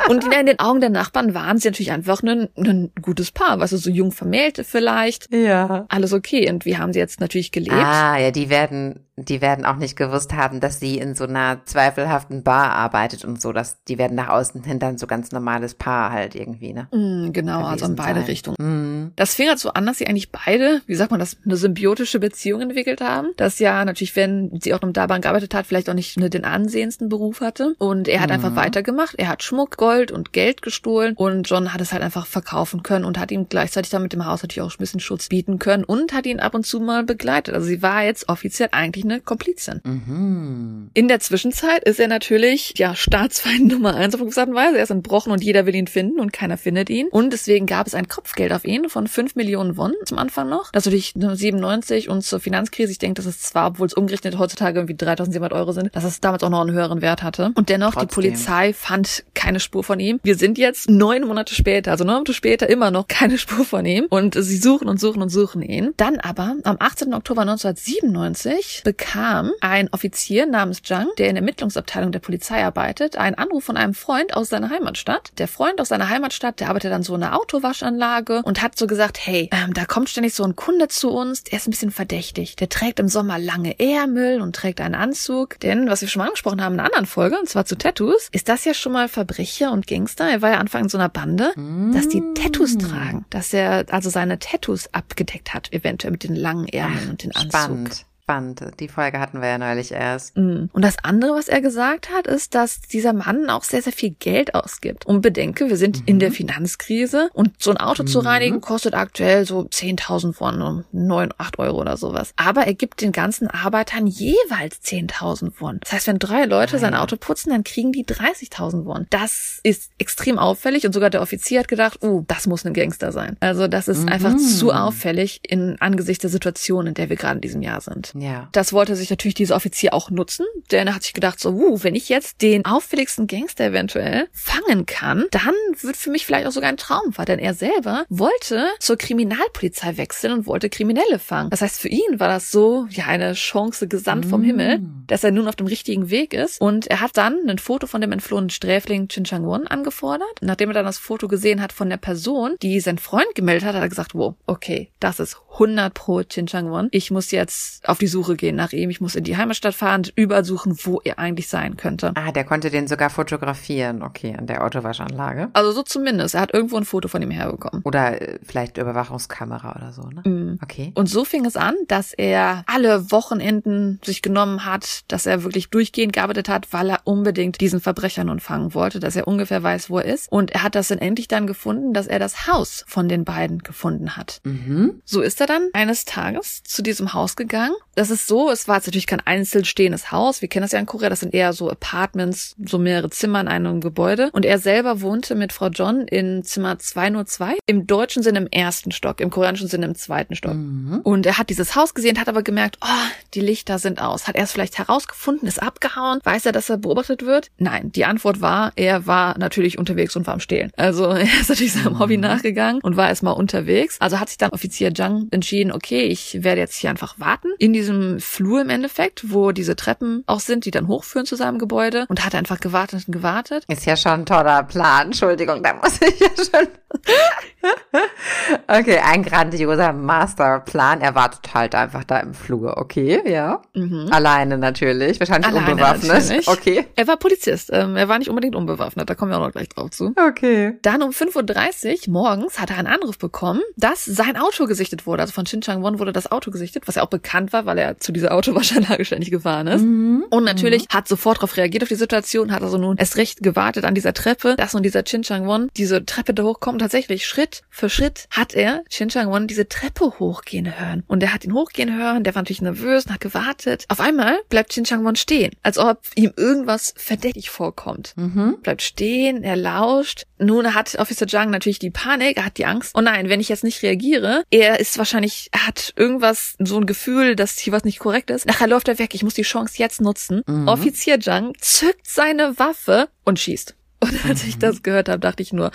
und 0.09 0.25
in 0.25 0.47
den 0.47 0.59
Augen 0.59 0.81
der 0.81 0.91
Nachbarn 0.91 1.35
waren 1.35 1.59
sie 1.59 1.69
natürlich 1.69 1.93
einfach 1.93 2.23
ein, 2.23 2.49
ein 2.57 2.93
gutes 3.01 3.31
Paar, 3.31 3.59
weißt 3.59 3.73
du, 3.73 3.77
so 3.79 3.91
jung 3.91 4.13
vermählte 4.13 4.65
vielleicht. 4.65 5.33
Ja. 5.33 5.87
Alles 5.89 6.13
okay. 6.13 6.51
Und 6.51 6.67
wie 6.67 6.77
haben 6.77 6.93
sie 6.93 6.99
jetzt 6.99 7.21
natürlich 7.21 7.53
gelebt? 7.53 7.73
Ah, 7.73 8.19
ja, 8.19 8.31
die 8.31 8.51
werden 8.51 9.06
die 9.19 9.41
werden 9.41 9.65
auch 9.65 9.77
nicht 9.77 9.97
gewusst 9.97 10.35
haben, 10.35 10.61
dass 10.61 10.79
sie 10.79 10.99
in 10.99 11.15
so 11.15 11.25
einer 11.25 11.65
zweifelhaften 11.65 12.43
Bar 12.43 12.73
arbeitet 12.73 13.25
und 13.25 13.41
so, 13.41 13.53
dass 13.53 13.83
die 13.85 13.97
werden 13.97 14.15
nach 14.15 14.29
außen 14.29 14.63
hin 14.63 14.79
dann 14.79 14.99
so 14.99 15.07
ganz 15.07 15.33
normales 15.33 15.75
Paar 15.75 16.13
halt 16.13 16.35
irgendwie, 16.35 16.75
ne? 16.75 16.87
Mm, 16.93 17.33
genau, 17.33 17.65
also 17.65 17.87
in 17.87 17.97
beide 17.97 18.21
sein. 18.21 18.27
Richtungen. 18.27 18.57
Mm. 18.59 19.13
Das 19.17 19.35
fing 19.35 19.49
halt 19.49 19.59
so 19.59 19.71
an, 19.71 19.87
dass 19.87 19.97
sie 19.99 20.07
eigentlich 20.07 20.31
beide, 20.33 20.83
wie 20.87 20.95
sagt 20.95 21.11
man 21.13 21.21
das, 21.21 21.39
eine 21.47 21.57
symbiotische 21.57 22.21
Beziehung 22.21 22.61
entwickelt 22.61 23.01
haben. 23.01 23.29
Das 23.39 23.59
ja 23.59 23.83
natürlich, 23.87 24.15
wenn 24.17 24.61
sie 24.61 24.75
auch 24.75 24.83
im 24.83 24.93
Daban 24.93 25.23
gearbeitet 25.23 25.55
hat, 25.55 25.67
vielleicht 25.67 25.89
auch 25.89 25.95
nicht 25.95 26.17
den 26.17 26.45
ansehendsten 26.45 27.09
Beruf 27.09 27.41
hatte. 27.41 27.75
Und 27.79 28.09
er 28.09 28.21
hat 28.21 28.29
mm. 28.29 28.33
einfach 28.33 28.55
weitergemacht. 28.55 29.15
Er 29.17 29.29
hat 29.29 29.43
Schmuck, 29.43 29.79
Gold 29.79 30.13
und 30.13 30.35
Geld 30.35 30.61
gestohlen 30.61 31.15
und 31.17 31.49
John 31.49 31.73
hat 31.73 31.81
es 31.81 31.95
halt 31.95 32.03
einfach 32.03 32.27
verkaufen 32.27 32.83
können 32.83 33.07
und 33.07 33.19
hat 33.19 33.31
ihm 33.31 33.49
gleichzeitig 33.49 33.91
dann 33.91 34.03
mit 34.03 34.13
dem 34.13 34.27
Haus 34.27 34.43
natürlich 34.43 34.61
auch 34.61 34.75
ein 34.75 34.79
bisschen 34.79 35.01
Schutz 35.01 35.31
bieten 35.31 35.59
können 35.59 35.85
und 35.85 36.13
hat 36.13 36.27
ihn 36.27 36.41
ab 36.41 36.55
und 36.55 36.67
zu 36.67 36.81
mal 36.81 37.03
begleitet. 37.03 37.55
Also 37.55 37.67
sie 37.67 37.81
war 37.81 38.05
jetzt 38.05 38.29
offiziell 38.29 38.69
eigentlich 38.73 39.06
eine 39.11 39.21
Komplizin. 39.21 39.81
Mhm. 39.85 40.91
In 40.95 41.09
der 41.09 41.21
Zwischenzeit 41.21 41.85
ist 41.85 42.01
er 42.01 42.09
natürlich, 42.09 42.75
ja, 42.77 42.95
Staatsfeind 42.95 43.67
Nummer 43.73 43.95
eins 43.95 44.15
auf 44.15 44.21
gewisse 44.21 44.41
Art 44.41 44.49
und 44.49 44.55
Weise. 44.55 44.79
Er 44.79 44.85
ist 44.85 44.91
entbrochen 44.91 45.33
und 45.33 45.43
jeder 45.45 45.67
will 45.67 45.75
ihn 45.75 45.87
finden 45.87 46.21
und 46.21 46.33
keiner 46.33 46.57
findet 46.57 46.91
ihn. 46.91 47.09
Und 47.09 47.33
deswegen 47.33 47.67
gab 47.67 47.87
es 47.87 47.95
ein 47.95 48.09
Kopfgeld 48.09 48.53
auf 48.53 48.65
ihn 48.65 48.89
von 48.89 49.07
fünf 49.07 49.37
Millionen 49.37 49.77
Won 49.77 49.95
zum 50.05 50.19
Anfang 50.19 50.49
noch. 50.49 50.73
Das 50.73 50.87
natürlich 50.87 51.13
97 51.15 52.09
und 52.09 52.23
zur 52.23 52.41
Finanzkrise. 52.41 52.93
Ich 52.93 52.99
denke, 52.99 53.15
das 53.15 53.27
ist 53.27 53.43
zwar, 53.45 53.69
obwohl 53.69 53.87
es 53.87 53.95
umgerechnet 53.95 54.39
heutzutage 54.39 54.79
irgendwie 54.79 54.97
3700 54.97 55.53
Euro 55.53 55.73
sind, 55.73 55.95
dass 55.95 56.05
es 56.05 56.21
damals 56.21 56.43
auch 56.43 56.51
noch 56.51 56.61
einen 56.61 56.73
höheren 56.73 57.03
Wert 57.03 57.23
hatte. 57.23 57.53
Und 57.55 57.69
dennoch, 57.69 57.93
Trotzdem. 57.93 58.09
die 58.09 58.15
Polizei 58.15 58.73
fand 58.73 59.25
keine 59.35 59.61
Spur 59.61 59.85
von 59.85 60.01
ihm. 60.01 60.21
Wir 60.23 60.37
sind 60.37 60.59
jetzt 60.59 60.89
neun 60.89 61.27
Monate 61.27 61.55
später, 61.55 61.91
also 61.91 62.05
neun 62.05 62.17
Monate 62.17 62.35
später 62.35 62.69
immer 62.69 62.91
noch 62.91 63.09
keine 63.09 63.39
Spur 63.47 63.65
von 63.65 63.85
ihm. 63.85 64.07
Und 64.09 64.35
sie 64.35 64.57
suchen 64.57 64.89
und 64.89 64.99
suchen 64.99 65.23
und 65.23 65.29
suchen 65.29 65.63
ihn. 65.63 65.93
Dann 65.97 66.19
aber 66.19 66.57
am 66.65 66.77
18. 66.79 67.15
Oktober 67.15 67.43
1997 67.43 68.83
bekam 68.97 69.53
ein 69.61 69.89
Offizier 69.93 70.47
namens 70.47 70.83
Zhang, 70.83 71.09
der 71.19 71.29
in 71.29 71.35
der 71.35 71.43
Ermittlungsabteilung 71.43 72.13
der 72.13 72.19
Polizei 72.19 72.65
arbeitet, 72.65 73.17
einen 73.17 73.37
Anruf 73.37 73.65
von 73.65 73.77
einem 73.77 73.95
Freund 73.95 74.35
aus 74.35 74.49
seiner 74.49 74.71
Heimatstadt. 74.71 75.33
Der 75.39 75.49
Freund 75.49 75.81
aus 75.81 75.89
seiner 75.89 76.09
Heimatstadt, 76.09 76.61
der 76.61 76.69
arbeitet 76.69 76.93
an 76.93 77.03
so 77.03 77.15
einer 77.15 77.39
Autowaschanlage 77.39 78.43
und 78.45 78.63
hat 78.63 78.79
so 78.79 78.87
gesagt, 78.87 79.19
hey, 79.21 79.51
ähm, 79.53 79.75
da 79.75 79.85
kommt 79.85 80.09
ständig 80.09 80.35
so 80.35 80.45
ein 80.45 80.57
Kunde 80.57 80.89
zu 80.89 81.11
uns, 81.11 81.45
der 81.45 81.59
ist 81.59 81.69
ein 81.69 81.71
bisschen 81.71 81.91
verdächtig. 81.91 82.57
Der 82.57 82.69
trägt 82.69 82.99
im 82.99 83.09
Sommer 83.09 83.39
lange 83.39 83.79
Ärmel 83.79 84.41
und 84.41 84.57
trägt 84.57 84.81
einen 84.81 84.95
Anzug. 84.95 85.61
Denn, 85.61 85.89
was 85.89 86.01
wir 86.01 86.09
schon 86.09 86.21
mal 86.21 86.27
angesprochen 86.27 86.63
haben 86.63 86.75
in 86.75 86.81
einer 86.81 86.89
anderen 86.89 87.07
Folge, 87.07 87.39
und 87.39 87.49
zwar 87.49 87.67
zu 87.67 87.77
Tattoos, 87.77 88.29
ist 88.33 88.49
das 88.49 88.65
ja 88.65 88.75
schon 88.75 88.93
mal 88.93 89.09
Verbrecher 89.09 89.73
und 89.73 89.87
Gangster. 89.87 90.29
Er 90.29 90.43
war 90.43 90.51
ja 90.51 90.59
Anfang 90.59 90.85
in 90.85 90.89
so 90.89 90.99
einer 90.99 91.09
Bande, 91.09 91.53
mm. 91.57 91.93
dass 91.93 92.09
die 92.09 92.23
Tattoos 92.35 92.79
tragen. 92.79 93.27
Dass 93.31 93.53
er 93.53 93.85
also 93.91 94.11
seine 94.11 94.39
Tattoos 94.39 94.89
abgedeckt 94.93 95.55
hat, 95.55 95.73
eventuell 95.73 96.13
mit 96.13 96.25
den 96.25 96.35
langen 96.35 96.67
Ärmeln 96.69 97.03
Ach, 97.05 97.11
und 97.11 97.23
den 97.23 97.35
Anzug. 97.35 97.51
Spannend 97.51 98.07
spannend. 98.27 98.61
Die 98.81 98.89
Folge 98.89 99.21
hatten 99.21 99.41
wir 99.41 99.49
ja 99.49 99.59
neulich 99.59 99.93
erst. 99.93 100.37
Mm. 100.37 100.65
Und 100.73 100.83
das 100.83 100.97
andere, 101.05 101.37
was 101.37 101.47
er 101.47 101.61
gesagt 101.61 102.11
hat, 102.11 102.27
ist, 102.27 102.57
dass 102.57 102.81
dieser 102.81 103.13
Mann 103.13 103.49
auch 103.49 103.63
sehr, 103.63 103.83
sehr 103.83 103.93
viel 103.93 104.11
Geld 104.19 104.53
ausgibt. 104.53 105.07
Und 105.07 105.21
bedenke, 105.21 105.69
wir 105.69 105.77
sind 105.77 106.01
mhm. 106.01 106.07
in 106.07 106.19
der 106.19 106.33
Finanzkrise 106.33 107.31
und 107.35 107.53
so 107.63 107.71
ein 107.71 107.77
Auto 107.77 108.03
mhm. 108.03 108.09
zu 108.09 108.19
reinigen 108.19 108.61
kostet 108.61 108.95
aktuell 108.95 109.47
so 109.47 109.61
10.000 109.61 110.33
von 110.33 110.85
9, 110.91 111.29
8 111.39 111.59
Euro 111.61 111.81
oder 111.81 111.97
sowas. 111.97 112.33
Aber 112.35 112.67
er 112.67 112.75
gibt 112.75 113.01
den 113.01 113.13
ganzen 113.13 113.47
Arbeitern 113.47 114.09
jeweils 114.09 114.83
10.000 114.83 115.53
Won. 115.61 115.79
Das 115.83 115.93
heißt, 115.93 116.07
wenn 116.09 116.19
drei 116.19 116.47
Leute 116.47 116.81
sein 116.81 116.95
Auto 116.95 117.17
putzen, 117.17 117.51
dann 117.51 117.63
kriegen 117.63 117.93
die 117.93 118.05
30.000 118.05 118.87
Won. 118.87 119.07
Das 119.11 119.61
ist 119.63 119.93
extrem 119.99 120.41
auffällig 120.41 120.85
und 120.85 120.93
sogar 120.93 121.11
der 121.11 121.23
Offizier 121.23 121.61
hat 121.61 121.69
gedacht, 121.69 122.03
uh, 122.03 122.25
das 122.27 122.49
muss 122.49 122.67
ein 122.67 122.75
Gangster 122.75 123.13
sein. 123.13 123.37
Also 123.39 123.69
das 123.69 123.87
ist 123.87 124.03
mhm. 124.03 124.09
einfach 124.09 124.37
zu 124.37 124.73
auffällig 124.73 125.43
in 125.49 125.77
angesichts 125.79 126.23
der 126.23 126.31
Situation, 126.31 126.89
in 126.89 126.95
der 126.95 127.09
wir 127.09 127.17
gerade 127.17 127.37
in 127.37 127.43
diesem 127.43 127.63
Jahr 127.63 127.81
sind. 127.81 128.16
Ja. 128.21 128.49
Das 128.53 128.73
wollte 128.73 128.97
sich 128.97 129.11
natürlich 129.11 129.35
dieser 129.35 129.57
Offizier 129.57 129.95
auch 129.95 130.11
nutzen, 130.11 130.47
denn 130.71 130.87
er 130.87 130.95
hat 130.95 131.03
sich 131.03 131.13
gedacht 131.13 131.41
so, 131.41 131.51
uh, 131.51 131.83
wenn 131.83 131.95
ich 131.95 132.09
jetzt 132.09 132.43
den 132.43 132.65
auffälligsten 132.65 133.27
Gangster 133.27 133.67
eventuell 133.67 134.29
fangen 134.33 134.87
kann, 134.87 135.27
dann 135.31 135.55
wird 135.81 135.97
für 135.97 136.11
mich 136.11 136.27
vielleicht 136.27 136.47
auch 136.47 136.53
sogar 136.53 136.69
ein 136.69 136.77
Traum 136.77 137.17
wahr, 137.17 137.25
denn 137.25 137.39
er 137.39 137.55
selber 137.55 138.05
wollte 138.09 138.69
zur 138.79 138.97
Kriminalpolizei 138.97 139.97
wechseln 139.97 140.33
und 140.33 140.47
wollte 140.47 140.71
Kriminelle 140.71 141.19
fangen. 141.19 141.51
Das 141.51 141.63
heißt, 141.63 141.81
für 141.81 141.89
ihn 141.89 142.19
war 142.19 142.29
das 142.29 142.51
so, 142.51 142.87
ja, 142.91 143.07
eine 143.07 143.35
Chance 143.35 143.89
gesandt 143.89 144.27
vom 144.27 144.43
mm. 144.43 144.45
Himmel, 144.45 144.81
dass 145.07 145.25
er 145.25 145.31
nun 145.31 145.49
auf 145.49 145.57
dem 145.57 145.67
richtigen 145.67 146.11
Weg 146.11 146.35
ist 146.35 146.61
und 146.61 146.87
er 146.87 147.01
hat 147.01 147.17
dann 147.17 147.49
ein 147.49 147.59
Foto 147.59 147.87
von 147.87 148.01
dem 148.01 148.13
entflohenen 148.13 148.51
Sträfling 148.51 149.09
Chin 149.09 149.25
Chang-won 149.25 149.67
angefordert. 149.67 150.27
Nachdem 150.41 150.71
er 150.71 150.75
dann 150.75 150.87
das 150.87 150.99
Foto 150.99 151.29
gesehen 151.29 151.61
hat 151.61 151.73
von 151.73 151.89
der 151.89 151.97
Person, 151.97 152.57
die 152.63 152.81
sein 152.81 152.99
Freund 152.99 153.35
gemeldet 153.35 153.65
hat, 153.65 153.75
hat 153.75 153.83
er 153.83 153.89
gesagt, 153.89 154.15
wow, 154.15 154.35
okay, 154.47 154.91
das 155.01 155.21
ist 155.21 155.39
100 155.55 155.93
pro 155.95 156.23
Chin 156.23 156.47
Chang-won. 156.47 156.89
Ich 156.91 157.11
muss 157.11 157.31
jetzt 157.31 157.87
auf 157.89 157.99
die 157.99 158.06
die 158.07 158.11
Suche 158.11 158.37
gehen 158.37 158.55
nach 158.55 158.73
ihm. 158.73 158.89
Ich 158.89 159.01
muss 159.01 159.17
in 159.17 159.25
die 159.25 159.37
Heimatstadt 159.37 159.75
fahren 159.75 160.03
und 160.03 160.13
überall 160.15 160.45
suchen, 160.45 160.77
wo 160.85 161.01
er 161.03 161.19
eigentlich 161.19 161.49
sein 161.49 161.77
könnte. 161.77 162.13
Ah, 162.15 162.31
der 162.31 162.45
konnte 162.45 162.71
den 162.71 162.87
sogar 162.87 163.11
fotografieren, 163.11 164.01
okay, 164.01 164.37
an 164.39 164.47
der 164.47 164.63
Autowaschanlage. 164.63 165.49
Also 165.55 165.73
so 165.73 165.83
zumindest. 165.83 166.37
Er 166.37 166.43
hat 166.43 166.55
irgendwo 166.55 166.77
ein 166.77 166.85
Foto 166.85 167.09
von 167.09 167.21
ihm 167.21 167.33
herbekommen. 167.33 167.83
Oder 167.83 168.23
äh, 168.23 168.39
vielleicht 168.45 168.79
Überwachungskamera 168.79 169.75
oder 169.75 169.93
so, 169.93 170.03
ne? 170.03 170.23
Mm. 170.23 170.59
Okay. 170.63 170.93
Und 170.95 171.09
so 171.09 171.25
fing 171.25 171.45
es 171.47 171.57
an, 171.57 171.75
dass 171.89 172.13
er 172.13 172.63
alle 172.67 173.11
Wochenenden 173.11 173.99
sich 174.05 174.23
genommen 174.23 174.65
hat, 174.65 175.01
dass 175.09 175.27
er 175.27 175.43
wirklich 175.43 175.71
durchgehend 175.71 176.13
gearbeitet 176.13 176.49
hat, 176.49 176.73
weil 176.73 176.91
er 176.91 177.01
unbedingt 177.03 177.61
diesen 177.61 177.81
Verbrecher 177.81 178.23
nun 178.23 178.39
fangen 178.39 178.73
wollte, 178.73 179.01
dass 179.01 179.17
er 179.17 179.27
ungefähr 179.27 179.65
weiß, 179.65 179.91
wo 179.91 179.99
er 179.99 180.05
ist. 180.05 180.31
Und 180.31 180.53
er 180.53 180.63
hat 180.63 180.77
das 180.77 180.89
dann 180.89 180.99
endlich 180.99 181.27
dann 181.27 181.49
gefunden, 181.49 181.93
dass 181.93 182.07
er 182.07 182.21
das 182.21 182.47
Haus 182.47 182.85
von 182.87 183.09
den 183.09 183.25
beiden 183.25 183.65
gefunden 183.65 184.17
hat. 184.17 184.41
Mhm. 184.45 185.03
So 185.05 185.23
ist 185.23 185.41
er 185.41 185.49
dann 185.49 185.71
eines 185.73 186.05
Tages 186.05 186.63
zu 186.63 186.83
diesem 186.83 187.13
Haus 187.13 187.35
gegangen 187.35 187.75
das 187.97 188.11
ist 188.11 188.29
so, 188.29 188.51
es 188.51 188.69
war 188.69 188.77
jetzt 188.77 188.87
natürlich 188.87 189.07
kein 189.07 189.21
einzeln 189.21 189.65
stehendes 189.65 190.13
Haus. 190.13 190.43
Wir 190.43 190.49
kennen 190.49 190.63
das 190.63 190.73
ja 190.73 190.79
in 190.79 190.87
Korea, 190.87 191.09
das 191.09 191.21
sind 191.21 191.35
eher 191.35 191.53
so 191.53 191.71
Apartments, 191.71 192.55
so 192.65 192.79
mehrere 192.79 193.11
Zimmer 193.11 193.41
in 193.41 193.49
einem 193.49 193.81
Gebäude. 193.81 194.31
Und 194.33 194.45
er 194.45 194.59
selber 194.59 195.01
wohnte 195.01 195.35
mit 195.35 195.53
Frau 195.53 195.69
John 195.69 196.03
in 196.03 196.45
Zimmer 196.45 196.79
202. 196.79 197.57
Im 197.67 197.87
deutschen 197.87 198.23
Sinne 198.23 198.39
im 198.39 198.47
ersten 198.49 198.93
Stock, 198.93 199.21
im 199.21 199.31
koreanischen 199.31 199.69
Sinne 199.69 199.87
im 199.87 199.95
zweiten 199.95 200.37
Stock. 200.37 200.55
Mhm. 200.55 201.01
Und 201.05 201.25
er 201.25 201.39
hat 201.39 201.49
dieses 201.49 201.75
Haus 201.75 201.95
gesehen, 201.95 202.21
hat 202.21 202.29
aber 202.29 202.43
gemerkt, 202.43 202.79
oh, 202.83 203.09
die 203.35 203.41
Lichter 203.41 203.79
sind 203.79 204.01
aus. 204.01 204.29
Hat 204.29 204.37
er 204.37 204.45
es 204.45 204.53
vielleicht 204.53 204.77
herausgefunden, 204.77 205.49
ist 205.49 205.63
abgehauen? 205.63 206.21
Weiß 206.23 206.45
er, 206.45 206.53
dass 206.53 206.69
er 206.69 206.77
beobachtet 206.77 207.25
wird? 207.25 207.51
Nein, 207.57 207.93
die 207.93 208.05
Antwort 208.05 208.43
war, 208.43 208.73
er 208.77 209.07
war 209.07 209.39
natürlich 209.39 209.79
unterwegs 209.79 210.15
und 210.17 210.27
war 210.27 210.35
am 210.35 210.41
Stehlen. 210.41 210.71
Also 210.77 211.05
er 211.11 211.23
ist 211.23 211.49
natürlich 211.49 211.73
seinem 211.73 211.95
mhm. 211.95 211.99
Hobby 212.01 212.19
nachgegangen 212.19 212.83
und 212.83 212.99
war 212.99 213.09
erstmal 213.09 213.35
unterwegs. 213.35 213.97
Also 214.01 214.21
hat 214.21 214.29
sich 214.29 214.39
dann 214.39 214.51
Offizier 214.51 214.93
Zhang 214.95 215.29
entschieden, 215.31 215.73
okay, 215.73 216.03
ich 216.03 216.43
werde 216.43 216.61
jetzt 216.61 216.77
hier 216.77 216.91
einfach 216.91 217.19
warten. 217.19 217.49
In 217.59 217.73
diesem 217.87 218.21
Flur 218.21 218.61
im 218.61 218.71
Endeffekt, 218.71 219.33
wo 219.33 219.53
diese 219.53 219.77
Treppen 219.77 220.25
auch 220.27 220.41
sind, 220.41 220.65
die 220.65 220.71
dann 220.71 220.89
hochführen 220.89 221.27
zu 221.27 221.37
seinem 221.37 221.59
Gebäude 221.59 222.07
und 222.09 222.25
hat 222.25 222.35
einfach 222.35 222.59
gewartet 222.61 223.05
und 223.07 223.13
gewartet. 223.13 223.65
Ist 223.69 223.87
ja 223.87 223.97
schon 223.97 224.13
ein 224.13 224.27
toller 224.27 224.65
Plan. 224.65 225.07
Entschuldigung, 225.07 225.63
da 225.63 225.75
muss 225.75 226.01
ich 226.03 226.19
ja 226.19 226.29
schon. 226.37 226.69
okay, 228.69 228.99
ein 229.05 229.23
grandioser 229.23 229.93
Masterplan. 229.93 231.01
Er 231.01 231.15
wartet 231.15 231.55
halt 231.55 231.75
einfach 231.75 232.05
da 232.05 232.19
im 232.19 232.35
Flur. 232.35 232.77
Okay, 232.77 233.23
ja. 233.31 233.63
Mhm. 233.75 234.09
Alleine 234.11 234.59
natürlich. 234.59 235.21
Wahrscheinlich 235.21 235.49
Alleine 235.49 235.73
unbewaffnet. 235.73 236.13
Natürlich. 236.13 236.49
Okay. 236.49 236.87
Er 236.97 237.07
war 237.07 237.17
Polizist. 237.17 237.71
Ähm, 237.73 237.97
er 237.97 238.09
war 238.09 238.19
nicht 238.19 238.31
unbedingt 238.31 238.55
unbewaffnet. 238.55 239.09
Da 239.09 239.15
kommen 239.15 239.31
wir 239.31 239.39
auch 239.39 239.47
noch 239.47 239.53
gleich 239.53 239.69
drauf 239.69 239.91
zu. 239.91 240.15
Okay. 240.17 240.75
Dann 240.83 241.03
um 241.03 241.11
5.30 241.11 242.09
Uhr 242.09 242.13
morgens 242.13 242.59
hat 242.61 242.71
er 242.71 242.79
einen 242.79 242.89
Anruf 242.89 243.19
bekommen, 243.19 243.61
dass 243.77 244.05
sein 244.05 244.37
Auto 244.37 244.67
gesichtet 244.67 245.07
wurde. 245.07 245.23
Also 245.23 245.33
von 245.33 245.47
Shin 245.47 245.61
Chang 245.61 245.83
Won 245.83 245.99
wurde 245.99 246.13
das 246.13 246.31
Auto 246.31 246.51
gesichtet, 246.51 246.87
was 246.87 246.97
ja 246.97 247.03
auch 247.03 247.11
bekannt 247.11 247.53
war, 247.53 247.67
weil 247.67 247.76
er 247.77 247.99
zu 247.99 248.13
dieser 248.13 248.33
Autowaschanlage 248.35 249.05
ständig 249.07 249.31
gefahren 249.31 249.67
ist. 249.67 249.83
Mhm. 249.83 250.25
Und 250.31 250.45
natürlich 250.45 250.83
mhm. 250.83 250.95
hat 250.95 251.09
sofort 251.09 251.39
darauf 251.39 251.57
reagiert 251.57 251.83
auf 251.83 251.89
die 251.89 251.95
Situation, 251.95 252.53
hat 252.53 252.63
also 252.63 252.79
nun 252.79 252.97
erst 252.97 253.17
recht 253.17 253.43
gewartet 253.43 253.85
an 253.85 253.95
dieser 253.95 254.15
Treppe, 254.15 254.57
dass 254.57 254.75
nun 254.75 254.83
dieser 254.83 255.05
Chin 255.05 255.23
Chang 255.23 255.47
Won 255.47 255.69
diese 255.77 256.05
Treppe 256.05 256.35
da 256.35 256.43
hochkommt. 256.43 256.81
Tatsächlich 256.81 257.27
Schritt 257.27 257.63
für 257.71 257.89
Schritt 257.89 258.27
hat 258.31 258.55
er 258.55 258.83
Chin 258.89 259.09
Chang 259.09 259.31
Won 259.31 259.47
diese 259.47 259.69
Treppe 259.69 260.19
hochgehen 260.19 260.79
hören. 260.79 261.05
Und 261.07 261.23
er 261.23 261.33
hat 261.33 261.45
ihn 261.45 261.55
hochgehen 261.55 261.97
hören, 261.97 262.25
der 262.25 262.35
war 262.35 262.43
natürlich 262.43 262.63
nervös 262.63 263.07
und 263.07 263.13
hat 263.13 263.21
gewartet. 263.21 263.85
Auf 263.89 264.01
einmal 264.01 264.39
bleibt 264.49 264.73
Chin 264.73 264.85
Chang 264.85 265.05
Won 265.05 265.17
stehen, 265.17 265.53
als 265.63 265.79
ob 265.79 266.01
ihm 266.15 266.33
irgendwas 266.37 266.95
verdächtig 266.97 267.51
vorkommt. 267.51 268.15
Mhm. 268.17 268.59
Bleibt 268.63 268.83
stehen, 268.83 269.43
er 269.43 269.57
lauscht. 269.57 270.27
Nun 270.39 270.75
hat 270.75 270.99
Officer 270.99 271.27
Zhang 271.27 271.51
natürlich 271.51 271.79
die 271.79 271.91
Panik, 271.91 272.37
er 272.37 272.47
hat 272.47 272.59
die 272.59 272.67
Angst. 272.67 272.93
Oh 272.97 273.01
nein, 273.01 273.29
wenn 273.29 273.41
ich 273.41 273.49
jetzt 273.49 273.65
nicht 273.65 273.83
reagiere, 273.83 274.45
er 274.51 274.81
ist 274.81 274.99
wahrscheinlich, 274.99 275.49
er 275.53 275.67
hat 275.67 275.93
irgendwas, 275.97 276.55
so 276.59 276.79
ein 276.79 276.87
Gefühl, 276.87 277.37
dass 277.37 277.59
hier 277.59 277.73
was 277.73 277.85
nicht 277.85 277.99
korrekt 277.99 278.31
ist. 278.31 278.47
Nachher 278.47 278.67
läuft 278.67 278.89
er 278.89 278.99
weg, 278.99 279.15
ich 279.15 279.23
muss 279.23 279.35
die 279.35 279.43
Chance 279.43 279.75
jetzt 279.79 280.01
nutzen. 280.01 280.43
Mhm. 280.47 280.69
Offizier 280.69 281.21
Zhang 281.21 281.53
zückt 281.61 282.07
seine 282.07 282.59
Waffe 282.59 283.09
und 283.25 283.39
schießt. 283.39 283.75
Und 284.01 284.27
als 284.27 284.45
ich 284.45 284.57
mhm. 284.57 284.61
das 284.61 284.83
gehört 284.83 285.09
habe, 285.09 285.21
dachte 285.21 285.43
ich 285.43 285.55
nur, 285.55 285.71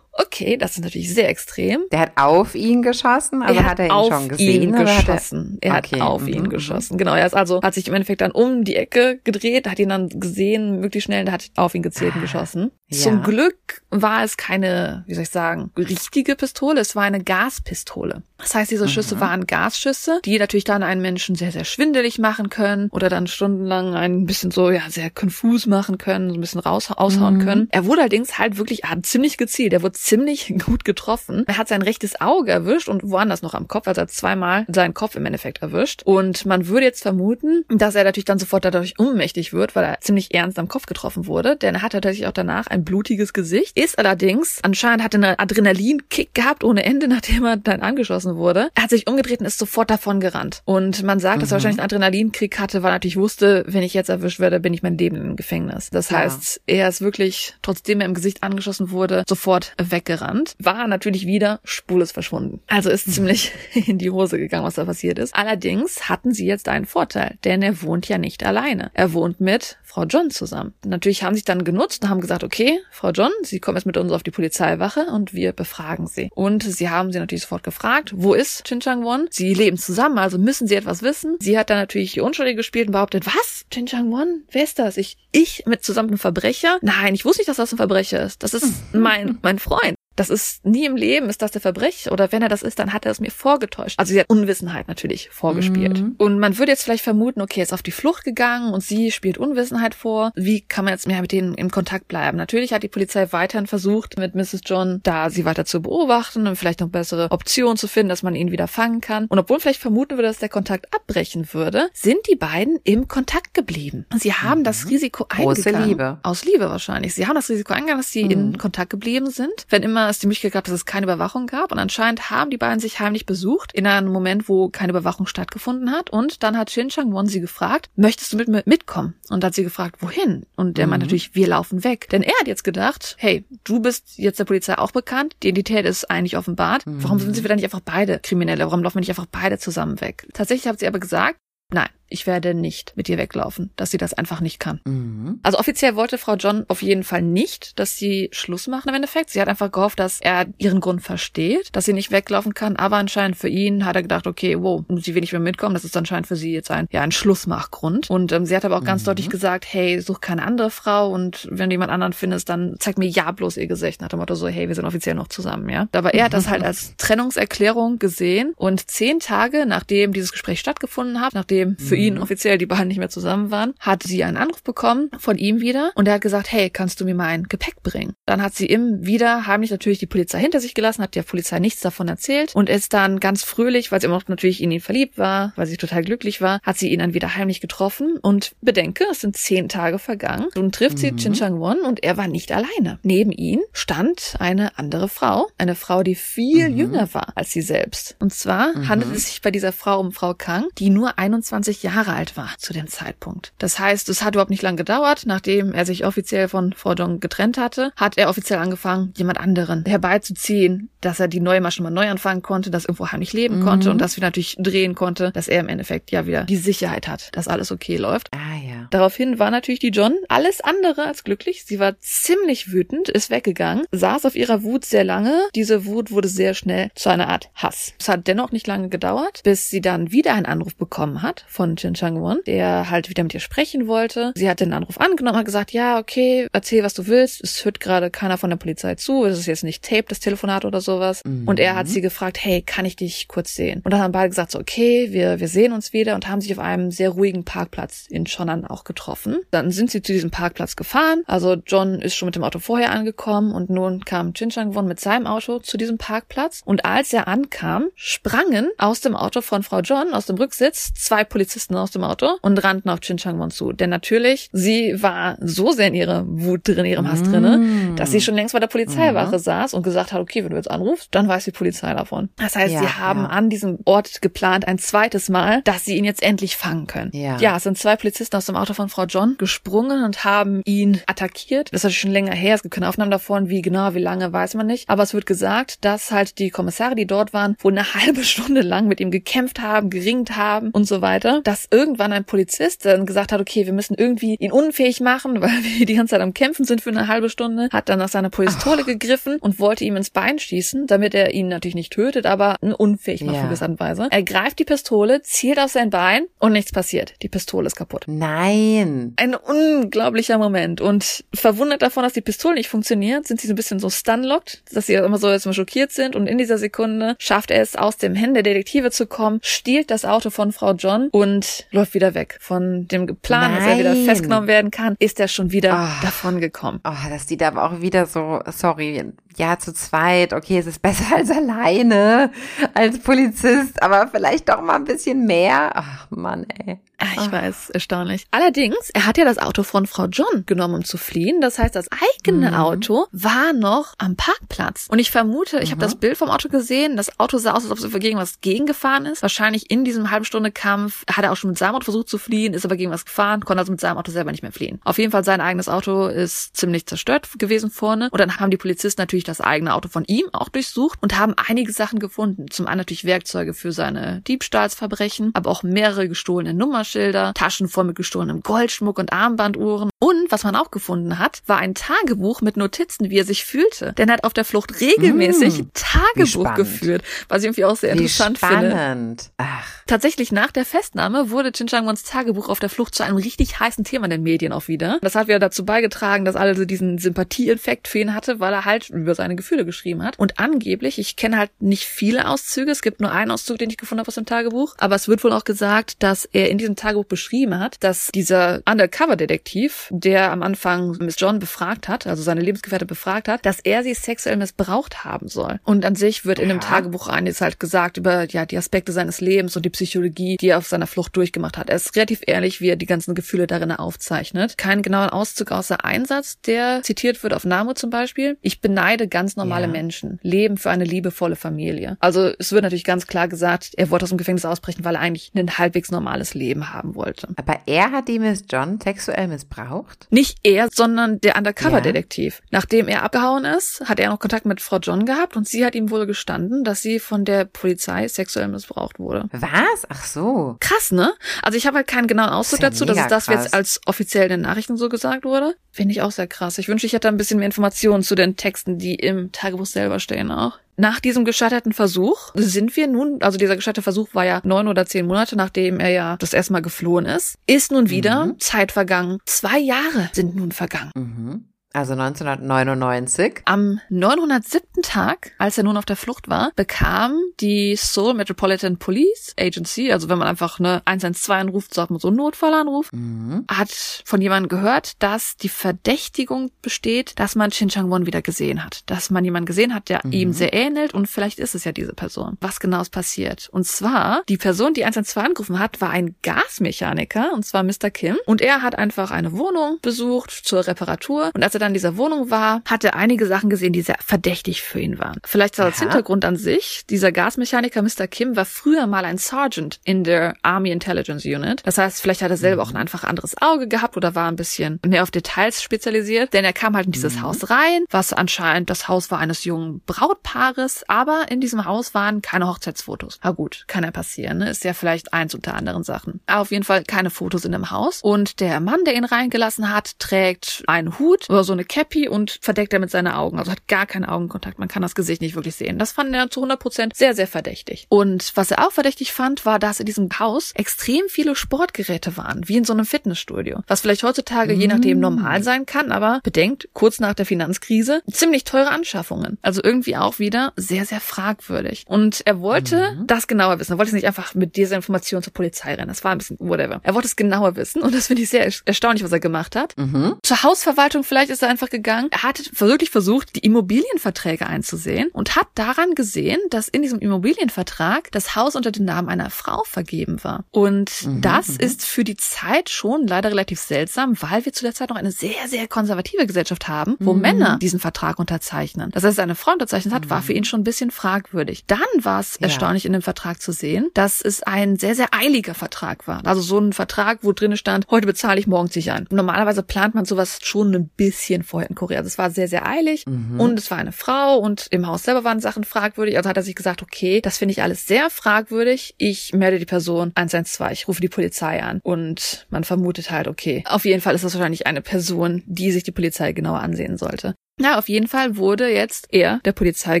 Okay, 0.12 0.56
das 0.56 0.72
ist 0.72 0.82
natürlich 0.82 1.14
sehr 1.14 1.28
extrem. 1.28 1.84
Der 1.92 2.00
hat 2.00 2.12
auf 2.16 2.54
ihn 2.54 2.82
geschossen, 2.82 3.42
also 3.42 3.60
er 3.60 3.70
hat, 3.70 3.78
er 3.78 3.86
ihn 3.86 4.12
schon 4.12 4.28
gesehen? 4.28 4.62
Ihn 4.62 4.72
geschossen. 4.72 5.58
Er, 5.60 5.72
er 5.72 5.78
okay. 5.78 6.00
hat 6.00 6.02
auf 6.02 6.22
mhm. 6.22 6.28
ihn 6.28 6.48
geschossen. 6.50 6.98
Genau, 6.98 7.14
er 7.14 7.26
ist 7.26 7.34
also, 7.34 7.62
hat 7.62 7.74
sich 7.74 7.88
im 7.88 7.94
Endeffekt 7.94 8.20
dann 8.20 8.32
um 8.32 8.64
die 8.64 8.76
Ecke 8.76 9.20
gedreht, 9.22 9.68
hat 9.68 9.78
ihn 9.78 9.88
dann 9.88 10.08
gesehen, 10.08 10.80
möglichst 10.80 11.06
schnell, 11.06 11.24
und 11.24 11.32
hat 11.32 11.50
auf 11.56 11.74
ihn 11.74 11.82
gezielt 11.82 12.14
und 12.16 12.22
geschossen. 12.22 12.72
Ja. 12.90 12.98
Zum 12.98 13.22
Glück 13.22 13.82
war 13.90 14.24
es 14.24 14.36
keine, 14.36 15.04
wie 15.06 15.14
soll 15.14 15.22
ich 15.22 15.30
sagen, 15.30 15.70
richtige 15.76 16.34
Pistole, 16.34 16.80
es 16.80 16.96
war 16.96 17.04
eine 17.04 17.22
Gaspistole. 17.22 18.22
Das 18.38 18.54
heißt, 18.54 18.70
diese 18.70 18.88
Schüsse 18.88 19.16
mhm. 19.16 19.20
waren 19.20 19.46
Gasschüsse, 19.46 20.20
die 20.24 20.38
natürlich 20.38 20.64
dann 20.64 20.82
einen 20.82 21.02
Menschen 21.02 21.34
sehr, 21.34 21.52
sehr 21.52 21.64
schwindelig 21.64 22.18
machen 22.18 22.48
können 22.50 22.88
oder 22.90 23.08
dann 23.08 23.26
stundenlang 23.26 23.94
ein 23.94 24.26
bisschen 24.26 24.50
so, 24.50 24.70
ja, 24.70 24.82
sehr 24.88 25.10
konfus 25.10 25.66
machen 25.66 25.98
können, 25.98 26.30
so 26.30 26.34
ein 26.34 26.40
bisschen 26.40 26.60
raus, 26.60 26.90
aushauen 26.90 27.36
mhm. 27.36 27.44
können. 27.44 27.68
Er 27.70 27.84
wurde 27.84 28.00
allerdings 28.00 28.38
halt 28.38 28.58
wirklich, 28.58 28.84
er 28.84 28.90
hat 28.90 29.06
ziemlich 29.06 29.36
gezielt, 29.36 29.72
er 29.72 29.82
wurde 29.82 29.92
ziemlich 29.92 30.54
gut 30.64 30.84
getroffen. 30.84 31.44
Er 31.46 31.58
hat 31.58 31.68
sein 31.68 31.82
rechtes 31.82 32.20
Auge 32.20 32.50
erwischt 32.50 32.88
und 32.88 33.02
woanders 33.08 33.42
noch 33.42 33.54
am 33.54 33.68
Kopf, 33.68 33.86
also 33.86 34.02
hat 34.02 34.10
zweimal 34.10 34.64
seinen 34.68 34.94
Kopf 34.94 35.14
im 35.16 35.26
Endeffekt 35.26 35.62
erwischt. 35.62 36.02
Und 36.04 36.46
man 36.46 36.66
würde 36.66 36.86
jetzt 36.86 37.02
vermuten, 37.02 37.64
dass 37.68 37.94
er 37.94 38.04
natürlich 38.04 38.24
dann 38.24 38.38
sofort 38.38 38.64
dadurch 38.64 38.98
ohnmächtig 38.98 39.52
wird, 39.52 39.76
weil 39.76 39.84
er 39.84 40.00
ziemlich 40.00 40.34
ernst 40.34 40.58
am 40.58 40.68
Kopf 40.68 40.86
getroffen 40.86 41.26
wurde, 41.26 41.56
denn 41.56 41.74
er 41.76 41.82
hat 41.82 41.92
tatsächlich 41.92 42.26
auch 42.26 42.32
danach 42.32 42.66
ein 42.66 42.79
blutiges 42.84 43.32
Gesicht, 43.32 43.78
ist 43.78 43.98
allerdings, 43.98 44.58
anscheinend 44.62 45.02
hat 45.02 45.14
er 45.14 45.22
einen 45.22 45.38
Adrenalinkick 45.38 46.34
gehabt 46.34 46.64
ohne 46.64 46.84
Ende, 46.84 47.08
nachdem 47.08 47.44
er 47.44 47.56
dann 47.56 47.82
angeschossen 47.82 48.36
wurde. 48.36 48.70
Er 48.74 48.84
hat 48.84 48.90
sich 48.90 49.06
umgedreht 49.06 49.40
und 49.40 49.46
ist 49.46 49.58
sofort 49.58 49.90
davon 49.90 50.20
gerannt. 50.20 50.62
Und 50.64 51.02
man 51.02 51.18
sagt, 51.20 51.38
mhm. 51.38 51.40
dass 51.40 51.50
er 51.50 51.54
mhm. 51.54 51.56
wahrscheinlich 51.56 51.80
einen 51.80 51.84
Adrenalinkick 51.84 52.58
hatte, 52.58 52.82
weil 52.82 52.90
er 52.90 52.94
natürlich 52.94 53.16
wusste, 53.16 53.64
wenn 53.66 53.82
ich 53.82 53.94
jetzt 53.94 54.10
erwischt 54.10 54.40
werde, 54.40 54.60
bin 54.60 54.74
ich 54.74 54.82
mein 54.82 54.98
Leben 54.98 55.16
im 55.16 55.36
Gefängnis. 55.36 55.90
Das 55.90 56.10
heißt, 56.10 56.62
er 56.66 56.88
ist 56.88 57.00
wirklich, 57.00 57.54
trotzdem 57.62 58.00
er 58.00 58.06
im 58.06 58.14
Gesicht 58.14 58.42
angeschossen 58.42 58.90
wurde, 58.90 59.24
sofort 59.28 59.74
weggerannt, 59.78 60.54
war 60.58 60.86
natürlich 60.86 61.26
wieder 61.26 61.60
spurlos 61.64 62.12
verschwunden. 62.12 62.60
Also 62.66 62.90
ist 62.90 63.12
ziemlich 63.12 63.52
in 63.86 63.98
die 63.98 64.10
Hose 64.10 64.38
gegangen, 64.38 64.64
was 64.64 64.74
da 64.74 64.84
passiert 64.84 65.18
ist. 65.18 65.34
Allerdings 65.34 66.08
hatten 66.08 66.32
sie 66.32 66.46
jetzt 66.46 66.68
einen 66.68 66.86
Vorteil, 66.86 67.36
denn 67.44 67.62
er 67.62 67.82
wohnt 67.82 68.08
ja 68.08 68.18
nicht 68.18 68.44
alleine. 68.44 68.90
Er 68.94 69.12
wohnt 69.12 69.40
mit 69.40 69.78
Frau 69.90 70.04
John 70.04 70.30
zusammen. 70.30 70.72
Natürlich 70.84 71.24
haben 71.24 71.34
sich 71.34 71.44
dann 71.44 71.64
genutzt 71.64 72.04
und 72.04 72.10
haben 72.10 72.20
gesagt, 72.20 72.44
okay, 72.44 72.78
Frau 72.92 73.10
John, 73.10 73.32
Sie 73.42 73.58
kommen 73.58 73.76
jetzt 73.76 73.86
mit 73.86 73.96
uns 73.96 74.12
auf 74.12 74.22
die 74.22 74.30
Polizeiwache 74.30 75.06
und 75.06 75.34
wir 75.34 75.52
befragen 75.52 76.06
Sie. 76.06 76.30
Und 76.32 76.62
sie 76.62 76.90
haben 76.90 77.10
sie 77.10 77.18
natürlich 77.18 77.42
sofort 77.42 77.64
gefragt, 77.64 78.12
wo 78.14 78.34
ist 78.34 78.64
Chin 78.64 78.78
Chang 78.78 79.02
Won? 79.04 79.26
Sie 79.30 79.52
leben 79.52 79.78
zusammen, 79.78 80.18
also 80.18 80.38
müssen 80.38 80.68
Sie 80.68 80.76
etwas 80.76 81.02
wissen. 81.02 81.38
Sie 81.40 81.58
hat 81.58 81.70
dann 81.70 81.78
natürlich 81.78 82.12
die 82.12 82.20
Unschuldige 82.20 82.58
gespielt 82.58 82.86
und 82.86 82.92
behauptet, 82.92 83.26
was? 83.26 83.64
Chin 83.72 83.86
Chang 83.86 84.12
Won? 84.12 84.44
Wer 84.52 84.62
ist 84.62 84.78
das? 84.78 84.96
Ich, 84.96 85.16
ich 85.32 85.64
mit 85.66 85.82
zusammen 85.82 86.10
einem 86.10 86.18
Verbrecher? 86.18 86.78
Nein, 86.82 87.16
ich 87.16 87.24
wusste 87.24 87.40
nicht, 87.40 87.48
dass 87.48 87.56
das 87.56 87.72
ein 87.72 87.76
Verbrecher 87.78 88.22
ist. 88.22 88.44
Das 88.44 88.54
ist 88.54 88.72
mein, 88.94 89.38
mein 89.42 89.58
Freund. 89.58 89.96
Das 90.16 90.28
ist 90.28 90.64
nie 90.66 90.84
im 90.84 90.96
Leben, 90.96 91.28
ist 91.28 91.40
das 91.40 91.52
der 91.52 91.60
Verbrecher. 91.60 92.12
Oder 92.12 92.32
wenn 92.32 92.42
er 92.42 92.48
das 92.48 92.62
ist, 92.62 92.78
dann 92.78 92.92
hat 92.92 93.04
er 93.06 93.12
es 93.12 93.20
mir 93.20 93.30
vorgetäuscht. 93.30 93.98
Also 93.98 94.12
sie 94.12 94.20
hat 94.20 94.28
Unwissenheit 94.28 94.88
natürlich 94.88 95.30
vorgespielt. 95.30 96.00
Mhm. 96.00 96.14
Und 96.18 96.38
man 96.38 96.58
würde 96.58 96.72
jetzt 96.72 96.82
vielleicht 96.82 97.04
vermuten, 97.04 97.40
okay, 97.40 97.60
er 97.60 97.64
ist 97.64 97.72
auf 97.72 97.82
die 97.82 97.90
Flucht 97.92 98.24
gegangen 98.24 98.72
und 98.74 98.82
sie 98.82 99.12
spielt 99.12 99.38
Unwissenheit 99.38 99.94
vor. 99.94 100.32
Wie 100.34 100.60
kann 100.62 100.84
man 100.84 100.92
jetzt 100.92 101.06
mehr 101.06 101.20
mit 101.20 101.32
denen 101.32 101.54
in 101.54 101.70
Kontakt 101.70 102.08
bleiben? 102.08 102.36
Natürlich 102.36 102.72
hat 102.72 102.82
die 102.82 102.88
Polizei 102.88 103.30
weiterhin 103.32 103.66
versucht, 103.66 104.18
mit 104.18 104.34
Mrs. 104.34 104.60
John 104.66 105.00
da 105.04 105.30
sie 105.30 105.44
weiter 105.44 105.64
zu 105.64 105.80
beobachten 105.80 106.46
und 106.46 106.56
vielleicht 106.56 106.80
noch 106.80 106.88
bessere 106.88 107.30
Optionen 107.30 107.76
zu 107.76 107.86
finden, 107.88 108.08
dass 108.10 108.22
man 108.22 108.34
ihn 108.34 108.50
wieder 108.50 108.68
fangen 108.68 109.00
kann. 109.00 109.26
Und 109.26 109.38
obwohl 109.38 109.60
vielleicht 109.60 109.80
vermuten 109.80 110.16
würde, 110.16 110.28
dass 110.28 110.38
der 110.38 110.48
Kontakt 110.48 110.92
abbrechen 110.94 111.52
würde, 111.54 111.88
sind 111.94 112.18
die 112.30 112.36
beiden 112.36 112.78
im 112.84 113.08
Kontakt 113.08 113.54
geblieben. 113.54 114.06
Sie 114.16 114.32
haben 114.34 114.64
das 114.64 114.88
Risiko 114.90 115.24
Mhm. 115.24 115.42
Große 115.42 115.60
eingegangen. 115.68 115.88
Liebe. 115.88 116.18
Aus 116.24 116.44
Liebe 116.44 116.68
wahrscheinlich. 116.68 117.14
Sie 117.14 117.26
haben 117.26 117.34
das 117.36 117.48
Risiko 117.48 117.72
eingegangen, 117.72 118.00
dass 118.02 118.10
sie 118.12 118.24
Mhm. 118.24 118.30
in 118.30 118.58
Kontakt 118.58 118.90
geblieben 118.90 119.30
sind. 119.30 119.66
Wenn 119.68 119.82
immer 119.82 119.99
es 120.08 120.18
die 120.18 120.26
Möglichkeit 120.26 120.52
gab, 120.52 120.64
dass 120.64 120.74
es 120.74 120.86
keine 120.86 121.04
Überwachung 121.04 121.46
gab. 121.46 121.72
Und 121.72 121.78
anscheinend 121.78 122.30
haben 122.30 122.50
die 122.50 122.56
beiden 122.56 122.80
sich 122.80 123.00
heimlich 123.00 123.26
besucht 123.26 123.72
in 123.72 123.86
einem 123.86 124.12
Moment, 124.12 124.48
wo 124.48 124.68
keine 124.68 124.90
Überwachung 124.90 125.26
stattgefunden 125.26 125.90
hat. 125.90 126.10
Und 126.10 126.42
dann 126.42 126.56
hat 126.56 126.70
Shin 126.70 126.88
Chang 126.88 127.12
Won 127.12 127.26
sie 127.26 127.40
gefragt, 127.40 127.90
möchtest 127.96 128.32
du 128.32 128.36
mit 128.36 128.48
mir 128.48 128.62
mitkommen? 128.64 129.14
Und 129.28 129.44
hat 129.44 129.54
sie 129.54 129.64
gefragt, 129.64 129.96
wohin? 130.00 130.46
Und 130.56 130.78
der 130.78 130.86
meint 130.86 131.02
natürlich, 131.02 131.34
wir 131.34 131.48
laufen 131.48 131.84
weg. 131.84 132.08
Denn 132.10 132.22
er 132.22 132.38
hat 132.40 132.48
jetzt 132.48 132.64
gedacht, 132.64 133.16
hey, 133.18 133.44
du 133.64 133.80
bist 133.80 134.16
jetzt 134.16 134.38
der 134.38 134.44
Polizei 134.44 134.78
auch 134.78 134.92
bekannt, 134.92 135.36
die 135.42 135.48
Identität 135.48 135.84
ist 135.84 136.10
eigentlich 136.10 136.36
offenbart. 136.36 136.82
Warum 136.86 137.18
sind 137.18 137.34
sie 137.34 137.42
dann 137.42 137.56
nicht 137.56 137.64
einfach 137.64 137.80
beide 137.80 138.18
Kriminelle? 138.20 138.64
Warum 138.64 138.82
laufen 138.82 138.96
wir 138.96 139.00
nicht 139.00 139.10
einfach 139.10 139.26
beide 139.26 139.58
zusammen 139.58 140.00
weg? 140.00 140.26
Tatsächlich 140.32 140.68
hat 140.68 140.78
sie 140.78 140.86
aber 140.86 141.00
gesagt, 141.00 141.36
nein, 141.72 141.88
ich 142.10 142.26
werde 142.26 142.54
nicht 142.54 142.92
mit 142.96 143.08
dir 143.08 143.18
weglaufen, 143.18 143.70
dass 143.76 143.90
sie 143.90 143.96
das 143.96 144.12
einfach 144.12 144.40
nicht 144.40 144.60
kann. 144.60 144.80
Mhm. 144.84 145.40
Also 145.42 145.58
offiziell 145.58 145.96
wollte 145.96 146.18
Frau 146.18 146.34
John 146.34 146.64
auf 146.68 146.82
jeden 146.82 147.04
Fall 147.04 147.22
nicht, 147.22 147.78
dass 147.78 147.96
sie 147.96 148.28
Schluss 148.32 148.66
machen 148.66 148.88
im 148.88 148.94
Endeffekt. 148.94 149.30
Sie 149.30 149.40
hat 149.40 149.48
einfach 149.48 149.72
gehofft, 149.72 149.98
dass 149.98 150.20
er 150.20 150.46
ihren 150.58 150.80
Grund 150.80 151.02
versteht, 151.02 151.74
dass 151.74 151.84
sie 151.84 151.92
nicht 151.92 152.10
weglaufen 152.10 152.54
kann. 152.54 152.76
Aber 152.76 152.96
anscheinend 152.96 153.36
für 153.36 153.48
ihn 153.48 153.84
hat 153.84 153.96
er 153.96 154.02
gedacht, 154.02 154.26
okay, 154.26 154.60
wow, 154.60 154.84
sie 154.96 155.14
will 155.14 155.20
nicht 155.20 155.32
mehr 155.32 155.40
mitkommen. 155.40 155.74
Das 155.74 155.84
ist 155.84 155.96
anscheinend 155.96 156.26
für 156.26 156.36
sie 156.36 156.52
jetzt 156.52 156.70
ein, 156.70 156.86
ja, 156.90 157.02
ein 157.02 157.12
Schlussmachgrund. 157.12 158.10
Und 158.10 158.32
ähm, 158.32 158.44
sie 158.44 158.56
hat 158.56 158.64
aber 158.64 158.76
auch 158.76 158.84
ganz 158.84 159.04
deutlich 159.04 159.30
gesagt, 159.30 159.64
hey, 159.68 160.00
such 160.00 160.20
keine 160.20 160.42
andere 160.42 160.70
Frau 160.70 161.10
und 161.10 161.48
wenn 161.50 161.70
du 161.70 161.74
jemand 161.74 161.92
anderen 161.92 162.12
findest, 162.12 162.48
dann 162.48 162.76
zeig 162.78 162.98
mir 162.98 163.08
ja 163.08 163.30
bloß 163.30 163.56
ihr 163.56 163.66
Gesicht. 163.66 164.00
Nach 164.00 164.08
dem 164.08 164.18
Motto 164.18 164.34
so, 164.34 164.48
hey, 164.48 164.68
wir 164.68 164.74
sind 164.74 164.84
offiziell 164.84 165.14
noch 165.14 165.28
zusammen, 165.28 165.68
ja. 165.68 165.86
Aber 165.92 166.12
er 166.14 166.24
hat 166.24 166.34
das 166.34 166.48
halt 166.48 166.64
als 166.64 166.96
Trennungserklärung 166.96 167.98
gesehen 167.98 168.52
und 168.56 168.90
zehn 168.90 169.20
Tage 169.20 169.66
nachdem 169.66 170.12
dieses 170.12 170.32
Gespräch 170.32 170.60
stattgefunden 170.60 171.20
hat, 171.20 171.34
nachdem 171.34 171.76
für 171.78 171.99
ihn 172.06 172.18
offiziell 172.18 172.58
die 172.58 172.66
beiden 172.66 172.88
nicht 172.88 172.98
mehr 172.98 173.08
zusammen 173.08 173.50
waren, 173.50 173.74
hat 173.78 174.02
sie 174.02 174.24
einen 174.24 174.36
Anruf 174.36 174.62
bekommen 174.62 175.10
von 175.18 175.38
ihm 175.38 175.60
wieder 175.60 175.92
und 175.94 176.08
er 176.08 176.14
hat 176.14 176.20
gesagt, 176.20 176.52
hey, 176.52 176.70
kannst 176.70 177.00
du 177.00 177.04
mir 177.04 177.14
mein 177.14 177.44
Gepäck 177.44 177.82
bringen? 177.82 178.14
Dann 178.26 178.42
hat 178.42 178.54
sie 178.54 178.66
ihm 178.66 179.04
wieder 179.06 179.46
heimlich 179.46 179.70
natürlich 179.70 179.98
die 179.98 180.06
Polizei 180.06 180.40
hinter 180.40 180.60
sich 180.60 180.74
gelassen, 180.74 181.02
hat 181.02 181.14
der 181.14 181.22
Polizei 181.22 181.58
nichts 181.58 181.80
davon 181.80 182.08
erzählt 182.08 182.54
und 182.54 182.68
ist 182.68 182.92
dann 182.92 183.20
ganz 183.20 183.42
fröhlich, 183.42 183.92
weil 183.92 184.00
sie 184.00 184.06
immer 184.06 184.16
noch 184.16 184.28
natürlich 184.28 184.62
in 184.62 184.70
ihn 184.70 184.80
verliebt 184.80 185.18
war, 185.18 185.52
weil 185.56 185.66
sie 185.66 185.76
total 185.76 186.02
glücklich 186.02 186.40
war, 186.40 186.60
hat 186.62 186.78
sie 186.78 186.90
ihn 186.90 187.00
dann 187.00 187.14
wieder 187.14 187.36
heimlich 187.36 187.60
getroffen 187.60 188.18
und 188.20 188.54
bedenke, 188.60 189.04
es 189.10 189.20
sind 189.20 189.36
zehn 189.36 189.68
Tage 189.68 189.98
vergangen. 189.98 190.46
Nun 190.54 190.72
trifft 190.72 190.98
sie 190.98 191.14
Chin 191.16 191.34
Chang 191.34 191.60
Won 191.60 191.80
und 191.80 192.02
er 192.02 192.16
war 192.16 192.28
nicht 192.28 192.52
alleine. 192.52 192.98
Neben 193.02 193.32
ihm 193.32 193.60
stand 193.72 194.36
eine 194.38 194.78
andere 194.78 195.08
Frau, 195.08 195.48
eine 195.58 195.74
Frau, 195.74 196.02
die 196.02 196.14
viel 196.14 196.68
jünger 196.68 197.12
war 197.14 197.32
als 197.34 197.52
sie 197.52 197.62
selbst. 197.62 198.16
Und 198.18 198.32
zwar 198.32 198.74
handelt 198.88 199.14
es 199.14 199.26
sich 199.28 199.42
bei 199.42 199.50
dieser 199.50 199.72
Frau 199.72 200.00
um 200.00 200.12
Frau 200.12 200.34
Kang, 200.34 200.66
die 200.78 200.90
nur 200.90 201.18
21 201.18 201.82
Jahre 201.82 201.89
alt 201.94 202.36
war 202.36 202.50
zu 202.58 202.72
dem 202.72 202.88
Zeitpunkt. 202.88 203.52
Das 203.58 203.78
heißt, 203.78 204.08
es 204.08 204.22
hat 204.22 204.34
überhaupt 204.34 204.50
nicht 204.50 204.62
lange 204.62 204.76
gedauert, 204.76 205.22
nachdem 205.26 205.72
er 205.72 205.86
sich 205.86 206.04
offiziell 206.04 206.48
von 206.48 206.72
Frau 206.72 206.94
Dong 206.94 207.20
getrennt 207.20 207.58
hatte, 207.58 207.92
hat 207.96 208.18
er 208.18 208.28
offiziell 208.28 208.58
angefangen, 208.58 209.12
jemand 209.16 209.38
anderen 209.38 209.84
herbeizuziehen, 209.84 210.90
dass 211.00 211.20
er 211.20 211.28
die 211.28 211.40
neue 211.40 211.60
Masche 211.60 211.82
mal 211.82 211.90
neu 211.90 212.08
anfangen 212.08 212.42
konnte, 212.42 212.70
dass 212.70 212.84
irgendwo 212.84 213.08
heimlich 213.08 213.32
leben 213.32 213.60
konnte 213.60 213.90
und 213.90 214.00
das 214.00 214.16
wieder 214.16 214.26
natürlich 214.26 214.56
drehen 214.58 214.94
konnte, 214.94 215.32
dass 215.32 215.48
er 215.48 215.60
im 215.60 215.68
Endeffekt 215.68 216.10
ja 216.10 216.26
wieder 216.26 216.44
die 216.44 216.56
Sicherheit 216.56 217.08
hat, 217.08 217.30
dass 217.32 217.48
alles 217.48 217.72
okay 217.72 217.96
läuft. 217.96 218.28
Ah 218.32 218.56
ja. 218.56 218.86
Daraufhin 218.90 219.38
war 219.38 219.50
natürlich 219.50 219.80
die 219.80 219.88
John 219.88 220.16
alles 220.28 220.60
andere 220.60 221.06
als 221.06 221.24
glücklich. 221.24 221.64
Sie 221.64 221.78
war 221.78 221.98
ziemlich 221.98 222.72
wütend, 222.72 223.08
ist 223.08 223.30
weggegangen, 223.30 223.84
saß 223.92 224.26
auf 224.26 224.36
ihrer 224.36 224.62
Wut 224.62 224.84
sehr 224.84 225.04
lange. 225.04 225.48
Diese 225.54 225.84
Wut 225.86 226.10
wurde 226.10 226.28
sehr 226.28 226.54
schnell 226.54 226.90
zu 226.94 227.08
einer 227.08 227.28
Art 227.28 227.50
Hass. 227.54 227.92
Es 227.98 228.08
hat 228.08 228.26
dennoch 228.26 228.52
nicht 228.52 228.66
lange 228.66 228.88
gedauert, 228.88 229.40
bis 229.44 229.68
sie 229.68 229.80
dann 229.80 230.12
wieder 230.12 230.34
einen 230.34 230.46
Anruf 230.46 230.76
bekommen 230.76 231.22
hat 231.22 231.44
von 231.48 231.76
Chin 231.80 231.94
Chang 231.94 232.20
Won, 232.20 232.40
der 232.46 232.90
halt 232.90 233.08
wieder 233.08 233.22
mit 233.22 233.34
ihr 233.34 233.40
sprechen 233.40 233.86
wollte. 233.86 234.32
Sie 234.36 234.48
hat 234.48 234.60
den 234.60 234.72
Anruf 234.72 234.98
angenommen, 234.98 235.38
hat 235.38 235.46
gesagt, 235.46 235.72
ja, 235.72 235.98
okay, 235.98 236.46
erzähl, 236.52 236.82
was 236.82 236.94
du 236.94 237.06
willst. 237.06 237.42
Es 237.42 237.64
hört 237.64 237.80
gerade 237.80 238.10
keiner 238.10 238.38
von 238.38 238.50
der 238.50 238.56
Polizei 238.56 238.94
zu. 238.96 239.24
Es 239.24 239.38
ist 239.38 239.46
jetzt 239.46 239.64
nicht 239.64 239.82
Tape, 239.82 240.04
das 240.08 240.20
Telefonat 240.20 240.64
oder 240.64 240.80
sowas. 240.80 241.22
Und 241.24 241.58
er 241.58 241.74
hat 241.74 241.88
sie 241.88 242.00
gefragt, 242.00 242.38
hey, 242.42 242.62
kann 242.62 242.84
ich 242.84 242.96
dich 242.96 243.28
kurz 243.28 243.54
sehen? 243.54 243.80
Und 243.84 243.92
dann 243.92 244.00
haben 244.00 244.12
beide 244.12 244.28
gesagt, 244.28 244.50
so, 244.50 244.58
okay, 244.58 245.08
wir, 245.12 245.40
wir 245.40 245.48
sehen 245.48 245.72
uns 245.72 245.92
wieder 245.92 246.14
und 246.14 246.28
haben 246.28 246.40
sich 246.40 246.52
auf 246.52 246.58
einem 246.58 246.90
sehr 246.90 247.10
ruhigen 247.10 247.44
Parkplatz 247.44 248.06
in 248.08 248.24
Chonan 248.24 248.66
auch 248.66 248.84
getroffen. 248.84 249.38
Dann 249.50 249.70
sind 249.70 249.90
sie 249.90 250.02
zu 250.02 250.12
diesem 250.12 250.30
Parkplatz 250.30 250.76
gefahren. 250.76 251.22
Also 251.26 251.56
John 251.66 252.00
ist 252.00 252.14
schon 252.14 252.26
mit 252.26 252.36
dem 252.36 252.44
Auto 252.44 252.58
vorher 252.58 252.92
angekommen 252.92 253.52
und 253.52 253.70
nun 253.70 254.04
kam 254.04 254.34
Chin 254.34 254.50
Chang 254.50 254.74
Won 254.74 254.86
mit 254.86 255.00
seinem 255.00 255.26
Auto 255.26 255.60
zu 255.60 255.78
diesem 255.78 255.96
Parkplatz. 255.98 256.60
Und 256.64 256.84
als 256.84 257.12
er 257.12 257.26
ankam, 257.26 257.88
sprangen 257.94 258.70
aus 258.76 259.00
dem 259.00 259.16
Auto 259.16 259.40
von 259.40 259.62
Frau 259.62 259.80
John, 259.80 260.12
aus 260.12 260.26
dem 260.26 260.36
Rücksitz, 260.36 260.92
zwei 260.94 261.24
Polizisten 261.24 261.59
aus 261.70 261.90
dem 261.90 262.04
Auto 262.04 262.28
und 262.42 262.62
rannten 262.62 262.90
auf 262.90 263.00
Chin 263.00 263.16
Chang 263.16 263.38
Won 263.38 263.50
zu. 263.50 263.72
Denn 263.72 263.90
natürlich, 263.90 264.48
sie 264.52 265.02
war 265.02 265.36
so 265.40 265.72
sehr 265.72 265.88
in 265.88 265.94
ihrer 265.94 266.24
Wut 266.26 266.66
drin, 266.66 266.84
ihrem 266.84 267.10
Hass 267.10 267.22
drinne, 267.22 267.94
dass 267.96 268.10
sie 268.10 268.20
schon 268.20 268.34
längst 268.34 268.52
bei 268.52 268.60
der 268.60 268.66
Polizeiwache 268.66 269.38
saß 269.38 269.74
und 269.74 269.82
gesagt 269.82 270.12
hat, 270.12 270.20
okay, 270.20 270.42
wenn 270.44 270.50
du 270.50 270.56
jetzt 270.56 270.70
anrufst, 270.70 271.08
dann 271.12 271.28
weiß 271.28 271.44
die 271.44 271.50
Polizei 271.50 271.92
davon. 271.94 272.28
Das 272.36 272.56
heißt, 272.56 272.72
Ja, 272.72 272.80
sie 272.80 272.88
haben 272.88 273.22
ja. 273.22 273.28
an 273.28 273.50
diesem 273.50 273.78
Ort 273.84 274.22
geplant 274.22 274.66
ein 274.66 274.78
zweites 274.78 275.28
Mal, 275.28 275.62
dass 275.62 275.84
sie 275.84 275.96
ihn 275.96 276.04
jetzt 276.04 276.22
endlich 276.22 276.56
fangen 276.56 276.86
können. 276.86 277.10
Ja. 277.14 277.36
ja, 277.38 277.56
es 277.56 277.64
sind 277.64 277.78
zwei 277.78 277.96
Polizisten 277.96 278.36
aus 278.36 278.46
dem 278.46 278.56
Auto 278.56 278.74
von 278.74 278.88
Frau 278.88 279.04
John 279.04 279.36
gesprungen 279.38 280.04
und 280.04 280.24
haben 280.24 280.62
ihn 280.64 281.00
attackiert. 281.06 281.68
Das 281.72 281.80
ist 281.80 281.84
natürlich 281.84 282.00
schon 282.00 282.10
länger 282.12 282.34
her. 282.34 282.54
Es 282.54 282.62
gibt 282.62 282.74
keine 282.74 282.88
Aufnahmen 282.88 283.10
davon. 283.10 283.48
Wie 283.48 283.62
genau, 283.62 283.94
wie 283.94 284.00
lange, 284.00 284.32
weiß 284.32 284.54
man 284.54 284.66
nicht. 284.66 284.88
Aber 284.88 285.02
es 285.02 285.14
wird 285.14 285.26
gesagt, 285.26 285.84
dass 285.84 286.10
halt 286.10 286.38
die 286.38 286.50
Kommissare, 286.50 286.94
die 286.94 287.06
dort 287.06 287.32
waren, 287.32 287.56
wohl 287.60 287.72
eine 287.72 287.94
halbe 287.94 288.24
Stunde 288.24 288.60
lang 288.62 288.86
mit 288.88 289.00
ihm 289.00 289.10
gekämpft 289.10 289.60
haben, 289.60 289.90
geringt 289.90 290.36
haben 290.36 290.70
und 290.70 290.84
so 290.84 291.00
weiter. 291.02 291.40
Dass 291.50 291.66
irgendwann 291.72 292.12
ein 292.12 292.24
Polizist 292.24 292.84
dann 292.86 293.06
gesagt 293.06 293.32
hat, 293.32 293.40
okay, 293.40 293.66
wir 293.66 293.72
müssen 293.72 293.94
irgendwie 293.96 294.36
ihn 294.36 294.52
unfähig 294.52 295.00
machen, 295.00 295.40
weil 295.42 295.50
wir 295.64 295.84
die 295.84 295.94
ganze 295.94 296.12
Zeit 296.12 296.20
am 296.20 296.32
Kämpfen 296.32 296.64
sind 296.64 296.80
für 296.80 296.90
eine 296.90 297.08
halbe 297.08 297.28
Stunde, 297.28 297.68
hat 297.72 297.88
dann 297.88 297.98
nach 297.98 298.08
seiner 298.08 298.30
Pistole 298.30 298.84
gegriffen 298.84 299.38
und 299.40 299.58
wollte 299.58 299.84
ihm 299.84 299.96
ins 299.96 300.10
Bein 300.10 300.38
schießen, 300.38 300.86
damit 300.86 301.12
er 301.14 301.32
ihn 301.34 301.48
natürlich 301.48 301.74
nicht 301.74 301.92
tötet, 301.92 302.24
aber 302.26 302.56
unfähig 302.60 303.22
macht 303.24 303.34
Ja. 303.36 303.66
und 303.66 303.80
Weise. 303.80 304.06
Er 304.10 304.22
greift 304.22 304.58
die 304.60 304.64
Pistole, 304.64 305.22
zielt 305.22 305.58
auf 305.58 305.70
sein 305.72 305.90
Bein 305.90 306.26
und 306.38 306.52
nichts 306.52 306.70
passiert. 306.72 307.14
Die 307.22 307.28
Pistole 307.28 307.66
ist 307.66 307.74
kaputt. 307.74 308.04
Nein. 308.06 309.14
Ein 309.16 309.34
unglaublicher 309.34 310.38
Moment. 310.38 310.80
Und 310.80 311.24
verwundert 311.34 311.82
davon, 311.82 312.02
dass 312.04 312.12
die 312.12 312.20
Pistole 312.20 312.54
nicht 312.54 312.68
funktioniert, 312.68 313.26
sind 313.26 313.40
sie 313.40 313.46
so 313.48 313.52
ein 313.52 313.56
bisschen 313.56 313.78
so 313.80 313.90
stunlocked, 313.90 314.62
dass 314.72 314.86
sie 314.86 314.94
immer 314.94 315.18
so 315.18 315.30
jetzt 315.30 315.46
mal 315.46 315.52
schockiert 315.52 315.92
sind. 315.92 316.14
Und 316.16 316.26
in 316.26 316.38
dieser 316.38 316.58
Sekunde 316.58 317.16
schafft 317.18 317.50
er 317.50 317.60
es, 317.62 317.74
aus 317.76 317.96
dem 317.96 318.14
Händen 318.14 318.34
der 318.34 318.42
Detektive 318.44 318.90
zu 318.90 319.06
kommen, 319.06 319.40
stiehlt 319.42 319.90
das 319.90 320.04
Auto 320.04 320.30
von 320.30 320.52
Frau 320.52 320.72
John 320.74 321.08
und 321.10 321.39
läuft 321.70 321.94
wieder 321.94 322.14
weg. 322.14 322.38
Von 322.40 322.86
dem 322.88 323.06
Plan, 323.16 323.54
dass 323.54 323.66
er 323.66 323.78
wieder 323.78 323.94
festgenommen 323.96 324.48
werden 324.48 324.70
kann, 324.70 324.96
ist 324.98 325.20
er 325.20 325.28
schon 325.28 325.52
wieder 325.52 325.74
Ah. 325.74 325.92
davon 326.02 326.40
gekommen. 326.40 326.80
Oh, 326.84 327.08
das 327.08 327.26
sieht 327.28 327.42
aber 327.42 327.64
auch 327.64 327.80
wieder 327.80 328.06
so, 328.06 328.40
sorry, 328.46 329.04
ja, 329.36 329.58
zu 329.58 329.72
zweit, 329.72 330.32
okay, 330.32 330.58
es 330.58 330.66
ist 330.66 330.82
besser 330.82 331.16
als 331.16 331.30
alleine, 331.30 332.30
als 332.74 332.98
Polizist, 332.98 333.82
aber 333.82 334.08
vielleicht 334.08 334.48
doch 334.48 334.62
mal 334.62 334.76
ein 334.76 334.84
bisschen 334.84 335.26
mehr. 335.26 335.70
Ach, 335.74 336.10
Mann, 336.10 336.46
ey. 336.48 336.78
Ah, 337.00 337.06
Ich 337.16 337.32
weiß, 337.32 337.70
erstaunlich. 337.70 338.26
Allerdings, 338.30 338.90
er 338.92 339.06
hat 339.06 339.16
ja 339.16 339.24
das 339.24 339.38
Auto 339.38 339.62
von 339.62 339.86
Frau 339.86 340.04
John 340.06 340.44
genommen, 340.44 340.74
um 340.74 340.84
zu 340.84 340.98
fliehen. 340.98 341.40
Das 341.40 341.58
heißt, 341.58 341.74
das 341.74 341.88
eigene 341.90 342.60
Auto 342.60 343.06
war 343.10 343.54
noch 343.54 343.94
am 343.96 344.16
Parkplatz. 344.16 344.86
Und 344.90 344.98
ich 344.98 345.10
vermute, 345.10 345.60
ich 345.60 345.70
habe 345.70 345.80
das 345.80 345.94
Bild 345.94 346.18
vom 346.18 346.28
Auto 346.28 346.50
gesehen. 346.50 346.98
Das 346.98 347.18
Auto 347.18 347.38
sah 347.38 347.52
aus, 347.52 347.62
als 347.62 347.70
ob 347.70 347.78
es 347.78 348.00
gegen 348.00 348.18
was 348.18 348.42
gegengefahren 348.42 349.06
ist. 349.06 349.22
Wahrscheinlich 349.22 349.70
in 349.70 349.84
diesem 349.84 350.10
halben 350.10 350.26
Stunde 350.26 350.52
Kampf 350.52 351.04
hat 351.10 351.24
er 351.24 351.32
auch 351.32 351.36
schon 351.36 351.50
mit 351.50 351.58
seinem 351.58 351.74
Auto 351.74 351.84
versucht 351.84 352.08
zu 352.10 352.18
fliehen, 352.18 352.52
ist 352.52 352.66
aber 352.66 352.76
gegen 352.76 352.90
was 352.90 353.06
gefahren, 353.06 353.44
konnte 353.46 353.60
also 353.60 353.72
mit 353.72 353.80
seinem 353.80 353.96
Auto 353.96 354.12
selber 354.12 354.30
nicht 354.30 354.42
mehr 354.42 354.52
fliehen. 354.52 354.78
Auf 354.84 354.98
jeden 354.98 355.10
Fall 355.12 355.24
sein 355.24 355.40
eigenes 355.40 355.70
Auto 355.70 356.06
ist 356.06 356.54
ziemlich 356.54 356.84
zerstört 356.86 357.28
gewesen 357.38 357.70
vorne. 357.70 358.08
Und 358.10 358.20
dann 358.20 358.38
haben 358.38 358.50
die 358.50 358.58
Polizisten 358.58 359.00
natürlich 359.00 359.19
das 359.24 359.40
eigene 359.40 359.74
Auto 359.74 359.88
von 359.88 360.04
ihm 360.06 360.26
auch 360.32 360.48
durchsucht 360.48 360.98
und 361.02 361.18
haben 361.18 361.34
einige 361.36 361.72
Sachen 361.72 361.98
gefunden. 361.98 362.50
Zum 362.50 362.66
einen 362.66 362.78
natürlich 362.78 363.04
Werkzeuge 363.04 363.54
für 363.54 363.72
seine 363.72 364.22
Diebstahlsverbrechen, 364.22 365.30
aber 365.34 365.50
auch 365.50 365.62
mehrere 365.62 366.08
gestohlene 366.08 366.54
Nummerschilder, 366.54 367.32
Taschen 367.34 367.68
voll 367.68 367.84
mit 367.84 367.96
gestohlenem 367.96 368.42
Goldschmuck 368.42 368.98
und 368.98 369.12
Armbanduhren 369.12 369.89
Und 370.00 370.30
was 370.32 370.44
man 370.44 370.56
auch 370.56 370.70
gefunden 370.70 371.18
hat, 371.18 371.42
war 371.46 371.58
ein 371.58 371.74
Tagebuch 371.74 372.40
mit 372.40 372.56
Notizen, 372.56 373.10
wie 373.10 373.18
er 373.18 373.24
sich 373.24 373.44
fühlte. 373.44 373.92
Denn 373.92 374.08
er 374.08 374.14
hat 374.14 374.24
auf 374.24 374.32
der 374.32 374.44
Flucht 374.46 374.80
regelmäßig 374.80 375.62
Mm, 375.62 375.66
Tagebuch 375.74 376.54
geführt, 376.54 377.02
was 377.28 377.42
ich 377.42 377.46
irgendwie 377.46 377.64
auch 377.66 377.76
sehr 377.76 377.94
Wie 377.94 377.98
interessant 377.98 378.38
finde. 378.38 378.70
spannend. 378.70 379.30
Ach, 379.36 379.66
Tatsächlich 379.86 380.32
nach 380.32 380.52
der 380.52 380.64
Festnahme 380.64 381.30
wurde 381.30 381.52
Chin 381.52 381.66
Chang-wons 381.66 382.04
Tagebuch 382.04 382.48
auf 382.48 382.60
der 382.60 382.68
Flucht 382.70 382.94
zu 382.94 383.02
einem 383.02 383.16
richtig 383.16 383.60
heißen 383.60 383.84
Thema 383.84 384.04
in 384.06 384.10
den 384.10 384.22
Medien 384.22 384.52
auch 384.52 384.68
wieder. 384.68 384.98
Das 385.02 385.16
hat 385.16 385.26
wieder 385.26 385.38
dazu 385.40 385.64
beigetragen, 385.64 386.24
dass 386.24 386.36
alle 386.36 386.54
so 386.54 386.64
diesen 386.64 386.98
Sympathieeffekt 386.98 387.88
für 387.88 387.98
ihn 387.98 388.14
hatte, 388.14 388.40
weil 388.40 388.52
er 388.52 388.64
halt 388.64 388.88
über 388.90 389.14
seine 389.14 389.36
Gefühle 389.36 389.64
geschrieben 389.64 390.02
hat. 390.02 390.18
Und 390.18 390.38
angeblich, 390.38 390.98
ich 390.98 391.16
kenne 391.16 391.36
halt 391.38 391.50
nicht 391.60 391.84
viele 391.84 392.28
Auszüge, 392.28 392.70
es 392.70 392.82
gibt 392.82 393.00
nur 393.00 393.10
einen 393.12 393.30
Auszug, 393.32 393.58
den 393.58 393.68
ich 393.68 393.76
gefunden 393.76 394.00
habe 394.00 394.08
aus 394.08 394.14
dem 394.14 394.26
Tagebuch, 394.26 394.76
aber 394.78 394.94
es 394.94 395.08
wird 395.08 395.24
wohl 395.24 395.32
auch 395.32 395.44
gesagt, 395.44 396.02
dass 396.02 396.24
er 396.24 396.50
in 396.50 396.58
diesem 396.58 396.76
Tagebuch 396.76 397.06
beschrieben 397.06 397.58
hat, 397.58 397.76
dass 397.82 398.08
dieser 398.14 398.62
Undercover-Detektiv, 398.66 399.88
der 399.90 400.32
am 400.32 400.42
Anfang 400.42 400.96
Miss 401.00 401.16
John 401.18 401.38
befragt 401.38 401.88
hat, 401.88 402.06
also 402.06 402.22
seine 402.22 402.40
Lebensgefährte 402.40 402.86
befragt 402.86 403.28
hat, 403.28 403.44
dass 403.44 403.60
er 403.60 403.82
sie 403.82 403.94
sexuell 403.94 404.36
missbraucht 404.36 405.04
haben 405.04 405.28
soll. 405.28 405.60
Und 405.64 405.84
an 405.84 405.94
sich 405.94 406.24
wird 406.24 406.38
in 406.38 406.48
dem 406.48 406.58
Ja. 406.60 406.66
Tagebuch 406.68 407.08
eines 407.08 407.40
halt 407.40 407.58
gesagt 407.60 407.96
über 407.96 408.26
ja 408.28 408.46
die 408.46 408.56
Aspekte 408.58 408.92
seines 408.92 409.20
Lebens 409.20 409.56
und 409.56 409.64
die 409.64 409.70
Psychologie, 409.70 410.36
die 410.40 410.48
er 410.48 410.58
auf 410.58 410.66
seiner 410.66 410.86
Flucht 410.86 411.16
durchgemacht 411.16 411.58
hat. 411.58 411.68
Er 411.70 411.76
ist 411.76 411.94
relativ 411.96 412.20
ehrlich, 412.26 412.60
wie 412.60 412.68
er 412.68 412.76
die 412.76 412.86
ganzen 412.86 413.14
Gefühle 413.14 413.46
darin 413.46 413.72
aufzeichnet. 413.72 414.56
Keinen 414.58 414.82
genauen 414.82 415.10
Auszug 415.10 415.50
außer 415.52 415.84
Einsatz, 415.84 416.40
der 416.42 416.82
zitiert 416.82 417.22
wird 417.22 417.34
auf 417.34 417.44
Namu 417.44 417.72
zum 417.72 417.90
Beispiel. 417.90 418.38
Ich 418.42 418.60
beneide 418.60 419.08
ganz 419.08 419.36
normale 419.36 419.66
Ja. 419.66 419.72
Menschen, 419.72 420.18
leben 420.22 420.56
für 420.56 420.70
eine 420.70 420.84
liebevolle 420.84 421.36
Familie. 421.36 421.96
Also 422.00 422.30
es 422.38 422.52
wird 422.52 422.62
natürlich 422.62 422.84
ganz 422.84 423.06
klar 423.06 423.28
gesagt, 423.28 423.72
er 423.76 423.90
wollte 423.90 424.04
aus 424.04 424.10
dem 424.10 424.18
Gefängnis 424.18 424.44
ausbrechen, 424.44 424.84
weil 424.84 424.94
er 424.94 425.00
eigentlich 425.00 425.32
ein 425.34 425.58
halbwegs 425.58 425.90
normales 425.90 426.34
Leben 426.34 426.72
haben 426.72 426.94
wollte. 426.94 427.28
aber 427.36 427.60
er 427.66 427.90
hat 427.92 428.08
die 428.08 428.18
Miss 428.18 428.44
John 428.50 428.78
sexuell 428.80 429.28
missbraucht? 429.28 429.79
Nicht 430.10 430.38
er, 430.42 430.68
sondern 430.72 431.20
der 431.20 431.36
Undercover-Detektiv. 431.36 432.42
Nachdem 432.50 432.88
er 432.88 433.02
abgehauen 433.02 433.44
ist, 433.44 433.82
hat 433.88 434.00
er 434.00 434.10
noch 434.10 434.18
Kontakt 434.18 434.46
mit 434.46 434.60
Frau 434.60 434.78
John 434.78 435.06
gehabt 435.06 435.36
und 435.36 435.46
sie 435.48 435.64
hat 435.64 435.74
ihm 435.74 435.90
wohl 435.90 436.06
gestanden, 436.06 436.64
dass 436.64 436.82
sie 436.82 436.98
von 436.98 437.24
der 437.24 437.44
Polizei 437.44 438.08
sexuell 438.08 438.48
missbraucht 438.48 438.98
wurde. 438.98 439.28
Was? 439.32 439.86
Ach 439.88 440.04
so. 440.04 440.56
Krass, 440.60 440.92
ne? 440.92 441.12
Also 441.42 441.56
ich 441.58 441.66
habe 441.66 441.78
halt 441.78 441.86
keinen 441.86 442.06
genauen 442.06 442.30
Ausdruck 442.30 442.58
Ist 442.58 442.62
ja 442.62 442.70
dazu, 442.70 442.84
das 442.84 442.98
ist 442.98 443.10
das, 443.10 443.26
krass. 443.26 443.44
jetzt 443.44 443.54
als 443.54 443.80
offiziell 443.86 444.24
in 444.24 444.30
den 444.30 444.40
Nachrichten 444.42 444.76
so 444.76 444.88
gesagt 444.88 445.24
wurde. 445.24 445.54
Finde 445.72 445.92
ich 445.92 446.02
auch 446.02 446.10
sehr 446.10 446.26
krass. 446.26 446.58
Ich 446.58 446.68
wünsche, 446.68 446.86
ich 446.86 446.92
hätte 446.92 447.08
ein 447.08 447.16
bisschen 447.16 447.38
mehr 447.38 447.46
Informationen 447.46 448.02
zu 448.02 448.14
den 448.14 448.36
Texten, 448.36 448.78
die 448.78 448.94
im 448.94 449.32
Tagebuch 449.32 449.66
selber 449.66 450.00
stehen 450.00 450.30
auch. 450.30 450.58
Nach 450.76 450.98
diesem 451.00 451.24
gescheiterten 451.26 451.72
Versuch 451.72 452.30
sind 452.34 452.74
wir 452.76 452.86
nun, 452.86 453.20
also 453.22 453.36
dieser 453.36 453.56
gescheiterte 453.56 453.82
Versuch 453.82 454.08
war 454.14 454.24
ja 454.24 454.40
neun 454.44 454.66
oder 454.66 454.86
zehn 454.86 455.06
Monate, 455.06 455.36
nachdem 455.36 455.78
er 455.78 455.90
ja 455.90 456.16
das 456.16 456.32
erste 456.32 456.54
Mal 456.54 456.62
geflohen 456.62 457.04
ist, 457.04 457.36
ist 457.46 457.70
nun 457.70 457.90
wieder 457.90 458.26
Mhm. 458.26 458.40
Zeit 458.40 458.72
vergangen. 458.72 459.18
Zwei 459.26 459.58
Jahre 459.58 460.08
sind 460.12 460.36
nun 460.36 460.52
vergangen. 460.52 460.90
Mhm. 460.94 461.44
Also 461.72 461.92
1999. 461.92 463.42
Am 463.44 463.80
907. 463.90 464.60
Tag, 464.82 465.32
als 465.38 465.56
er 465.58 465.64
nun 465.64 465.76
auf 465.76 465.84
der 465.84 465.94
Flucht 465.96 466.28
war, 466.28 466.50
bekam 466.56 467.20
die 467.38 467.76
Seoul 467.76 468.14
Metropolitan 468.14 468.78
Police 468.78 469.34
Agency, 469.38 469.92
also 469.92 470.08
wenn 470.08 470.18
man 470.18 470.26
einfach 470.26 470.58
eine 470.58 470.82
112 470.86 471.30
anruft, 471.38 471.74
sagt 471.74 471.90
man 471.90 472.00
so 472.00 472.08
einen 472.08 472.16
Notfallanruf, 472.16 472.90
Mhm. 472.92 473.44
hat 473.50 473.70
von 474.04 474.20
jemandem 474.20 474.48
gehört, 474.48 474.94
dass 475.02 475.36
die 475.36 475.48
Verdächtigung 475.48 476.50
besteht, 476.62 477.18
dass 477.20 477.36
man 477.36 477.52
Shin 477.52 477.68
Chang-won 477.68 478.06
wieder 478.06 478.22
gesehen 478.22 478.64
hat. 478.64 478.82
Dass 478.86 479.10
man 479.10 479.24
jemanden 479.24 479.46
gesehen 479.46 479.74
hat, 479.74 479.88
der 479.90 480.00
Mhm. 480.04 480.12
ihm 480.12 480.32
sehr 480.32 480.52
ähnelt 480.54 480.92
und 480.94 481.06
vielleicht 481.06 481.38
ist 481.38 481.54
es 481.54 481.64
ja 481.64 481.72
diese 481.72 481.92
Person. 481.92 482.36
Was 482.40 482.58
genau 482.58 482.80
ist 482.80 482.90
passiert? 482.90 483.48
Und 483.52 483.66
zwar, 483.66 484.22
die 484.28 484.38
Person, 484.38 484.74
die 484.74 484.84
112 484.84 485.26
angerufen 485.26 485.58
hat, 485.58 485.80
war 485.80 485.90
ein 485.90 486.16
Gasmechaniker, 486.22 487.32
und 487.34 487.44
zwar 487.44 487.62
Mr. 487.62 487.90
Kim. 487.92 488.16
Und 488.26 488.40
er 488.40 488.62
hat 488.62 488.76
einfach 488.78 489.10
eine 489.10 489.32
Wohnung 489.32 489.78
besucht 489.82 490.30
zur 490.30 490.66
Reparatur. 490.66 491.30
Und 491.34 491.42
als 491.44 491.54
er 491.54 491.59
dann 491.60 491.68
in 491.68 491.74
dieser 491.74 491.96
Wohnung 491.96 492.30
war, 492.30 492.62
hat 492.64 492.84
er 492.84 492.96
einige 492.96 493.26
Sachen 493.26 493.50
gesehen, 493.50 493.72
die 493.72 493.82
sehr 493.82 493.98
verdächtig 494.04 494.62
für 494.62 494.80
ihn 494.80 494.98
waren. 494.98 495.18
Vielleicht 495.24 495.58
als. 495.60 495.80
Hintergrund 495.80 496.24
an 496.24 496.36
sich, 496.36 496.84
dieser 496.88 497.10
Gasmechaniker 497.10 497.82
Mr. 497.82 498.06
Kim 498.06 498.36
war 498.36 498.44
früher 498.44 498.86
mal 498.86 499.04
ein 499.04 499.18
Sergeant 499.18 499.80
in 499.84 500.04
der 500.04 500.34
Army 500.42 500.70
Intelligence 500.70 501.24
Unit. 501.24 501.62
Das 501.64 501.78
heißt, 501.78 502.00
vielleicht 502.00 502.22
hat 502.22 502.30
er 502.30 502.36
selber 502.36 502.62
auch 502.62 502.70
ein 502.70 502.76
einfach 502.76 503.04
anderes 503.04 503.40
Auge 503.40 503.66
gehabt 503.66 503.96
oder 503.96 504.14
war 504.14 504.28
ein 504.28 504.36
bisschen 504.36 504.78
mehr 504.86 505.02
auf 505.02 505.10
Details 505.10 505.62
spezialisiert. 505.62 506.32
Denn 506.32 506.44
er 506.44 506.52
kam 506.52 506.76
halt 506.76 506.86
in 506.86 506.92
dieses 506.92 507.20
Haus 507.22 507.50
rein, 507.50 507.84
was 507.90 508.12
anscheinend 508.12 508.70
das 508.70 508.88
Haus 508.88 509.10
war 509.10 509.18
eines 509.18 509.44
jungen 509.44 509.80
Brautpaares, 509.86 510.84
aber 510.88 511.26
in 511.30 511.40
diesem 511.40 511.64
Haus 511.64 511.94
waren 511.94 512.22
keine 512.22 512.46
Hochzeitsfotos. 512.46 513.18
Na 513.22 513.30
gut, 513.30 513.64
kann 513.66 513.84
ja 513.84 513.90
passieren, 513.90 514.38
ne? 514.38 514.50
Ist 514.50 514.64
ja 514.64 514.74
vielleicht 514.74 515.12
eins 515.12 515.34
unter 515.34 515.54
anderen 515.54 515.82
Sachen. 515.82 516.20
Aber 516.26 516.42
auf 516.42 516.50
jeden 516.50 516.64
Fall 516.64 516.84
keine 516.84 517.10
Fotos 517.10 517.44
in 517.44 517.52
dem 517.52 517.70
Haus. 517.70 518.00
Und 518.02 518.40
der 518.40 518.60
Mann, 518.60 518.84
der 518.84 518.94
ihn 518.94 519.04
reingelassen 519.04 519.72
hat, 519.72 519.98
trägt 519.98 520.62
einen 520.66 520.98
Hut 520.98 521.28
oder 521.28 521.44
so 521.44 521.49
eine 521.52 521.64
Cappy 521.64 522.08
und 522.08 522.38
verdeckt 522.40 522.72
damit 522.72 522.90
seine 522.90 523.16
Augen. 523.16 523.38
Also 523.38 523.50
hat 523.50 523.66
gar 523.68 523.86
keinen 523.86 524.04
Augenkontakt. 524.04 524.58
Man 524.58 524.68
kann 524.68 524.82
das 524.82 524.94
Gesicht 524.94 525.20
nicht 525.22 525.34
wirklich 525.34 525.54
sehen. 525.56 525.78
Das 525.78 525.92
fand 525.92 526.14
er 526.14 526.30
zu 526.30 526.40
100 526.40 526.58
Prozent 526.60 526.96
sehr, 526.96 527.14
sehr 527.14 527.26
verdächtig. 527.26 527.86
Und 527.88 528.32
was 528.36 528.50
er 528.50 528.66
auch 528.66 528.72
verdächtig 528.72 529.12
fand, 529.12 529.44
war, 529.46 529.58
dass 529.58 529.80
in 529.80 529.86
diesem 529.86 530.08
Haus 530.18 530.52
extrem 530.54 531.02
viele 531.08 531.34
Sportgeräte 531.36 532.16
waren, 532.16 532.48
wie 532.48 532.56
in 532.56 532.64
so 532.64 532.72
einem 532.72 532.84
Fitnessstudio. 532.84 533.62
Was 533.66 533.80
vielleicht 533.82 534.02
heutzutage 534.02 534.52
je 534.52 534.66
nachdem 534.66 535.00
normal 535.00 535.42
sein 535.42 535.66
kann, 535.66 535.92
aber 535.92 536.20
bedenkt, 536.22 536.68
kurz 536.72 537.00
nach 537.00 537.14
der 537.14 537.26
Finanzkrise, 537.26 538.02
ziemlich 538.10 538.44
teure 538.44 538.70
Anschaffungen. 538.70 539.38
Also 539.42 539.62
irgendwie 539.62 539.96
auch 539.96 540.18
wieder 540.18 540.52
sehr, 540.56 540.84
sehr 540.84 541.00
fragwürdig. 541.00 541.84
Und 541.86 542.22
er 542.24 542.40
wollte 542.40 542.98
das 543.06 543.26
genauer 543.26 543.58
wissen. 543.60 543.72
Er 543.72 543.78
wollte 543.78 543.90
es 543.90 543.94
nicht 543.94 544.06
einfach 544.06 544.34
mit 544.34 544.56
dieser 544.56 544.76
Information 544.76 545.22
zur 545.22 545.32
Polizei 545.32 545.74
rennen. 545.74 545.88
Das 545.88 546.04
war 546.04 546.12
ein 546.12 546.18
bisschen 546.18 546.38
whatever. 546.40 546.80
Er 546.82 546.94
wollte 546.94 547.08
es 547.08 547.16
genauer 547.16 547.56
wissen 547.56 547.82
und 547.82 547.94
das 547.94 548.06
finde 548.06 548.22
ich 548.22 548.28
sehr 548.30 548.44
erst- 548.44 548.62
erstaunlich, 548.66 549.02
was 549.04 549.12
er 549.12 549.20
gemacht 549.20 549.56
hat. 549.56 549.76
Mhm. 549.76 550.16
Zur 550.22 550.42
Hausverwaltung 550.42 551.04
vielleicht 551.04 551.30
ist 551.30 551.39
er 551.42 551.48
einfach 551.48 551.68
gegangen. 551.70 552.08
Er 552.10 552.22
hat 552.22 552.40
wirklich 552.60 552.90
versucht, 552.90 553.36
die 553.36 553.40
Immobilienverträge 553.40 554.46
einzusehen 554.46 555.08
und 555.12 555.36
hat 555.36 555.48
daran 555.54 555.94
gesehen, 555.94 556.38
dass 556.50 556.68
in 556.68 556.82
diesem 556.82 556.98
Immobilienvertrag 556.98 558.10
das 558.12 558.36
Haus 558.36 558.56
unter 558.56 558.70
dem 558.70 558.84
Namen 558.84 559.08
einer 559.08 559.30
Frau 559.30 559.62
vergeben 559.64 560.22
war. 560.22 560.44
Und 560.50 560.90
das 561.20 561.48
ist 561.50 561.84
für 561.84 562.04
die 562.04 562.16
Zeit 562.16 562.68
schon 562.70 563.06
leider 563.06 563.30
relativ 563.30 563.60
seltsam, 563.60 564.14
weil 564.20 564.44
wir 564.44 564.52
zu 564.52 564.64
der 564.64 564.74
Zeit 564.74 564.90
noch 564.90 564.96
eine 564.96 565.12
sehr, 565.12 565.48
sehr 565.48 565.66
konservative 565.68 566.26
Gesellschaft 566.26 566.68
haben, 566.68 566.96
wo 567.00 567.14
Männer 567.14 567.58
diesen 567.60 567.80
Vertrag 567.80 568.18
unterzeichnen. 568.18 568.90
Das 568.92 569.04
heißt, 569.04 569.18
eine 569.20 569.34
Frau 569.34 569.52
unterzeichnet 569.52 569.94
hat, 569.94 570.10
war 570.10 570.22
für 570.22 570.32
ihn 570.32 570.44
schon 570.44 570.60
ein 570.60 570.64
bisschen 570.64 570.90
fragwürdig. 570.90 571.64
Dann 571.66 571.80
war 571.98 572.20
es 572.20 572.34
Ja. 572.40 572.46
erstaunlich 572.46 572.84
in 572.86 572.92
dem 572.92 573.02
Vertrag 573.02 573.40
zu 573.40 573.52
sehen, 573.52 573.90
dass 573.94 574.20
es 574.20 574.42
ein 574.42 574.76
sehr, 574.76 574.94
sehr 574.94 575.08
eiliger 575.12 575.54
Vertrag 575.54 576.06
war. 576.08 576.24
Also 576.26 576.40
so 576.42 576.58
ein 576.58 576.72
Vertrag, 576.72 577.18
wo 577.22 577.32
drin 577.32 577.56
stand, 577.56 577.86
heute 577.90 578.06
bezahle 578.06 578.40
ich, 578.40 578.46
morgen 578.46 578.70
ziehe 578.70 578.80
ich 578.80 578.90
ein. 578.92 579.06
Normalerweise 579.10 579.62
plant 579.62 579.94
man 579.94 580.04
sowas 580.04 580.38
schon 580.42 580.74
ein 580.74 580.88
bisschen 580.88 581.29
vorher 581.42 581.68
in 581.70 581.76
Korea. 581.76 581.98
Also 581.98 582.08
es 582.08 582.18
war 582.18 582.30
sehr, 582.30 582.48
sehr 582.48 582.66
eilig 582.66 583.04
und 583.06 583.58
es 583.58 583.70
war 583.70 583.78
eine 583.78 583.92
Frau 583.92 584.38
und 584.38 584.66
im 584.70 584.86
Haus 584.86 585.04
selber 585.04 585.24
waren 585.24 585.40
Sachen 585.40 585.64
fragwürdig. 585.64 586.16
Also 586.16 586.28
hat 586.28 586.36
er 586.36 586.42
sich 586.42 586.54
gesagt, 586.54 586.82
okay, 586.82 587.20
das 587.20 587.38
finde 587.38 587.52
ich 587.52 587.62
alles 587.62 587.86
sehr 587.86 588.10
fragwürdig. 588.10 588.94
Ich 588.98 589.32
melde 589.32 589.58
die 589.58 589.66
Person 589.66 590.12
112, 590.14 590.72
ich 590.72 590.88
rufe 590.88 591.00
die 591.00 591.08
Polizei 591.08 591.62
an 591.62 591.80
und 591.82 592.46
man 592.50 592.64
vermutet 592.64 593.10
halt, 593.10 593.28
okay, 593.28 593.64
auf 593.66 593.84
jeden 593.84 594.00
Fall 594.00 594.14
ist 594.14 594.24
das 594.24 594.34
wahrscheinlich 594.34 594.66
eine 594.66 594.82
Person, 594.82 595.42
die 595.46 595.72
sich 595.72 595.82
die 595.82 595.92
Polizei 595.92 596.32
genauer 596.32 596.60
ansehen 596.60 596.96
sollte. 596.96 597.34
Na, 597.60 597.78
auf 597.78 597.90
jeden 597.90 598.08
Fall 598.08 598.38
wurde 598.38 598.68
jetzt 598.68 599.08
er 599.10 599.40
der 599.44 599.52
Polizei 599.52 600.00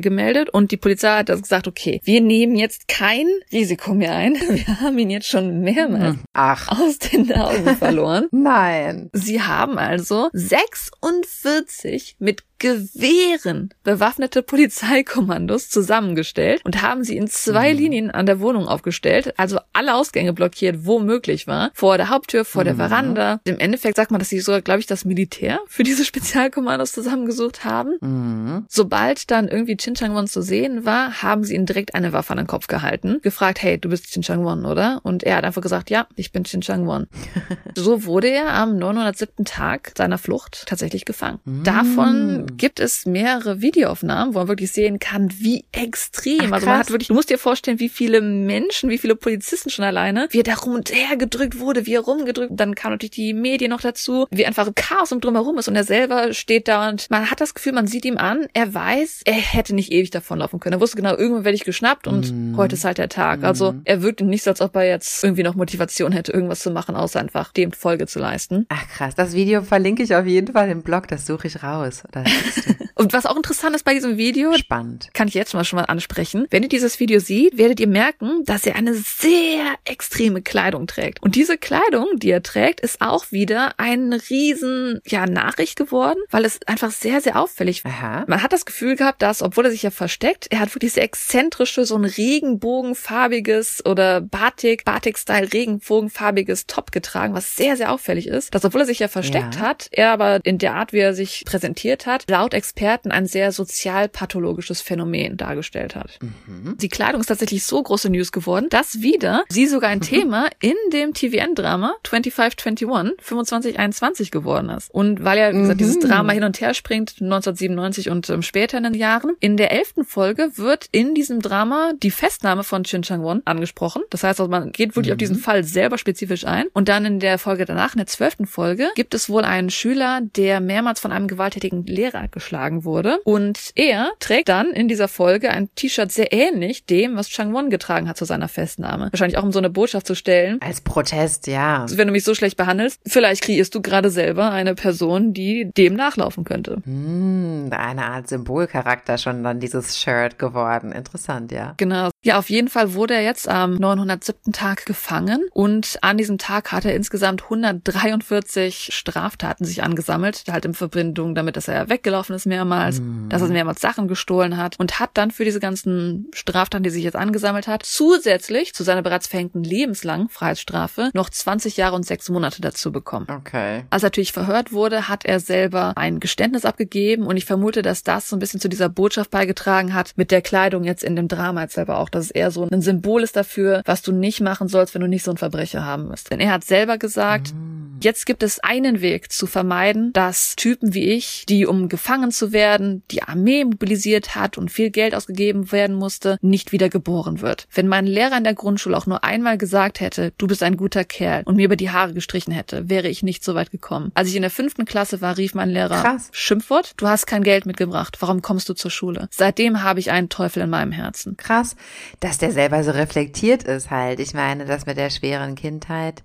gemeldet 0.00 0.48
und 0.48 0.72
die 0.72 0.78
Polizei 0.78 1.18
hat 1.18 1.28
das 1.28 1.42
gesagt, 1.42 1.68
okay, 1.68 2.00
wir 2.04 2.22
nehmen 2.22 2.56
jetzt 2.56 2.88
kein 2.88 3.26
Risiko 3.52 3.92
mehr 3.92 4.14
ein. 4.14 4.34
Wir 4.50 4.80
haben 4.80 4.98
ihn 4.98 5.10
jetzt 5.10 5.28
schon 5.28 5.60
mehrmals 5.60 6.16
Ach, 6.32 6.68
aus 6.68 6.98
den 6.98 7.30
Augen 7.34 7.76
verloren. 7.76 8.28
nein. 8.32 9.10
Sie 9.12 9.42
haben 9.42 9.78
also 9.78 10.30
46 10.32 12.16
mit 12.18 12.44
Gewehren 12.60 13.70
bewaffnete 13.84 14.42
Polizeikommandos 14.42 15.70
zusammengestellt 15.70 16.60
und 16.64 16.82
haben 16.82 17.04
sie 17.04 17.16
in 17.16 17.26
zwei 17.26 17.72
Linien 17.72 18.10
an 18.10 18.26
der 18.26 18.38
Wohnung 18.38 18.68
aufgestellt, 18.68 19.32
also 19.38 19.58
alle 19.72 19.94
Ausgänge 19.94 20.34
blockiert, 20.34 20.84
wo 20.84 21.00
möglich 21.00 21.46
war. 21.46 21.70
Vor 21.72 21.96
der 21.96 22.10
Haupttür, 22.10 22.44
vor 22.44 22.62
der 22.64 22.76
Veranda. 22.76 23.40
Im 23.44 23.58
Endeffekt 23.58 23.96
sagt 23.96 24.10
man, 24.10 24.18
dass 24.18 24.28
sie 24.28 24.40
sogar, 24.40 24.60
glaube 24.60 24.80
ich, 24.80 24.86
das 24.86 25.06
Militär 25.06 25.58
für 25.68 25.84
diese 25.84 26.04
Spezialkommandos 26.10 26.92
zusammengesucht 26.92 27.64
haben. 27.64 27.96
Mhm. 28.00 28.66
Sobald 28.68 29.30
dann 29.30 29.48
irgendwie 29.48 29.78
Chin 29.78 29.94
Chang-won 29.94 30.28
zu 30.28 30.42
sehen 30.42 30.84
war, 30.84 31.22
haben 31.22 31.44
sie 31.44 31.54
ihm 31.54 31.64
direkt 31.64 31.94
eine 31.94 32.12
Waffe 32.12 32.32
an 32.32 32.38
den 32.38 32.46
Kopf 32.46 32.66
gehalten, 32.66 33.20
gefragt, 33.22 33.62
hey, 33.62 33.78
du 33.78 33.88
bist 33.88 34.12
Chin 34.12 34.22
Chang-won, 34.22 34.66
oder? 34.66 35.00
Und 35.02 35.22
er 35.22 35.36
hat 35.36 35.44
einfach 35.44 35.62
gesagt, 35.62 35.88
ja, 35.88 36.06
ich 36.14 36.30
bin 36.30 36.44
Chin 36.44 36.60
Chang-won. 36.60 37.06
so 37.74 38.04
wurde 38.04 38.28
er 38.28 38.52
am 38.52 38.76
907. 38.76 39.46
Tag 39.46 39.92
seiner 39.96 40.18
Flucht 40.18 40.64
tatsächlich 40.66 41.06
gefangen. 41.06 41.40
Davon 41.64 42.49
mhm. 42.50 42.56
gibt 42.56 42.80
es 42.80 43.06
mehrere 43.06 43.60
Videoaufnahmen, 43.60 44.34
wo 44.34 44.38
man 44.38 44.48
wirklich 44.48 44.72
sehen 44.72 44.98
kann, 44.98 45.30
wie 45.38 45.64
extrem. 45.72 46.40
Ach, 46.48 46.52
also 46.52 46.66
man 46.66 46.78
hat 46.78 46.90
wirklich, 46.90 47.08
du 47.08 47.14
musst 47.14 47.30
dir 47.30 47.38
vorstellen, 47.38 47.80
wie 47.80 47.88
viele 47.88 48.20
Menschen, 48.20 48.90
wie 48.90 48.98
viele 48.98 49.16
Polizisten 49.16 49.70
schon 49.70 49.84
alleine, 49.84 50.28
wie 50.30 50.40
er 50.40 50.44
da 50.44 50.54
rum 50.54 50.74
und 50.74 50.92
her 50.92 51.16
gedrückt 51.16 51.58
wurde, 51.58 51.86
wie 51.86 51.94
er 51.94 52.00
rumgedrückt, 52.00 52.52
dann 52.54 52.74
kam 52.74 52.92
natürlich 52.92 53.10
die 53.12 53.34
Medien 53.34 53.70
noch 53.70 53.80
dazu, 53.80 54.26
wie 54.30 54.46
einfach 54.46 54.68
Chaos 54.74 55.12
um 55.12 55.20
drumherum 55.20 55.58
ist 55.58 55.68
und 55.68 55.76
er 55.76 55.84
selber 55.84 56.32
steht 56.32 56.68
da 56.68 56.88
und 56.88 57.10
man 57.10 57.30
hat 57.30 57.40
das 57.40 57.54
Gefühl, 57.54 57.72
man 57.72 57.86
sieht 57.86 58.04
ihm 58.04 58.18
an, 58.18 58.46
er 58.52 58.72
weiß, 58.72 59.22
er 59.24 59.34
hätte 59.34 59.74
nicht 59.74 59.92
ewig 59.92 60.10
davonlaufen 60.10 60.60
können. 60.60 60.74
Er 60.74 60.80
wusste 60.80 60.96
genau, 60.96 61.16
irgendwann 61.16 61.44
werde 61.44 61.56
ich 61.56 61.64
geschnappt 61.64 62.06
und 62.06 62.52
mm. 62.52 62.56
heute 62.56 62.74
ist 62.74 62.84
halt 62.84 62.98
der 62.98 63.08
Tag. 63.08 63.44
Also 63.44 63.72
mhm. 63.72 63.82
er 63.84 64.02
wirkt 64.02 64.20
nicht 64.20 64.42
so, 64.42 64.50
als 64.50 64.60
ob 64.60 64.76
er 64.76 64.86
jetzt 64.86 65.22
irgendwie 65.22 65.42
noch 65.42 65.54
Motivation 65.54 66.12
hätte, 66.12 66.32
irgendwas 66.32 66.60
zu 66.60 66.70
machen, 66.70 66.96
außer 66.96 67.20
einfach 67.20 67.52
dem 67.52 67.72
Folge 67.72 68.06
zu 68.06 68.18
leisten. 68.18 68.66
Ach 68.68 68.88
krass, 68.88 69.14
das 69.14 69.34
Video 69.34 69.62
verlinke 69.62 70.02
ich 70.02 70.14
auf 70.14 70.26
jeden 70.26 70.52
Fall 70.52 70.68
im 70.70 70.82
Blog, 70.82 71.08
das 71.08 71.26
suche 71.26 71.46
ich 71.46 71.62
raus. 71.62 72.02
und 72.94 73.12
was 73.12 73.26
auch 73.26 73.36
interessant 73.36 73.74
ist 73.76 73.84
bei 73.84 73.94
diesem 73.94 74.16
Video, 74.16 74.52
spannend, 74.54 75.08
kann 75.12 75.28
ich 75.28 75.34
jetzt 75.34 75.54
mal 75.54 75.64
schon 75.64 75.78
mal 75.78 75.84
ansprechen. 75.84 76.46
Wenn 76.50 76.62
ihr 76.62 76.68
dieses 76.68 77.00
Video 77.00 77.20
seht, 77.20 77.58
werdet 77.58 77.80
ihr 77.80 77.88
merken, 77.88 78.44
dass 78.44 78.66
er 78.66 78.76
eine 78.76 78.94
sehr 78.94 79.64
extreme 79.84 80.42
Kleidung 80.42 80.86
trägt. 80.86 81.22
Und 81.22 81.34
diese 81.34 81.58
Kleidung, 81.58 82.06
die 82.16 82.30
er 82.30 82.42
trägt, 82.42 82.80
ist 82.80 83.00
auch 83.00 83.30
wieder 83.30 83.74
eine 83.78 84.20
riesen, 84.30 85.00
ja, 85.06 85.26
Nachricht 85.26 85.76
geworden, 85.76 86.18
weil 86.30 86.44
es 86.44 86.60
einfach 86.66 86.90
sehr, 86.90 87.20
sehr 87.20 87.40
auffällig 87.40 87.84
war. 87.84 88.24
Man 88.26 88.42
hat 88.42 88.52
das 88.52 88.66
Gefühl 88.66 88.96
gehabt, 88.96 89.22
dass, 89.22 89.42
obwohl 89.42 89.66
er 89.66 89.70
sich 89.70 89.82
ja 89.82 89.90
versteckt, 89.90 90.46
er 90.50 90.60
hat 90.60 90.74
wirklich 90.74 90.92
sehr 90.92 91.04
exzentrische, 91.04 91.84
so 91.84 91.96
ein 91.96 92.04
regenbogenfarbiges 92.04 93.84
oder 93.86 94.20
Batik, 94.20 94.84
Batik-Style 94.84 95.52
regenbogenfarbiges 95.52 96.66
Top 96.66 96.92
getragen, 96.92 97.34
was 97.34 97.56
sehr, 97.56 97.76
sehr 97.76 97.92
auffällig 97.92 98.26
ist. 98.26 98.54
Dass, 98.54 98.64
obwohl 98.64 98.82
er 98.82 98.86
sich 98.86 98.98
ja 98.98 99.08
versteckt 99.08 99.56
ja. 99.56 99.60
hat, 99.60 99.88
er 99.92 100.10
aber 100.10 100.40
in 100.44 100.58
der 100.58 100.74
Art, 100.74 100.92
wie 100.92 100.98
er 100.98 101.14
sich 101.14 101.44
präsentiert 101.44 102.06
hat, 102.06 102.24
laut 102.30 102.54
Experten 102.54 103.10
ein 103.10 103.26
sehr 103.26 103.52
sozialpathologisches 103.52 104.80
Phänomen 104.80 105.36
dargestellt 105.36 105.94
hat. 105.94 106.18
Mhm. 106.22 106.78
Die 106.78 106.88
Kleidung 106.88 107.20
ist 107.20 107.26
tatsächlich 107.26 107.64
so 107.64 107.82
große 107.82 108.08
News 108.08 108.32
geworden, 108.32 108.68
dass 108.70 109.02
wieder 109.02 109.44
sie 109.48 109.66
sogar 109.66 109.90
ein 109.90 110.00
Thema 110.00 110.48
in 110.60 110.76
dem 110.92 111.12
TVN-Drama 111.12 111.94
2521 112.04 113.16
2521 113.22 114.30
geworden 114.30 114.70
ist. 114.70 114.90
Und 114.90 115.24
weil 115.24 115.38
ja, 115.38 115.52
wie 115.52 115.58
gesagt, 115.58 115.80
mhm. 115.80 115.84
dieses 115.84 115.98
Drama 115.98 116.32
hin 116.32 116.44
und 116.44 116.60
her 116.60 116.72
springt, 116.74 117.16
1997 117.20 118.08
und 118.08 118.30
ähm, 118.30 118.42
später 118.42 118.78
in 118.78 118.84
den 118.84 118.94
Jahren, 118.94 119.36
in 119.40 119.56
der 119.56 119.72
elften 119.72 120.04
Folge 120.04 120.52
wird 120.56 120.86
in 120.92 121.14
diesem 121.14 121.40
Drama 121.40 121.92
die 122.00 122.10
Festnahme 122.10 122.64
von 122.64 122.84
Chin 122.84 123.02
Chang 123.02 123.22
Won 123.22 123.42
angesprochen. 123.44 124.02
Das 124.10 124.22
heißt, 124.22 124.40
also 124.40 124.50
man 124.50 124.72
geht 124.72 124.96
wirklich 124.96 125.08
mhm. 125.08 125.14
auf 125.14 125.18
diesen 125.18 125.36
Fall 125.36 125.64
selber 125.64 125.98
spezifisch 125.98 126.46
ein. 126.46 126.66
Und 126.72 126.88
dann 126.88 127.04
in 127.04 127.20
der 127.20 127.38
Folge 127.38 127.64
danach, 127.64 127.94
in 127.94 127.98
der 127.98 128.06
zwölften 128.06 128.46
Folge, 128.46 128.88
gibt 128.94 129.14
es 129.14 129.28
wohl 129.28 129.42
einen 129.42 129.70
Schüler, 129.70 130.20
der 130.22 130.60
mehrmals 130.60 131.00
von 131.00 131.12
einem 131.12 131.26
gewalttätigen 131.26 131.84
Lehrer 131.86 132.19
geschlagen 132.28 132.84
wurde. 132.84 133.18
Und 133.24 133.70
er 133.74 134.10
trägt 134.18 134.48
dann 134.48 134.70
in 134.70 134.88
dieser 134.88 135.08
Folge 135.08 135.50
ein 135.50 135.68
T-Shirt 135.74 136.12
sehr 136.12 136.32
ähnlich 136.32 136.84
dem, 136.86 137.16
was 137.16 137.28
Chang 137.28 137.52
Won 137.52 137.70
getragen 137.70 138.08
hat 138.08 138.16
zu 138.16 138.24
seiner 138.24 138.48
Festnahme. 138.48 139.08
Wahrscheinlich 139.12 139.38
auch 139.38 139.42
um 139.42 139.52
so 139.52 139.58
eine 139.58 139.70
Botschaft 139.70 140.06
zu 140.06 140.14
stellen. 140.14 140.58
Als 140.60 140.80
Protest, 140.80 141.46
ja. 141.46 141.86
Wenn 141.90 142.08
du 142.08 142.12
mich 142.12 142.24
so 142.24 142.34
schlecht 142.34 142.56
behandelst, 142.56 143.00
vielleicht 143.06 143.42
kreierst 143.42 143.74
du 143.74 143.82
gerade 143.82 144.10
selber 144.10 144.50
eine 144.50 144.74
Person, 144.74 145.32
die 145.32 145.70
dem 145.76 145.94
nachlaufen 145.94 146.44
könnte. 146.44 146.78
Hm, 146.84 147.70
eine 147.70 148.06
Art 148.06 148.28
Symbolcharakter 148.28 149.18
schon 149.18 149.42
dann 149.42 149.60
dieses 149.60 149.98
Shirt 149.98 150.38
geworden. 150.38 150.92
Interessant, 150.92 151.52
ja. 151.52 151.74
Genau. 151.76 152.10
Ja, 152.22 152.38
auf 152.38 152.50
jeden 152.50 152.68
Fall 152.68 152.92
wurde 152.92 153.14
er 153.14 153.22
jetzt 153.22 153.48
am 153.48 153.76
907. 153.76 154.52
Tag 154.52 154.84
gefangen 154.84 155.42
und 155.54 155.96
an 156.02 156.18
diesem 156.18 156.36
Tag 156.36 156.70
hat 156.70 156.84
er 156.84 156.94
insgesamt 156.94 157.44
143 157.44 158.90
Straftaten 158.92 159.64
sich 159.64 159.82
angesammelt, 159.82 160.44
halt 160.50 160.66
in 160.66 160.74
Verbindung 160.74 161.34
damit, 161.34 161.56
dass 161.56 161.66
er 161.66 161.88
weggelaufen 161.88 162.36
ist 162.36 162.44
mehrmals, 162.44 163.00
mm. 163.00 163.30
dass 163.30 163.40
er 163.40 163.48
mehrmals 163.48 163.80
Sachen 163.80 164.06
gestohlen 164.06 164.58
hat 164.58 164.78
und 164.78 165.00
hat 165.00 165.10
dann 165.14 165.30
für 165.30 165.46
diese 165.46 165.60
ganzen 165.60 166.30
Straftaten, 166.34 166.82
die 166.82 166.90
sich 166.90 167.04
jetzt 167.04 167.16
angesammelt 167.16 167.66
hat, 167.66 167.86
zusätzlich 167.86 168.74
zu 168.74 168.84
seiner 168.84 169.00
bereits 169.00 169.26
verhängten 169.26 169.64
lebenslangen 169.64 170.28
Freiheitsstrafe 170.28 171.10
noch 171.14 171.30
20 171.30 171.78
Jahre 171.78 171.96
und 171.96 172.04
sechs 172.04 172.28
Monate 172.28 172.60
dazu 172.60 172.92
bekommen. 172.92 173.28
Okay. 173.30 173.84
Als 173.88 174.02
er 174.02 174.08
natürlich 174.08 174.32
verhört 174.32 174.72
wurde, 174.72 175.08
hat 175.08 175.24
er 175.24 175.40
selber 175.40 175.94
ein 175.96 176.20
Geständnis 176.20 176.66
abgegeben 176.66 177.26
und 177.26 177.38
ich 177.38 177.46
vermute, 177.46 177.80
dass 177.80 178.02
das 178.02 178.28
so 178.28 178.36
ein 178.36 178.40
bisschen 178.40 178.60
zu 178.60 178.68
dieser 178.68 178.90
Botschaft 178.90 179.30
beigetragen 179.30 179.94
hat 179.94 180.12
mit 180.16 180.30
der 180.30 180.42
Kleidung 180.42 180.84
jetzt 180.84 181.02
in 181.02 181.16
dem 181.16 181.28
Drama 181.28 181.62
jetzt 181.62 181.74
selber 181.74 181.98
auch 181.98 182.09
dass 182.10 182.26
es 182.26 182.30
eher 182.30 182.50
so 182.50 182.68
ein 182.70 182.82
Symbol 182.82 183.22
ist 183.22 183.36
dafür, 183.36 183.82
was 183.84 184.02
du 184.02 184.12
nicht 184.12 184.40
machen 184.40 184.68
sollst, 184.68 184.94
wenn 184.94 185.02
du 185.02 185.08
nicht 185.08 185.24
so 185.24 185.30
ein 185.30 185.36
Verbrecher 185.36 185.84
haben 185.84 186.08
wirst. 186.08 186.30
Denn 186.30 186.40
er 186.40 186.52
hat 186.52 186.64
selber 186.64 186.98
gesagt, 186.98 187.52
mm. 187.54 187.98
jetzt 188.00 188.26
gibt 188.26 188.42
es 188.42 188.60
einen 188.60 189.00
Weg 189.00 189.32
zu 189.32 189.46
vermeiden, 189.46 190.12
dass 190.12 190.54
Typen 190.56 190.94
wie 190.94 191.10
ich, 191.10 191.44
die 191.48 191.66
um 191.66 191.88
gefangen 191.88 192.30
zu 192.30 192.52
werden, 192.52 193.02
die 193.10 193.22
Armee 193.22 193.64
mobilisiert 193.64 194.34
hat 194.34 194.58
und 194.58 194.70
viel 194.70 194.90
Geld 194.90 195.14
ausgegeben 195.14 195.72
werden 195.72 195.96
musste, 195.96 196.38
nicht 196.40 196.72
wieder 196.72 196.88
geboren 196.88 197.40
wird. 197.40 197.66
Wenn 197.72 197.88
mein 197.88 198.06
Lehrer 198.06 198.38
in 198.38 198.44
der 198.44 198.54
Grundschule 198.54 198.96
auch 198.96 199.06
nur 199.06 199.24
einmal 199.24 199.58
gesagt 199.58 200.00
hätte, 200.00 200.32
du 200.38 200.46
bist 200.46 200.62
ein 200.62 200.76
guter 200.76 201.04
Kerl 201.04 201.42
und 201.44 201.56
mir 201.56 201.64
über 201.64 201.76
die 201.76 201.90
Haare 201.90 202.14
gestrichen 202.14 202.52
hätte, 202.52 202.88
wäre 202.88 203.08
ich 203.08 203.22
nicht 203.22 203.44
so 203.44 203.54
weit 203.54 203.70
gekommen. 203.70 204.12
Als 204.14 204.28
ich 204.28 204.36
in 204.36 204.42
der 204.42 204.50
fünften 204.50 204.84
Klasse 204.84 205.20
war, 205.20 205.36
rief 205.36 205.54
mein 205.54 205.70
Lehrer, 205.70 206.02
Krass. 206.02 206.28
Schimpfwort, 206.32 206.94
du 206.96 207.08
hast 207.08 207.26
kein 207.26 207.42
Geld 207.42 207.66
mitgebracht, 207.66 208.16
warum 208.20 208.42
kommst 208.42 208.68
du 208.68 208.74
zur 208.74 208.90
Schule? 208.90 209.28
Seitdem 209.30 209.82
habe 209.82 210.00
ich 210.00 210.10
einen 210.10 210.28
Teufel 210.28 210.62
in 210.62 210.70
meinem 210.70 210.92
Herzen. 210.92 211.36
Krass 211.36 211.76
dass 212.20 212.38
der 212.38 212.52
selber 212.52 212.82
so 212.84 212.90
reflektiert 212.90 213.62
ist 213.64 213.90
halt. 213.90 214.20
Ich 214.20 214.34
meine, 214.34 214.64
das 214.64 214.86
mit 214.86 214.96
der 214.96 215.10
schweren 215.10 215.54
Kindheit, 215.54 216.22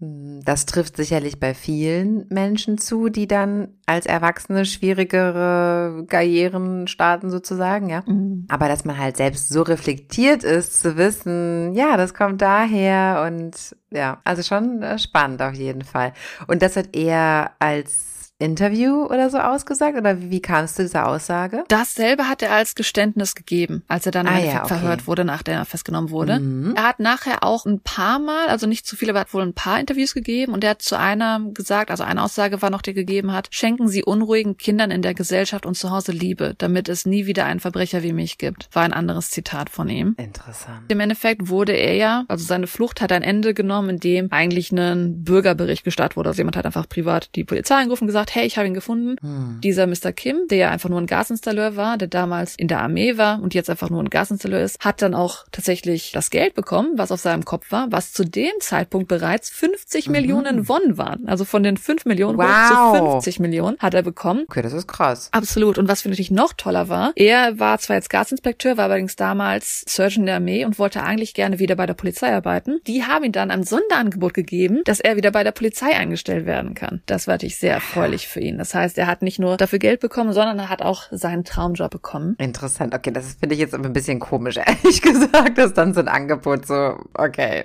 hm, 0.00 0.40
das 0.44 0.64
trifft 0.66 0.96
sicherlich 0.96 1.38
bei 1.38 1.54
vielen 1.54 2.26
Menschen 2.30 2.78
zu, 2.78 3.10
die 3.10 3.28
dann 3.28 3.68
als 3.86 4.06
Erwachsene 4.06 4.64
schwierigere 4.64 6.06
Karrieren 6.08 6.88
starten 6.88 7.30
sozusagen, 7.30 7.90
ja. 7.90 8.02
Mhm. 8.06 8.46
Aber 8.48 8.68
dass 8.68 8.84
man 8.84 8.98
halt 8.98 9.16
selbst 9.18 9.50
so 9.50 9.62
reflektiert 9.62 10.42
ist, 10.42 10.80
zu 10.80 10.96
wissen, 10.96 11.74
ja, 11.74 11.96
das 11.96 12.14
kommt 12.14 12.40
daher 12.40 13.24
und 13.26 13.76
ja, 13.90 14.20
also 14.24 14.42
schon 14.42 14.82
äh, 14.82 14.98
spannend 14.98 15.42
auf 15.42 15.54
jeden 15.54 15.82
Fall. 15.82 16.14
Und 16.46 16.62
das 16.62 16.76
hat 16.76 16.96
er 16.96 17.52
als 17.58 18.19
Interview 18.40 19.04
oder 19.04 19.30
so 19.30 19.38
ausgesagt? 19.38 19.96
Oder 19.96 20.20
wie 20.20 20.40
kamst 20.40 20.78
du 20.78 20.82
dieser 20.82 21.06
Aussage? 21.06 21.64
Dasselbe 21.68 22.28
hat 22.28 22.42
er 22.42 22.52
als 22.52 22.74
Geständnis 22.74 23.34
gegeben, 23.34 23.82
als 23.88 24.06
er 24.06 24.12
dann 24.12 24.26
ah, 24.26 24.38
ja, 24.38 24.60
okay. 24.60 24.68
verhört 24.68 25.06
wurde, 25.06 25.24
nachdem 25.24 25.54
er 25.54 25.64
festgenommen 25.64 26.10
wurde. 26.10 26.40
Mhm. 26.40 26.74
Er 26.74 26.88
hat 26.88 27.00
nachher 27.00 27.44
auch 27.44 27.66
ein 27.66 27.80
paar 27.80 28.18
Mal, 28.18 28.48
also 28.48 28.66
nicht 28.66 28.86
zu 28.86 28.96
viele, 28.96 29.12
aber 29.12 29.20
hat 29.20 29.34
wohl 29.34 29.42
ein 29.42 29.54
paar 29.54 29.78
Interviews 29.78 30.14
gegeben 30.14 30.52
und 30.52 30.64
er 30.64 30.70
hat 30.70 30.82
zu 30.82 30.98
einer 30.98 31.40
gesagt, 31.52 31.90
also 31.90 32.02
eine 32.02 32.22
Aussage 32.22 32.62
war 32.62 32.70
noch, 32.70 32.82
die 32.82 32.90
er 32.90 32.94
gegeben 32.94 33.32
hat, 33.32 33.48
schenken 33.50 33.88
Sie 33.88 34.02
unruhigen 34.02 34.56
Kindern 34.56 34.90
in 34.90 35.02
der 35.02 35.14
Gesellschaft 35.14 35.66
und 35.66 35.76
zu 35.76 35.90
Hause 35.90 36.12
Liebe, 36.12 36.54
damit 36.58 36.88
es 36.88 37.06
nie 37.06 37.26
wieder 37.26 37.44
einen 37.44 37.60
Verbrecher 37.60 38.02
wie 38.02 38.12
mich 38.12 38.38
gibt. 38.38 38.68
War 38.72 38.84
ein 38.84 38.92
anderes 38.92 39.30
Zitat 39.30 39.70
von 39.70 39.88
ihm. 39.88 40.14
Interessant. 40.16 40.82
Im 40.88 41.00
Endeffekt 41.00 41.48
wurde 41.48 41.72
er 41.72 41.94
ja, 41.94 42.24
also 42.28 42.44
seine 42.44 42.66
Flucht 42.66 43.00
hat 43.00 43.12
ein 43.12 43.22
Ende 43.22 43.54
genommen, 43.54 43.90
in 43.90 44.00
dem 44.00 44.32
eigentlich 44.32 44.72
ein 44.72 45.22
Bürgerbericht 45.24 45.84
gestartet 45.84 46.16
wurde. 46.16 46.30
Also 46.30 46.40
jemand 46.40 46.56
hat 46.56 46.66
einfach 46.66 46.88
privat 46.88 47.34
die 47.34 47.44
Polizei 47.44 47.76
angerufen 47.76 48.04
und 48.04 48.08
gesagt, 48.08 48.29
hey, 48.34 48.46
ich 48.46 48.56
habe 48.56 48.66
ihn 48.66 48.74
gefunden. 48.74 49.16
Hm. 49.20 49.60
Dieser 49.62 49.86
Mr. 49.86 50.12
Kim, 50.12 50.46
der 50.48 50.58
ja 50.58 50.70
einfach 50.70 50.88
nur 50.88 51.00
ein 51.00 51.06
Gasinstalleur 51.06 51.76
war, 51.76 51.96
der 51.96 52.08
damals 52.08 52.54
in 52.56 52.68
der 52.68 52.80
Armee 52.80 53.16
war 53.16 53.42
und 53.42 53.54
jetzt 53.54 53.70
einfach 53.70 53.90
nur 53.90 54.02
ein 54.02 54.10
Gasinstalleur 54.10 54.60
ist, 54.60 54.84
hat 54.84 55.02
dann 55.02 55.14
auch 55.14 55.44
tatsächlich 55.50 56.12
das 56.12 56.30
Geld 56.30 56.54
bekommen, 56.54 56.92
was 56.96 57.12
auf 57.12 57.20
seinem 57.20 57.44
Kopf 57.44 57.70
war, 57.70 57.90
was 57.90 58.12
zu 58.12 58.24
dem 58.24 58.52
Zeitpunkt 58.60 59.08
bereits 59.08 59.50
50 59.50 60.06
mhm. 60.06 60.12
Millionen 60.12 60.68
Won 60.68 60.98
waren. 60.98 61.28
Also 61.28 61.44
von 61.44 61.62
den 61.62 61.76
5 61.76 62.04
Millionen 62.04 62.38
wow. 62.38 62.96
zu 62.96 63.04
50 63.12 63.40
Millionen 63.40 63.78
hat 63.78 63.94
er 63.94 64.02
bekommen. 64.02 64.44
Okay, 64.48 64.62
das 64.62 64.72
ist 64.72 64.86
krass. 64.86 65.28
Absolut. 65.32 65.78
Und 65.78 65.88
was 65.88 66.02
für 66.02 66.08
natürlich 66.08 66.30
noch 66.30 66.52
toller 66.52 66.88
war, 66.88 67.12
er 67.16 67.58
war 67.58 67.78
zwar 67.78 67.96
jetzt 67.96 68.10
Gasinspekteur, 68.10 68.76
war 68.76 68.84
allerdings 68.84 69.16
damals 69.16 69.84
Surgeon 69.88 70.26
der 70.26 70.36
Armee 70.36 70.64
und 70.64 70.78
wollte 70.78 71.02
eigentlich 71.02 71.34
gerne 71.34 71.58
wieder 71.58 71.76
bei 71.76 71.86
der 71.86 71.94
Polizei 71.94 72.32
arbeiten. 72.34 72.80
Die 72.86 73.04
haben 73.04 73.24
ihm 73.24 73.32
dann 73.32 73.50
ein 73.50 73.64
Sonderangebot 73.64 74.34
gegeben, 74.34 74.82
dass 74.84 75.00
er 75.00 75.16
wieder 75.16 75.30
bei 75.30 75.44
der 75.44 75.52
Polizei 75.52 75.96
eingestellt 75.96 76.46
werden 76.46 76.74
kann. 76.74 77.02
Das 77.06 77.26
war 77.26 77.34
natürlich 77.34 77.56
sehr 77.56 77.74
erfreulich 77.74 78.19
für 78.28 78.40
ihn. 78.40 78.58
Das 78.58 78.74
heißt, 78.74 78.98
er 78.98 79.06
hat 79.06 79.22
nicht 79.22 79.38
nur 79.38 79.56
dafür 79.56 79.78
Geld 79.78 80.00
bekommen, 80.00 80.32
sondern 80.32 80.58
er 80.58 80.68
hat 80.68 80.82
auch 80.82 81.04
seinen 81.10 81.44
Traumjob 81.44 81.90
bekommen. 81.90 82.36
Interessant. 82.38 82.94
Okay, 82.94 83.10
das 83.10 83.36
finde 83.38 83.54
ich 83.54 83.60
jetzt 83.60 83.74
ein 83.74 83.92
bisschen 83.92 84.20
komisch, 84.20 84.56
ehrlich 84.64 85.02
gesagt, 85.02 85.58
dass 85.58 85.74
dann 85.74 85.94
so 85.94 86.00
ein 86.00 86.08
Angebot 86.08 86.66
so, 86.66 86.96
okay. 87.14 87.64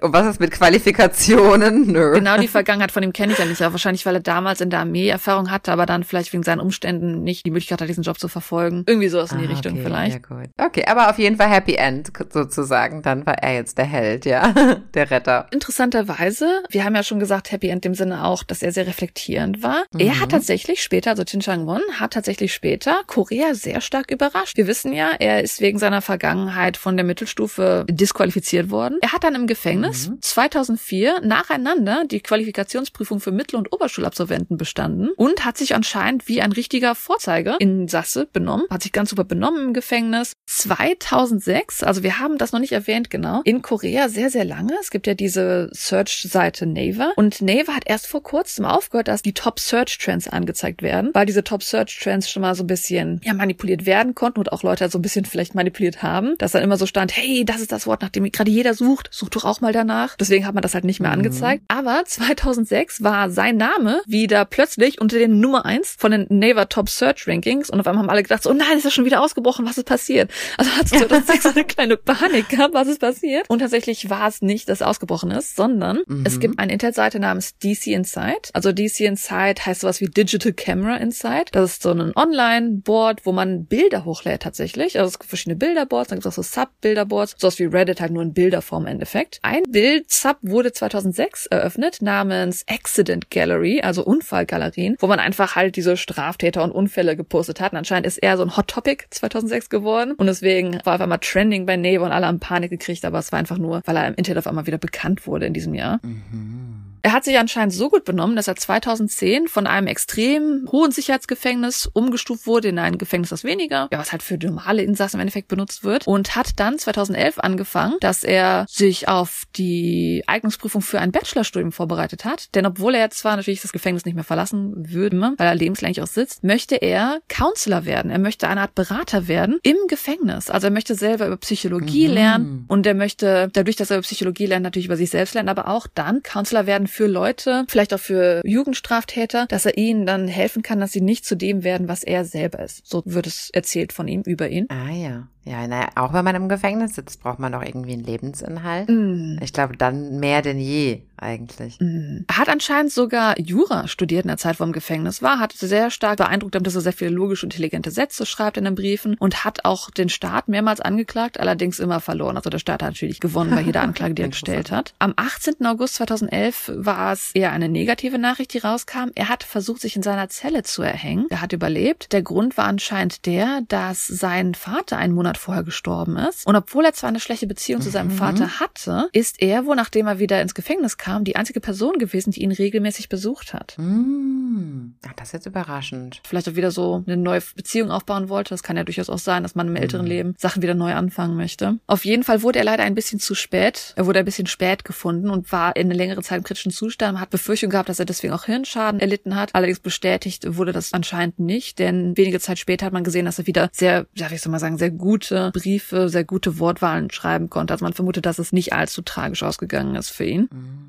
Und 0.00 0.12
was 0.12 0.26
ist 0.26 0.40
mit 0.40 0.50
Qualifikationen? 0.50 1.92
Nö. 1.92 2.12
Genau, 2.14 2.38
die 2.38 2.48
Vergangenheit 2.48 2.92
von 2.92 3.02
ihm 3.02 3.12
kenne 3.12 3.32
ich 3.32 3.38
ja 3.38 3.44
nicht. 3.44 3.62
Auch 3.62 3.72
wahrscheinlich, 3.72 4.04
weil 4.06 4.16
er 4.16 4.20
damals 4.20 4.60
in 4.60 4.70
der 4.70 4.80
Armee 4.80 5.08
Erfahrung 5.08 5.50
hatte, 5.50 5.72
aber 5.72 5.86
dann 5.86 6.04
vielleicht 6.04 6.32
wegen 6.32 6.42
seinen 6.42 6.60
Umständen 6.60 7.22
nicht 7.22 7.46
die 7.46 7.50
Möglichkeit 7.50 7.80
hat, 7.80 7.88
diesen 7.88 8.02
Job 8.02 8.18
zu 8.18 8.28
verfolgen. 8.28 8.84
Irgendwie 8.86 9.08
sowas 9.08 9.32
in 9.32 9.38
die 9.38 9.46
ah, 9.46 9.50
Richtung 9.50 9.72
okay, 9.72 9.82
vielleicht. 9.82 10.28
Ja, 10.30 10.36
gut. 10.36 10.50
Okay, 10.58 10.84
aber 10.86 11.10
auf 11.10 11.18
jeden 11.18 11.36
Fall 11.36 11.48
Happy 11.48 11.74
End 11.74 12.12
sozusagen. 12.30 13.02
Dann 13.02 13.26
war 13.26 13.38
er 13.42 13.54
jetzt 13.54 13.78
der 13.78 13.84
Held, 13.84 14.24
ja. 14.26 14.54
der 14.94 15.10
Retter. 15.10 15.46
Interessanterweise, 15.50 16.62
wir 16.70 16.84
haben 16.84 16.94
ja 16.94 17.02
schon 17.02 17.18
gesagt, 17.18 17.52
Happy 17.52 17.68
End 17.68 17.84
im 17.86 17.94
Sinne 17.94 18.24
auch, 18.24 18.42
dass 18.42 18.62
er 18.62 18.72
sehr 18.72 18.86
reflektierend 18.86 19.62
war. 19.62 19.84
Mhm. 19.92 20.00
Er 20.00 20.20
hat 20.20 20.30
tatsächlich 20.30 20.82
später, 20.82 21.10
also 21.10 21.24
Chin 21.24 21.40
Chang-won, 21.40 21.82
hat 21.92 22.12
tatsächlich 22.12 22.52
später 22.52 23.02
Korea 23.06 23.54
sehr 23.54 23.80
stark 23.80 24.10
überrascht. 24.10 24.56
Wir 24.56 24.66
wissen 24.66 24.92
ja, 24.92 25.10
er 25.18 25.42
ist 25.42 25.60
wegen 25.60 25.78
seiner 25.78 26.02
Vergangenheit 26.02 26.76
von 26.76 26.96
der 26.96 27.04
Mittelstufe 27.04 27.86
disqualifiziert 27.88 28.70
worden. 28.70 28.98
Er 29.00 29.12
hat 29.12 29.24
dann 29.24 29.34
im 29.34 29.46
Gefängnis 29.46 30.08
mhm. 30.08 30.20
2004 30.20 31.20
nacheinander 31.22 32.04
die 32.06 32.20
Qualifikationsprüfung 32.20 33.20
für 33.20 33.32
Mittel- 33.32 33.56
und 33.56 33.72
Oberschulabsolventen 33.72 34.56
bestanden 34.56 35.10
und 35.16 35.44
hat 35.44 35.58
sich 35.58 35.74
anscheinend 35.74 36.28
wie 36.28 36.42
ein 36.42 36.52
richtiger 36.52 36.94
Vorzeiger 36.94 37.56
in 37.60 37.88
Sasse 37.88 38.28
benommen, 38.32 38.66
hat 38.70 38.82
sich 38.82 38.92
ganz 38.92 39.10
super 39.10 39.24
benommen 39.24 39.68
im 39.68 39.74
Gefängnis. 39.74 40.32
2006, 40.46 41.82
also 41.82 42.02
wir 42.02 42.18
haben 42.18 42.38
das 42.38 42.52
noch 42.52 42.60
nicht 42.60 42.72
erwähnt 42.72 43.10
genau, 43.10 43.42
in 43.44 43.62
Korea 43.62 44.08
sehr, 44.08 44.30
sehr 44.30 44.44
lange. 44.44 44.74
Es 44.80 44.90
gibt 44.90 45.06
ja 45.06 45.14
diese 45.14 45.68
Search-Seite 45.72 46.66
Naver 46.66 47.12
und 47.16 47.42
Naver 47.42 47.74
hat 47.74 47.84
erst 47.86 48.06
vor 48.06 48.22
kurzem 48.22 48.64
aufgehört, 48.64 49.08
dass 49.08 49.22
die 49.22 49.34
Top 49.34 49.60
Search 49.76 49.98
Trends 49.98 50.26
angezeigt 50.26 50.80
werden, 50.80 51.10
weil 51.12 51.26
diese 51.26 51.44
Top 51.44 51.62
Search 51.62 52.00
Trends 52.02 52.30
schon 52.30 52.40
mal 52.40 52.54
so 52.54 52.64
ein 52.64 52.66
bisschen 52.66 53.20
ja, 53.22 53.34
manipuliert 53.34 53.84
werden 53.84 54.14
konnten 54.14 54.38
und 54.38 54.50
auch 54.50 54.62
Leute 54.62 54.88
so 54.88 54.98
ein 54.98 55.02
bisschen 55.02 55.26
vielleicht 55.26 55.54
manipuliert 55.54 56.02
haben, 56.02 56.34
dass 56.38 56.52
dann 56.52 56.62
immer 56.62 56.78
so 56.78 56.86
stand, 56.86 57.14
hey, 57.14 57.44
das 57.44 57.60
ist 57.60 57.72
das 57.72 57.86
Wort, 57.86 58.00
nach 58.00 58.08
dem 58.08 58.24
gerade 58.32 58.50
jeder 58.50 58.72
sucht, 58.72 59.08
such 59.10 59.28
doch 59.28 59.44
auch 59.44 59.60
mal 59.60 59.74
danach. 59.74 60.16
Deswegen 60.16 60.46
hat 60.46 60.54
man 60.54 60.62
das 60.62 60.72
halt 60.72 60.84
nicht 60.84 61.00
mehr 61.00 61.10
mhm. 61.10 61.18
angezeigt. 61.18 61.62
Aber 61.68 62.02
2006 62.06 63.02
war 63.02 63.28
sein 63.28 63.58
Name 63.58 64.00
wieder 64.06 64.46
plötzlich 64.46 64.98
unter 64.98 65.18
den 65.18 65.40
Nummer 65.40 65.66
eins 65.66 65.94
von 65.98 66.10
den 66.10 66.26
Naver 66.30 66.70
Top 66.70 66.88
Search 66.88 67.28
Rankings 67.28 67.68
und 67.68 67.78
auf 67.78 67.86
einmal 67.86 68.04
haben 68.04 68.10
alle 68.10 68.22
gedacht, 68.22 68.44
so, 68.44 68.50
oh 68.50 68.54
nein, 68.54 68.78
ist 68.78 68.86
das 68.86 68.94
schon 68.94 69.04
wieder 69.04 69.20
ausgebrochen, 69.20 69.66
was 69.66 69.76
ist 69.76 69.84
passiert? 69.84 70.30
Also 70.56 70.70
hat 70.70 70.86
es 70.86 70.92
2006 70.92 71.46
eine 71.46 71.64
kleine 71.64 71.96
Panik 71.98 72.48
gehabt, 72.48 72.72
was 72.72 72.88
ist 72.88 73.00
passiert? 73.00 73.44
Und 73.50 73.58
tatsächlich 73.58 74.08
war 74.08 74.26
es 74.28 74.40
nicht, 74.40 74.70
dass 74.70 74.80
ausgebrochen 74.80 75.30
ist, 75.30 75.54
sondern 75.54 76.00
mhm. 76.06 76.24
es 76.24 76.40
gibt 76.40 76.58
eine 76.58 76.72
Internetseite 76.72 77.20
namens 77.20 77.58
DC 77.58 77.88
Insight. 77.88 78.50
Also 78.54 78.72
DC 78.72 79.00
Insight 79.00 79.55
heißt 79.64 79.82
sowas 79.82 80.00
wie 80.00 80.06
Digital 80.06 80.52
Camera 80.52 80.96
Insight. 80.96 81.48
Das 81.52 81.72
ist 81.72 81.82
so 81.82 81.92
ein 81.92 82.12
Online-Board, 82.14 83.24
wo 83.24 83.32
man 83.32 83.66
Bilder 83.66 84.04
hochlädt 84.04 84.42
tatsächlich. 84.42 84.98
Also 84.98 85.08
es 85.08 85.18
gibt 85.18 85.28
verschiedene 85.28 85.56
Bilderboards, 85.56 86.08
dann 86.08 86.18
gibt 86.18 86.26
es 86.26 86.32
auch 86.32 86.42
so 86.42 86.42
Sub-Bilderboards, 86.42 87.36
sowas 87.38 87.58
wie 87.58 87.64
Reddit 87.64 88.00
halt 88.00 88.12
nur 88.12 88.22
in 88.22 88.34
Bilderform 88.34 88.84
im 88.84 88.92
Endeffekt. 88.92 89.38
Ein 89.42 89.62
Bild-Sub 89.68 90.38
wurde 90.42 90.72
2006 90.72 91.46
eröffnet 91.46 92.02
namens 92.02 92.64
Accident 92.68 93.30
Gallery, 93.30 93.80
also 93.80 94.04
Unfallgalerien, 94.04 94.96
wo 94.98 95.06
man 95.06 95.18
einfach 95.18 95.56
halt 95.56 95.76
diese 95.76 95.96
Straftäter 95.96 96.62
und 96.62 96.72
Unfälle 96.72 97.16
gepostet 97.16 97.60
hat. 97.60 97.72
Und 97.72 97.78
anscheinend 97.78 98.06
ist 98.06 98.18
eher 98.18 98.36
so 98.36 98.42
ein 98.42 98.56
Hot 98.56 98.68
Topic 98.68 99.04
2006 99.10 99.70
geworden 99.70 100.12
und 100.12 100.26
deswegen 100.26 100.80
war 100.84 100.96
auf 100.96 101.00
einmal 101.00 101.18
Trending 101.18 101.66
bei 101.66 101.76
Neighbor 101.76 102.06
und 102.06 102.12
alle 102.12 102.26
haben 102.26 102.40
Panik 102.40 102.70
gekriegt, 102.70 103.04
aber 103.04 103.18
es 103.18 103.32
war 103.32 103.38
einfach 103.38 103.58
nur, 103.58 103.82
weil 103.84 103.96
er 103.96 104.08
im 104.08 104.14
Internet 104.14 104.38
auf 104.38 104.46
einmal 104.46 104.66
wieder 104.66 104.78
bekannt 104.78 105.26
wurde 105.26 105.46
in 105.46 105.54
diesem 105.54 105.74
Jahr. 105.74 106.00
Mhm. 106.02 106.95
Er 107.06 107.12
hat 107.12 107.22
sich 107.22 107.38
anscheinend 107.38 107.72
so 107.72 107.88
gut 107.88 108.04
benommen, 108.04 108.34
dass 108.34 108.48
er 108.48 108.56
2010 108.56 109.46
von 109.46 109.68
einem 109.68 109.86
extrem 109.86 110.66
hohen 110.72 110.90
Sicherheitsgefängnis 110.90 111.88
umgestuft 111.92 112.48
wurde 112.48 112.66
in 112.66 112.80
ein 112.80 112.98
Gefängnis, 112.98 113.30
das 113.30 113.44
weniger, 113.44 113.86
ja, 113.92 113.98
was 114.00 114.10
halt 114.10 114.24
für 114.24 114.36
normale 114.36 114.82
Insassen 114.82 115.18
im 115.18 115.20
Endeffekt 115.20 115.46
benutzt 115.46 115.84
wird 115.84 116.08
und 116.08 116.34
hat 116.34 116.58
dann 116.58 116.80
2011 116.80 117.38
angefangen, 117.38 117.94
dass 118.00 118.24
er 118.24 118.66
sich 118.68 119.06
auf 119.06 119.44
die 119.54 120.24
Eignungsprüfung 120.26 120.82
für 120.82 120.98
ein 120.98 121.12
Bachelorstudium 121.12 121.70
vorbereitet 121.70 122.24
hat. 122.24 122.52
Denn 122.56 122.66
obwohl 122.66 122.96
er 122.96 123.02
jetzt 123.02 123.18
zwar 123.18 123.36
natürlich 123.36 123.62
das 123.62 123.70
Gefängnis 123.70 124.04
nicht 124.04 124.16
mehr 124.16 124.24
verlassen 124.24 124.72
würde, 124.92 125.34
weil 125.36 125.46
er 125.46 125.54
lebenslänglich 125.54 126.02
auch 126.02 126.08
sitzt, 126.08 126.42
möchte 126.42 126.74
er 126.74 127.20
Counselor 127.28 127.84
werden. 127.84 128.10
Er 128.10 128.18
möchte 128.18 128.48
eine 128.48 128.62
Art 128.62 128.74
Berater 128.74 129.28
werden 129.28 129.60
im 129.62 129.76
Gefängnis. 129.86 130.50
Also 130.50 130.66
er 130.66 130.72
möchte 130.72 130.96
selber 130.96 131.28
über 131.28 131.36
Psychologie 131.36 132.08
mhm. 132.08 132.14
lernen 132.14 132.64
und 132.66 132.84
er 132.84 132.94
möchte 132.94 133.48
dadurch, 133.52 133.76
dass 133.76 133.92
er 133.92 133.98
über 133.98 134.02
Psychologie 134.02 134.46
lernt, 134.46 134.64
natürlich 134.64 134.86
über 134.86 134.96
sich 134.96 135.10
selbst 135.10 135.34
lernen, 135.34 135.50
aber 135.50 135.68
auch 135.68 135.86
dann 135.94 136.24
Counselor 136.24 136.66
werden 136.66 136.88
für 136.96 137.06
Leute, 137.06 137.66
vielleicht 137.68 137.92
auch 137.92 138.00
für 138.00 138.40
Jugendstraftäter, 138.44 139.46
dass 139.48 139.66
er 139.66 139.76
ihnen 139.76 140.06
dann 140.06 140.28
helfen 140.28 140.62
kann, 140.62 140.80
dass 140.80 140.92
sie 140.92 141.02
nicht 141.02 141.26
zu 141.26 141.36
dem 141.36 141.62
werden, 141.62 141.88
was 141.88 142.02
er 142.02 142.24
selber 142.24 142.60
ist. 142.60 142.86
So 142.86 143.02
wird 143.04 143.26
es 143.26 143.50
erzählt 143.50 143.92
von 143.92 144.08
ihm 144.08 144.22
über 144.22 144.48
ihn. 144.48 144.66
Ah 144.70 144.90
ja. 144.90 145.28
Ja, 145.46 145.66
naja, 145.68 145.88
auch 145.94 146.12
wenn 146.12 146.24
man 146.24 146.34
im 146.34 146.48
Gefängnis 146.48 146.96
sitzt, 146.96 147.22
braucht 147.22 147.38
man 147.38 147.52
doch 147.52 147.62
irgendwie 147.62 147.92
einen 147.92 148.02
Lebensinhalt. 148.02 148.88
Mm. 148.88 149.38
Ich 149.40 149.52
glaube, 149.52 149.76
dann 149.76 150.18
mehr 150.18 150.42
denn 150.42 150.58
je 150.58 151.02
eigentlich. 151.16 151.78
Mm. 151.80 152.24
Hat 152.30 152.48
anscheinend 152.48 152.92
sogar 152.92 153.38
Jura 153.38 153.86
studiert 153.86 154.24
in 154.24 154.28
der 154.28 154.38
Zeit, 154.38 154.58
wo 154.58 154.64
er 154.64 154.66
im 154.66 154.72
Gefängnis 154.72 155.22
war, 155.22 155.38
hat 155.38 155.52
sehr 155.52 155.90
stark 155.92 156.16
beeindruckt, 156.16 156.54
dass 156.54 156.74
er 156.74 156.80
sehr 156.80 156.92
viele 156.92 157.10
logische 157.10 157.46
und 157.46 157.54
intelligente 157.54 157.92
Sätze 157.92 158.26
schreibt 158.26 158.56
in 158.56 158.64
den 158.64 158.74
Briefen 158.74 159.16
und 159.20 159.44
hat 159.44 159.64
auch 159.64 159.88
den 159.90 160.08
Staat 160.08 160.48
mehrmals 160.48 160.80
angeklagt, 160.80 161.38
allerdings 161.38 161.78
immer 161.78 162.00
verloren. 162.00 162.36
Also 162.36 162.50
der 162.50 162.58
Staat 162.58 162.82
hat 162.82 162.90
natürlich 162.90 163.20
gewonnen 163.20 163.50
bei 163.50 163.60
jeder 163.60 163.82
Anklage, 163.82 164.14
die 164.14 164.22
er 164.22 164.28
gestellt 164.28 164.72
hat. 164.72 164.94
Am 164.98 165.14
18. 165.14 165.64
August 165.64 165.94
2011 165.94 166.72
war 166.74 167.12
es 167.12 167.30
eher 167.34 167.52
eine 167.52 167.68
negative 167.68 168.18
Nachricht, 168.18 168.52
die 168.52 168.58
rauskam. 168.58 169.10
Er 169.14 169.28
hat 169.28 169.44
versucht, 169.44 169.80
sich 169.80 169.94
in 169.94 170.02
seiner 170.02 170.28
Zelle 170.28 170.64
zu 170.64 170.82
erhängen. 170.82 171.26
Er 171.30 171.40
hat 171.40 171.52
überlebt. 171.52 172.12
Der 172.12 172.22
Grund 172.22 172.56
war 172.56 172.64
anscheinend 172.64 173.26
der, 173.26 173.60
dass 173.68 174.08
sein 174.08 174.56
Vater 174.56 174.96
einen 174.96 175.14
Monat 175.14 175.35
vorher 175.38 175.62
gestorben 175.62 176.16
ist. 176.16 176.46
Und 176.46 176.56
obwohl 176.56 176.84
er 176.84 176.92
zwar 176.92 177.08
eine 177.08 177.20
schlechte 177.20 177.46
Beziehung 177.46 177.80
zu 177.80 177.90
seinem 177.90 178.12
mhm. 178.12 178.18
Vater 178.18 178.60
hatte, 178.60 179.08
ist 179.12 179.42
er, 179.42 179.66
wo 179.66 179.74
nachdem 179.74 180.06
er 180.06 180.18
wieder 180.18 180.40
ins 180.40 180.54
Gefängnis 180.54 180.96
kam, 180.96 181.24
die 181.24 181.36
einzige 181.36 181.60
Person 181.60 181.98
gewesen, 181.98 182.30
die 182.30 182.42
ihn 182.42 182.52
regelmäßig 182.52 183.08
besucht 183.08 183.54
hat. 183.54 183.76
Mhm. 183.78 184.94
Ach, 185.06 185.12
das 185.14 185.28
ist 185.28 185.32
jetzt 185.32 185.46
überraschend. 185.46 186.20
Vielleicht 186.26 186.48
auch 186.48 186.54
wieder 186.54 186.70
so 186.70 187.04
eine 187.06 187.16
neue 187.16 187.42
Beziehung 187.54 187.90
aufbauen 187.90 188.28
wollte. 188.28 188.50
Das 188.50 188.62
kann 188.62 188.76
ja 188.76 188.84
durchaus 188.84 189.10
auch 189.10 189.18
sein, 189.18 189.42
dass 189.42 189.54
man 189.54 189.68
im 189.68 189.76
älteren 189.76 190.04
mhm. 190.04 190.10
Leben 190.10 190.34
Sachen 190.38 190.62
wieder 190.62 190.74
neu 190.74 190.94
anfangen 190.94 191.36
möchte. 191.36 191.78
Auf 191.86 192.04
jeden 192.04 192.22
Fall 192.22 192.42
wurde 192.42 192.58
er 192.58 192.64
leider 192.64 192.84
ein 192.84 192.94
bisschen 192.94 193.20
zu 193.20 193.34
spät. 193.34 193.92
Er 193.96 194.06
wurde 194.06 194.18
ein 194.18 194.24
bisschen 194.24 194.46
spät 194.46 194.84
gefunden 194.84 195.30
und 195.30 195.52
war 195.52 195.76
in 195.76 195.86
eine 195.86 195.94
längere 195.94 196.22
Zeit 196.22 196.38
im 196.38 196.44
kritischen 196.44 196.72
Zustand. 196.72 197.20
hat 197.20 197.30
Befürchtung 197.30 197.70
gehabt, 197.70 197.88
dass 197.88 197.98
er 197.98 198.06
deswegen 198.06 198.32
auch 198.32 198.44
Hirnschaden 198.44 199.00
erlitten 199.00 199.36
hat. 199.36 199.54
Allerdings 199.54 199.80
bestätigt 199.80 200.56
wurde 200.56 200.72
das 200.72 200.92
anscheinend 200.92 201.38
nicht, 201.38 201.78
denn 201.78 202.16
wenige 202.16 202.40
Zeit 202.40 202.58
später 202.58 202.86
hat 202.86 202.92
man 202.92 203.04
gesehen, 203.04 203.26
dass 203.26 203.38
er 203.38 203.46
wieder 203.46 203.68
sehr, 203.72 204.06
ja, 204.14 204.30
wie 204.30 204.36
soll 204.36 204.50
man 204.50 204.60
sagen, 204.60 204.78
sehr 204.78 204.90
gute 205.28 205.50
Briefe, 205.52 206.08
sehr 206.08 206.24
gute 206.24 206.58
Wortwahlen 206.58 207.10
schreiben 207.10 207.50
konnte. 207.50 207.74
Also 207.74 207.84
man 207.84 207.92
vermutet, 207.92 208.26
dass 208.26 208.38
es 208.38 208.52
nicht 208.52 208.72
allzu 208.72 209.02
tragisch 209.02 209.42
ausgegangen 209.42 209.96
ist 209.96 210.10
für 210.10 210.24
ihn. 210.24 210.48
Mhm. 210.52 210.86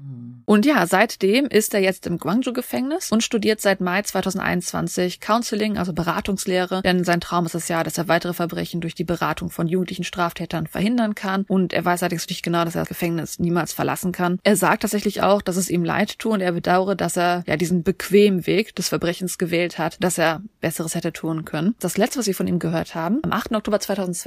Und 0.49 0.65
ja, 0.65 0.87
seitdem 0.87 1.47
ist 1.47 1.73
er 1.73 1.81
jetzt 1.81 2.07
im 2.07 2.19
Guangzhou-Gefängnis 2.19 3.11
und 3.11 3.21
studiert 3.21 3.59
seit 3.59 3.81
Mai 3.81 4.01
2021 4.01 5.19
Counseling, 5.19 5.77
also 5.77 5.91
Beratungslehre. 5.91 6.81
Denn 6.83 7.03
sein 7.03 7.19
Traum 7.19 7.45
ist 7.45 7.53
es 7.53 7.67
ja, 7.67 7.83
dass 7.83 7.97
er 7.97 8.07
weitere 8.07 8.31
Verbrechen 8.31 8.79
durch 8.79 8.95
die 8.95 9.03
Beratung 9.03 9.49
von 9.49 9.67
jugendlichen 9.67 10.05
Straftätern 10.05 10.65
verhindern 10.65 11.15
kann. 11.15 11.43
Und 11.49 11.73
er 11.73 11.83
weiß 11.83 12.01
allerdings 12.01 12.29
nicht 12.29 12.43
genau, 12.43 12.63
dass 12.63 12.75
er 12.75 12.83
das 12.83 12.87
Gefängnis 12.87 13.39
niemals 13.39 13.73
verlassen 13.73 14.13
kann. 14.13 14.39
Er 14.43 14.55
sagt 14.55 14.83
tatsächlich 14.83 15.21
auch, 15.21 15.41
dass 15.41 15.57
es 15.57 15.69
ihm 15.69 15.83
leid 15.83 16.17
tut 16.17 16.35
und 16.35 16.39
er 16.39 16.53
bedauere, 16.53 16.95
dass 16.95 17.17
er 17.17 17.43
ja 17.45 17.57
diesen 17.57 17.83
bequemen 17.83 18.47
Weg 18.47 18.73
des 18.73 18.87
Verbrechens 18.87 19.37
gewählt 19.37 19.77
hat, 19.77 19.97
dass 19.99 20.17
er 20.17 20.41
Besseres 20.61 20.95
hätte 20.95 21.11
tun 21.11 21.43
können. 21.43 21.75
Das 21.81 21.97
letzte, 21.97 22.19
was 22.19 22.27
wir 22.27 22.35
von 22.35 22.47
ihm 22.47 22.59
gehört 22.59 22.95
haben, 22.95 23.19
am 23.23 23.33
8. 23.33 23.51
Oktober 23.51 23.81
2020, 23.81 24.26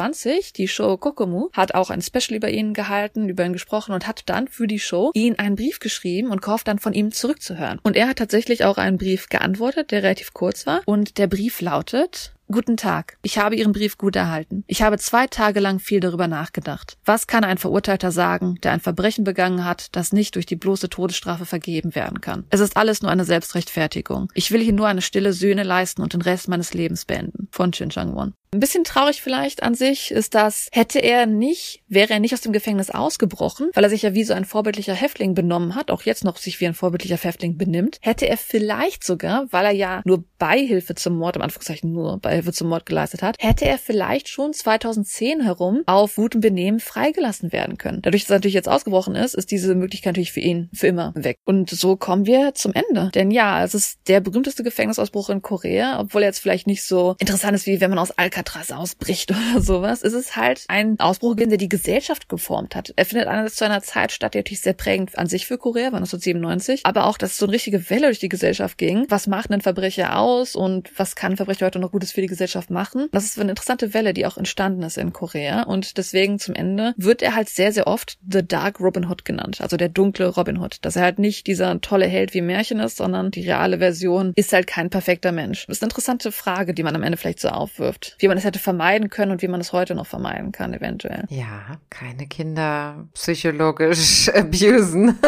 die 0.56 0.68
Show 0.68 0.96
Kokomu 0.96 1.48
hat 1.52 1.74
auch 1.74 1.90
ein 1.90 2.00
Special 2.02 2.36
über 2.36 2.50
ihn 2.50 2.72
gehalten, 2.74 3.28
über 3.28 3.44
ihn 3.44 3.52
gesprochen 3.52 3.92
und 3.92 4.06
hat 4.06 4.22
dann 4.26 4.48
für 4.48 4.66
die 4.66 4.78
Show 4.78 5.10
ihn 5.14 5.38
einen 5.38 5.56
Brief 5.56 5.78
geschrieben, 5.78 6.30
und 6.30 6.42
gehofft 6.42 6.68
dann 6.68 6.78
von 6.78 6.92
ihm 6.92 7.12
zurückzuhören. 7.12 7.78
Und 7.82 7.96
er 7.96 8.08
hat 8.08 8.18
tatsächlich 8.18 8.64
auch 8.64 8.78
einen 8.78 8.98
Brief 8.98 9.28
geantwortet, 9.28 9.90
der 9.90 10.02
relativ 10.02 10.32
kurz 10.32 10.66
war. 10.66 10.80
Und 10.86 11.18
der 11.18 11.26
Brief 11.26 11.60
lautet, 11.60 12.32
Guten 12.52 12.76
Tag. 12.76 13.16
Ich 13.22 13.38
habe 13.38 13.54
Ihren 13.54 13.70
Brief 13.70 13.96
gut 13.96 14.16
erhalten. 14.16 14.64
Ich 14.66 14.82
habe 14.82 14.98
zwei 14.98 15.28
Tage 15.28 15.60
lang 15.60 15.78
viel 15.78 16.00
darüber 16.00 16.26
nachgedacht. 16.26 16.98
Was 17.04 17.28
kann 17.28 17.44
ein 17.44 17.58
Verurteilter 17.58 18.10
sagen, 18.10 18.56
der 18.64 18.72
ein 18.72 18.80
Verbrechen 18.80 19.22
begangen 19.22 19.64
hat, 19.64 19.94
das 19.94 20.12
nicht 20.12 20.34
durch 20.34 20.46
die 20.46 20.56
bloße 20.56 20.88
Todesstrafe 20.88 21.46
vergeben 21.46 21.94
werden 21.94 22.20
kann? 22.20 22.46
Es 22.50 22.58
ist 22.58 22.76
alles 22.76 23.02
nur 23.02 23.12
eine 23.12 23.24
Selbstrechtfertigung. 23.24 24.32
Ich 24.34 24.50
will 24.50 24.60
hier 24.60 24.72
nur 24.72 24.88
eine 24.88 25.00
stille 25.00 25.32
Sühne 25.32 25.62
leisten 25.62 26.02
und 26.02 26.12
den 26.12 26.22
Rest 26.22 26.48
meines 26.48 26.74
Lebens 26.74 27.04
beenden. 27.04 27.46
Von 27.52 27.70
Chin 27.70 27.90
Chang-won. 27.90 28.34
Ein 28.52 28.58
bisschen 28.58 28.82
traurig 28.82 29.22
vielleicht 29.22 29.62
an 29.62 29.76
sich 29.76 30.10
ist 30.10 30.34
das, 30.34 30.66
hätte 30.72 30.98
er 30.98 31.26
nicht, 31.26 31.84
wäre 31.86 32.14
er 32.14 32.18
nicht 32.18 32.34
aus 32.34 32.40
dem 32.40 32.52
Gefängnis 32.52 32.90
ausgebrochen, 32.90 33.70
weil 33.74 33.84
er 33.84 33.90
sich 33.90 34.02
ja 34.02 34.12
wie 34.12 34.24
so 34.24 34.34
ein 34.34 34.44
vorbildlicher 34.44 34.92
Häftling 34.92 35.34
benommen 35.34 35.76
hat, 35.76 35.92
auch 35.92 36.02
jetzt 36.02 36.24
noch 36.24 36.36
sich 36.36 36.60
wie 36.60 36.66
ein 36.66 36.74
vorbildlicher 36.74 37.16
Häftling 37.16 37.56
benimmt, 37.56 37.98
hätte 38.00 38.28
er 38.28 38.36
vielleicht 38.36 39.04
sogar, 39.04 39.46
weil 39.52 39.66
er 39.66 39.70
ja 39.70 40.02
nur 40.04 40.24
Beihilfe 40.38 40.96
zum 40.96 41.16
Mord, 41.16 41.36
im 41.36 41.42
Anführungszeichen 41.42 41.92
nur 41.92 42.18
Beihilfe 42.18 42.52
zum 42.52 42.70
Mord 42.70 42.86
geleistet 42.86 43.22
hat, 43.22 43.36
hätte 43.38 43.66
er 43.66 43.78
vielleicht 43.78 44.28
schon 44.28 44.52
2010 44.52 45.42
herum 45.42 45.84
auf 45.86 46.16
gutem 46.16 46.40
Benehmen 46.40 46.80
freigelassen 46.80 47.52
werden 47.52 47.78
können. 47.78 48.02
Dadurch, 48.02 48.24
dass 48.24 48.30
er 48.30 48.36
natürlich 48.38 48.54
jetzt 48.54 48.68
ausgebrochen 48.68 49.14
ist, 49.14 49.36
ist 49.36 49.52
diese 49.52 49.76
Möglichkeit 49.76 50.14
natürlich 50.14 50.32
für 50.32 50.40
ihn 50.40 50.70
für 50.74 50.88
immer 50.88 51.12
weg. 51.14 51.38
Und 51.44 51.70
so 51.70 51.94
kommen 51.94 52.26
wir 52.26 52.52
zum 52.54 52.72
Ende. 52.72 53.12
Denn 53.14 53.30
ja, 53.30 53.62
es 53.62 53.76
ist 53.76 54.00
der 54.08 54.18
berühmteste 54.18 54.64
Gefängnisausbruch 54.64 55.30
in 55.30 55.40
Korea, 55.40 56.00
obwohl 56.00 56.22
er 56.22 56.30
jetzt 56.30 56.40
vielleicht 56.40 56.66
nicht 56.66 56.82
so 56.82 57.14
interessant 57.20 57.54
ist, 57.54 57.66
wie 57.66 57.80
wenn 57.80 57.90
man 57.90 58.00
aus 58.00 58.10
Al 58.10 58.28
Alcatraz 58.40 58.72
ausbricht 58.72 59.30
oder 59.52 59.60
sowas, 59.60 60.02
ist 60.02 60.14
es 60.14 60.36
halt 60.36 60.64
ein 60.68 60.98
Ausbruch 60.98 61.36
der 61.36 61.58
die 61.58 61.68
Gesellschaft 61.68 62.28
geformt 62.28 62.74
hat. 62.74 62.92
Er 62.96 63.04
findet 63.04 63.28
einerseits 63.28 63.56
zu 63.56 63.64
einer 63.64 63.82
Zeit 63.82 64.12
statt, 64.12 64.34
die 64.34 64.38
natürlich 64.38 64.60
sehr 64.60 64.72
prägend 64.72 65.16
an 65.18 65.26
sich 65.26 65.46
für 65.46 65.58
Korea 65.58 65.92
war, 65.92 65.98
1997, 65.98 66.80
aber 66.84 67.06
auch, 67.06 67.18
dass 67.18 67.36
so 67.36 67.46
eine 67.46 67.52
richtige 67.52 67.88
Welle 67.90 68.06
durch 68.06 68.18
die 68.18 68.28
Gesellschaft 68.28 68.78
ging. 68.78 69.06
Was 69.08 69.26
macht 69.26 69.50
ein 69.50 69.60
Verbrecher 69.60 70.18
aus 70.18 70.56
und 70.56 70.90
was 70.98 71.14
kann 71.14 71.36
Verbrecher 71.36 71.66
heute 71.66 71.78
noch 71.78 71.92
Gutes 71.92 72.12
für 72.12 72.20
die 72.20 72.26
Gesellschaft 72.26 72.70
machen? 72.70 73.08
Das 73.12 73.24
ist 73.24 73.38
eine 73.38 73.50
interessante 73.50 73.94
Welle, 73.94 74.12
die 74.14 74.26
auch 74.26 74.36
entstanden 74.36 74.82
ist 74.82 74.98
in 74.98 75.12
Korea 75.12 75.62
und 75.62 75.98
deswegen 75.98 76.38
zum 76.38 76.54
Ende 76.54 76.94
wird 76.96 77.22
er 77.22 77.34
halt 77.34 77.48
sehr, 77.48 77.72
sehr 77.72 77.86
oft 77.86 78.18
The 78.28 78.46
Dark 78.46 78.80
Robin 78.80 79.08
Hood 79.08 79.24
genannt, 79.24 79.60
also 79.60 79.76
der 79.76 79.88
dunkle 79.88 80.28
Robin 80.28 80.58
Hood, 80.58 80.78
dass 80.82 80.96
er 80.96 81.02
halt 81.02 81.18
nicht 81.18 81.46
dieser 81.46 81.80
tolle 81.80 82.06
Held 82.06 82.34
wie 82.34 82.42
Märchen 82.42 82.80
ist, 82.80 82.96
sondern 82.96 83.30
die 83.30 83.42
reale 83.42 83.78
Version 83.78 84.32
ist 84.36 84.52
halt 84.52 84.66
kein 84.66 84.90
perfekter 84.90 85.32
Mensch. 85.32 85.66
Das 85.66 85.78
ist 85.78 85.82
eine 85.82 85.88
interessante 85.88 86.32
Frage, 86.32 86.74
die 86.74 86.82
man 86.82 86.94
am 86.94 87.02
Ende 87.02 87.16
vielleicht 87.16 87.40
so 87.40 87.48
aufwirft, 87.48 88.16
wie 88.18 88.28
man 88.30 88.38
es 88.38 88.44
hätte 88.44 88.60
vermeiden 88.60 89.10
können 89.10 89.32
und 89.32 89.42
wie 89.42 89.48
man 89.48 89.60
es 89.60 89.72
heute 89.72 89.96
noch 89.96 90.06
vermeiden 90.06 90.52
kann, 90.52 90.72
eventuell. 90.72 91.24
Ja, 91.28 91.78
keine 91.90 92.28
Kinder 92.28 93.08
psychologisch 93.12 94.28
abusen. 94.34 95.18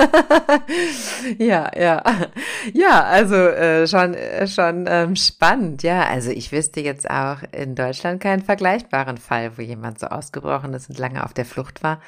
ja, 1.38 1.70
ja. 1.76 2.03
Ja, 2.72 3.03
also 3.03 3.34
äh, 3.34 3.88
schon, 3.88 4.14
äh, 4.14 4.46
schon 4.46 4.86
ähm, 4.88 5.16
spannend. 5.16 5.82
Ja, 5.82 6.05
also 6.05 6.30
ich 6.30 6.53
wüsste 6.53 6.80
jetzt 6.80 7.11
auch 7.11 7.38
in 7.50 7.74
Deutschland 7.74 8.22
keinen 8.22 8.42
vergleichbaren 8.42 9.18
Fall, 9.18 9.59
wo 9.59 9.62
jemand 9.62 9.98
so 9.98 10.07
ausgebrochen 10.07 10.72
ist 10.72 10.88
und 10.88 10.98
lange 10.98 11.24
auf 11.24 11.34
der 11.34 11.44
Flucht 11.44 11.82
war. 11.82 12.00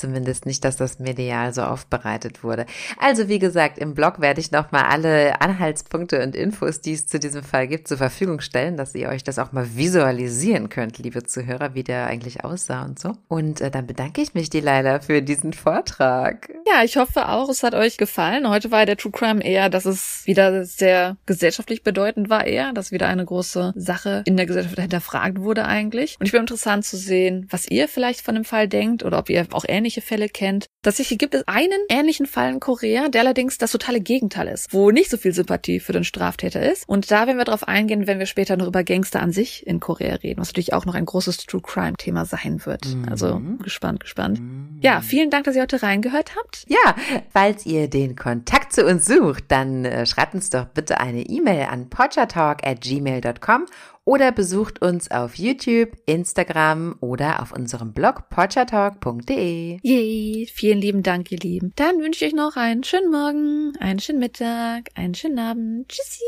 Zumindest 0.00 0.46
nicht, 0.46 0.64
dass 0.64 0.76
das 0.76 0.98
medial 0.98 1.52
so 1.52 1.60
aufbereitet 1.60 2.42
wurde. 2.42 2.64
Also 2.98 3.28
wie 3.28 3.38
gesagt, 3.38 3.76
im 3.76 3.94
Blog 3.94 4.22
werde 4.22 4.40
ich 4.40 4.50
nochmal 4.50 4.84
alle 4.84 5.42
Anhaltspunkte 5.42 6.22
und 6.22 6.34
Infos, 6.34 6.80
die 6.80 6.94
es 6.94 7.06
zu 7.06 7.18
diesem 7.18 7.42
Fall 7.42 7.68
gibt, 7.68 7.86
zur 7.86 7.98
Verfügung 7.98 8.40
stellen, 8.40 8.78
dass 8.78 8.94
ihr 8.94 9.10
euch 9.10 9.24
das 9.24 9.38
auch 9.38 9.52
mal 9.52 9.76
visualisieren 9.76 10.70
könnt, 10.70 10.96
liebe 10.96 11.22
Zuhörer, 11.24 11.74
wie 11.74 11.84
der 11.84 12.06
eigentlich 12.06 12.44
aussah 12.44 12.82
und 12.86 12.98
so. 12.98 13.12
Und 13.28 13.60
äh, 13.60 13.70
dann 13.70 13.86
bedanke 13.86 14.22
ich 14.22 14.32
mich, 14.32 14.48
die 14.48 14.62
für 15.02 15.20
diesen 15.20 15.52
Vortrag. 15.52 16.48
Ja, 16.66 16.82
ich 16.84 16.96
hoffe 16.96 17.28
auch, 17.28 17.48
es 17.48 17.62
hat 17.62 17.74
euch 17.74 17.98
gefallen. 17.98 18.48
Heute 18.48 18.70
war 18.70 18.86
der 18.86 18.96
True 18.96 19.12
Crime 19.12 19.44
eher, 19.44 19.68
dass 19.68 19.84
es 19.84 20.22
wieder 20.24 20.64
sehr 20.64 21.16
gesellschaftlich 21.26 21.82
bedeutend 21.82 22.30
war 22.30 22.46
eher, 22.46 22.72
dass 22.72 22.92
wieder 22.92 23.08
eine 23.08 23.24
große 23.24 23.74
Sache 23.76 24.22
in 24.24 24.36
der 24.36 24.46
Gesellschaft 24.46 24.78
hinterfragt 24.78 25.40
wurde 25.40 25.66
eigentlich. 25.66 26.16
Und 26.20 26.26
ich 26.26 26.32
bin 26.32 26.40
interessant 26.40 26.84
zu 26.84 26.96
sehen, 26.96 27.48
was 27.50 27.68
ihr 27.68 27.88
vielleicht 27.88 28.20
von 28.20 28.34
dem 28.34 28.44
Fall 28.44 28.68
denkt 28.68 29.04
oder 29.04 29.18
ob 29.18 29.28
ihr 29.28 29.46
auch 29.52 29.64
ähnlich 29.66 29.89
ähnliche 29.90 30.00
Fälle 30.00 30.28
kennt. 30.28 30.66
Tatsächlich 30.82 31.18
gibt 31.18 31.34
es 31.34 31.42
einen 31.46 31.78
ähnlichen 31.88 32.26
Fall 32.26 32.52
in 32.52 32.60
Korea, 32.60 33.08
der 33.08 33.22
allerdings 33.22 33.58
das 33.58 33.72
totale 33.72 34.00
Gegenteil 34.00 34.46
ist, 34.48 34.72
wo 34.72 34.90
nicht 34.90 35.10
so 35.10 35.16
viel 35.16 35.34
Sympathie 35.34 35.80
für 35.80 35.92
den 35.92 36.04
Straftäter 36.04 36.62
ist. 36.62 36.88
Und 36.88 37.10
da 37.10 37.26
werden 37.26 37.38
wir 37.38 37.44
darauf 37.44 37.66
eingehen, 37.66 38.06
wenn 38.06 38.18
wir 38.18 38.26
später 38.26 38.56
noch 38.56 38.66
über 38.66 38.84
Gangster 38.84 39.20
an 39.20 39.32
sich 39.32 39.66
in 39.66 39.80
Korea 39.80 40.14
reden, 40.14 40.40
was 40.40 40.48
natürlich 40.48 40.72
auch 40.72 40.86
noch 40.86 40.94
ein 40.94 41.04
großes 41.04 41.38
True 41.38 41.60
Crime 41.60 41.94
Thema 41.98 42.24
sein 42.24 42.64
wird. 42.64 42.86
Mhm. 42.86 43.08
Also 43.10 43.40
gespannt, 43.62 44.00
gespannt. 44.00 44.40
Mhm. 44.40 44.78
Ja, 44.80 45.00
vielen 45.00 45.30
Dank, 45.30 45.44
dass 45.44 45.56
ihr 45.56 45.62
heute 45.62 45.82
reingehört 45.82 46.36
habt. 46.36 46.64
Ja, 46.68 46.94
falls 47.32 47.66
ihr 47.66 47.88
den 47.88 48.14
Kontakt 48.14 48.69
zu 48.72 48.86
uns 48.86 49.06
sucht, 49.06 49.44
dann 49.48 49.84
äh, 49.84 50.06
schreibt 50.06 50.34
uns 50.34 50.50
doch 50.50 50.66
bitte 50.66 51.00
eine 51.00 51.22
E-Mail 51.22 51.66
an 51.70 51.90
podchatalk 51.90 52.66
at 52.66 52.80
gmail.com 52.80 53.66
oder 54.04 54.32
besucht 54.32 54.82
uns 54.82 55.10
auf 55.10 55.36
YouTube, 55.36 55.90
Instagram 56.06 56.96
oder 57.00 57.42
auf 57.42 57.52
unserem 57.52 57.92
Blog 57.92 58.28
porchatalk.de. 58.30 59.78
Yay, 59.82 60.48
vielen 60.52 60.80
lieben 60.80 61.02
Dank, 61.02 61.30
ihr 61.30 61.38
Lieben. 61.38 61.72
Dann 61.76 62.00
wünsche 62.00 62.24
ich 62.24 62.32
euch 62.32 62.36
noch 62.36 62.56
einen 62.56 62.82
schönen 62.82 63.10
Morgen, 63.10 63.72
einen 63.78 64.00
schönen 64.00 64.18
Mittag, 64.18 64.90
einen 64.94 65.14
schönen 65.14 65.38
Abend. 65.38 65.88
Tschüssi. 65.88 66.24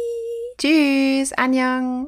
Tschüss, 0.58 1.32
Anjang. 1.32 2.00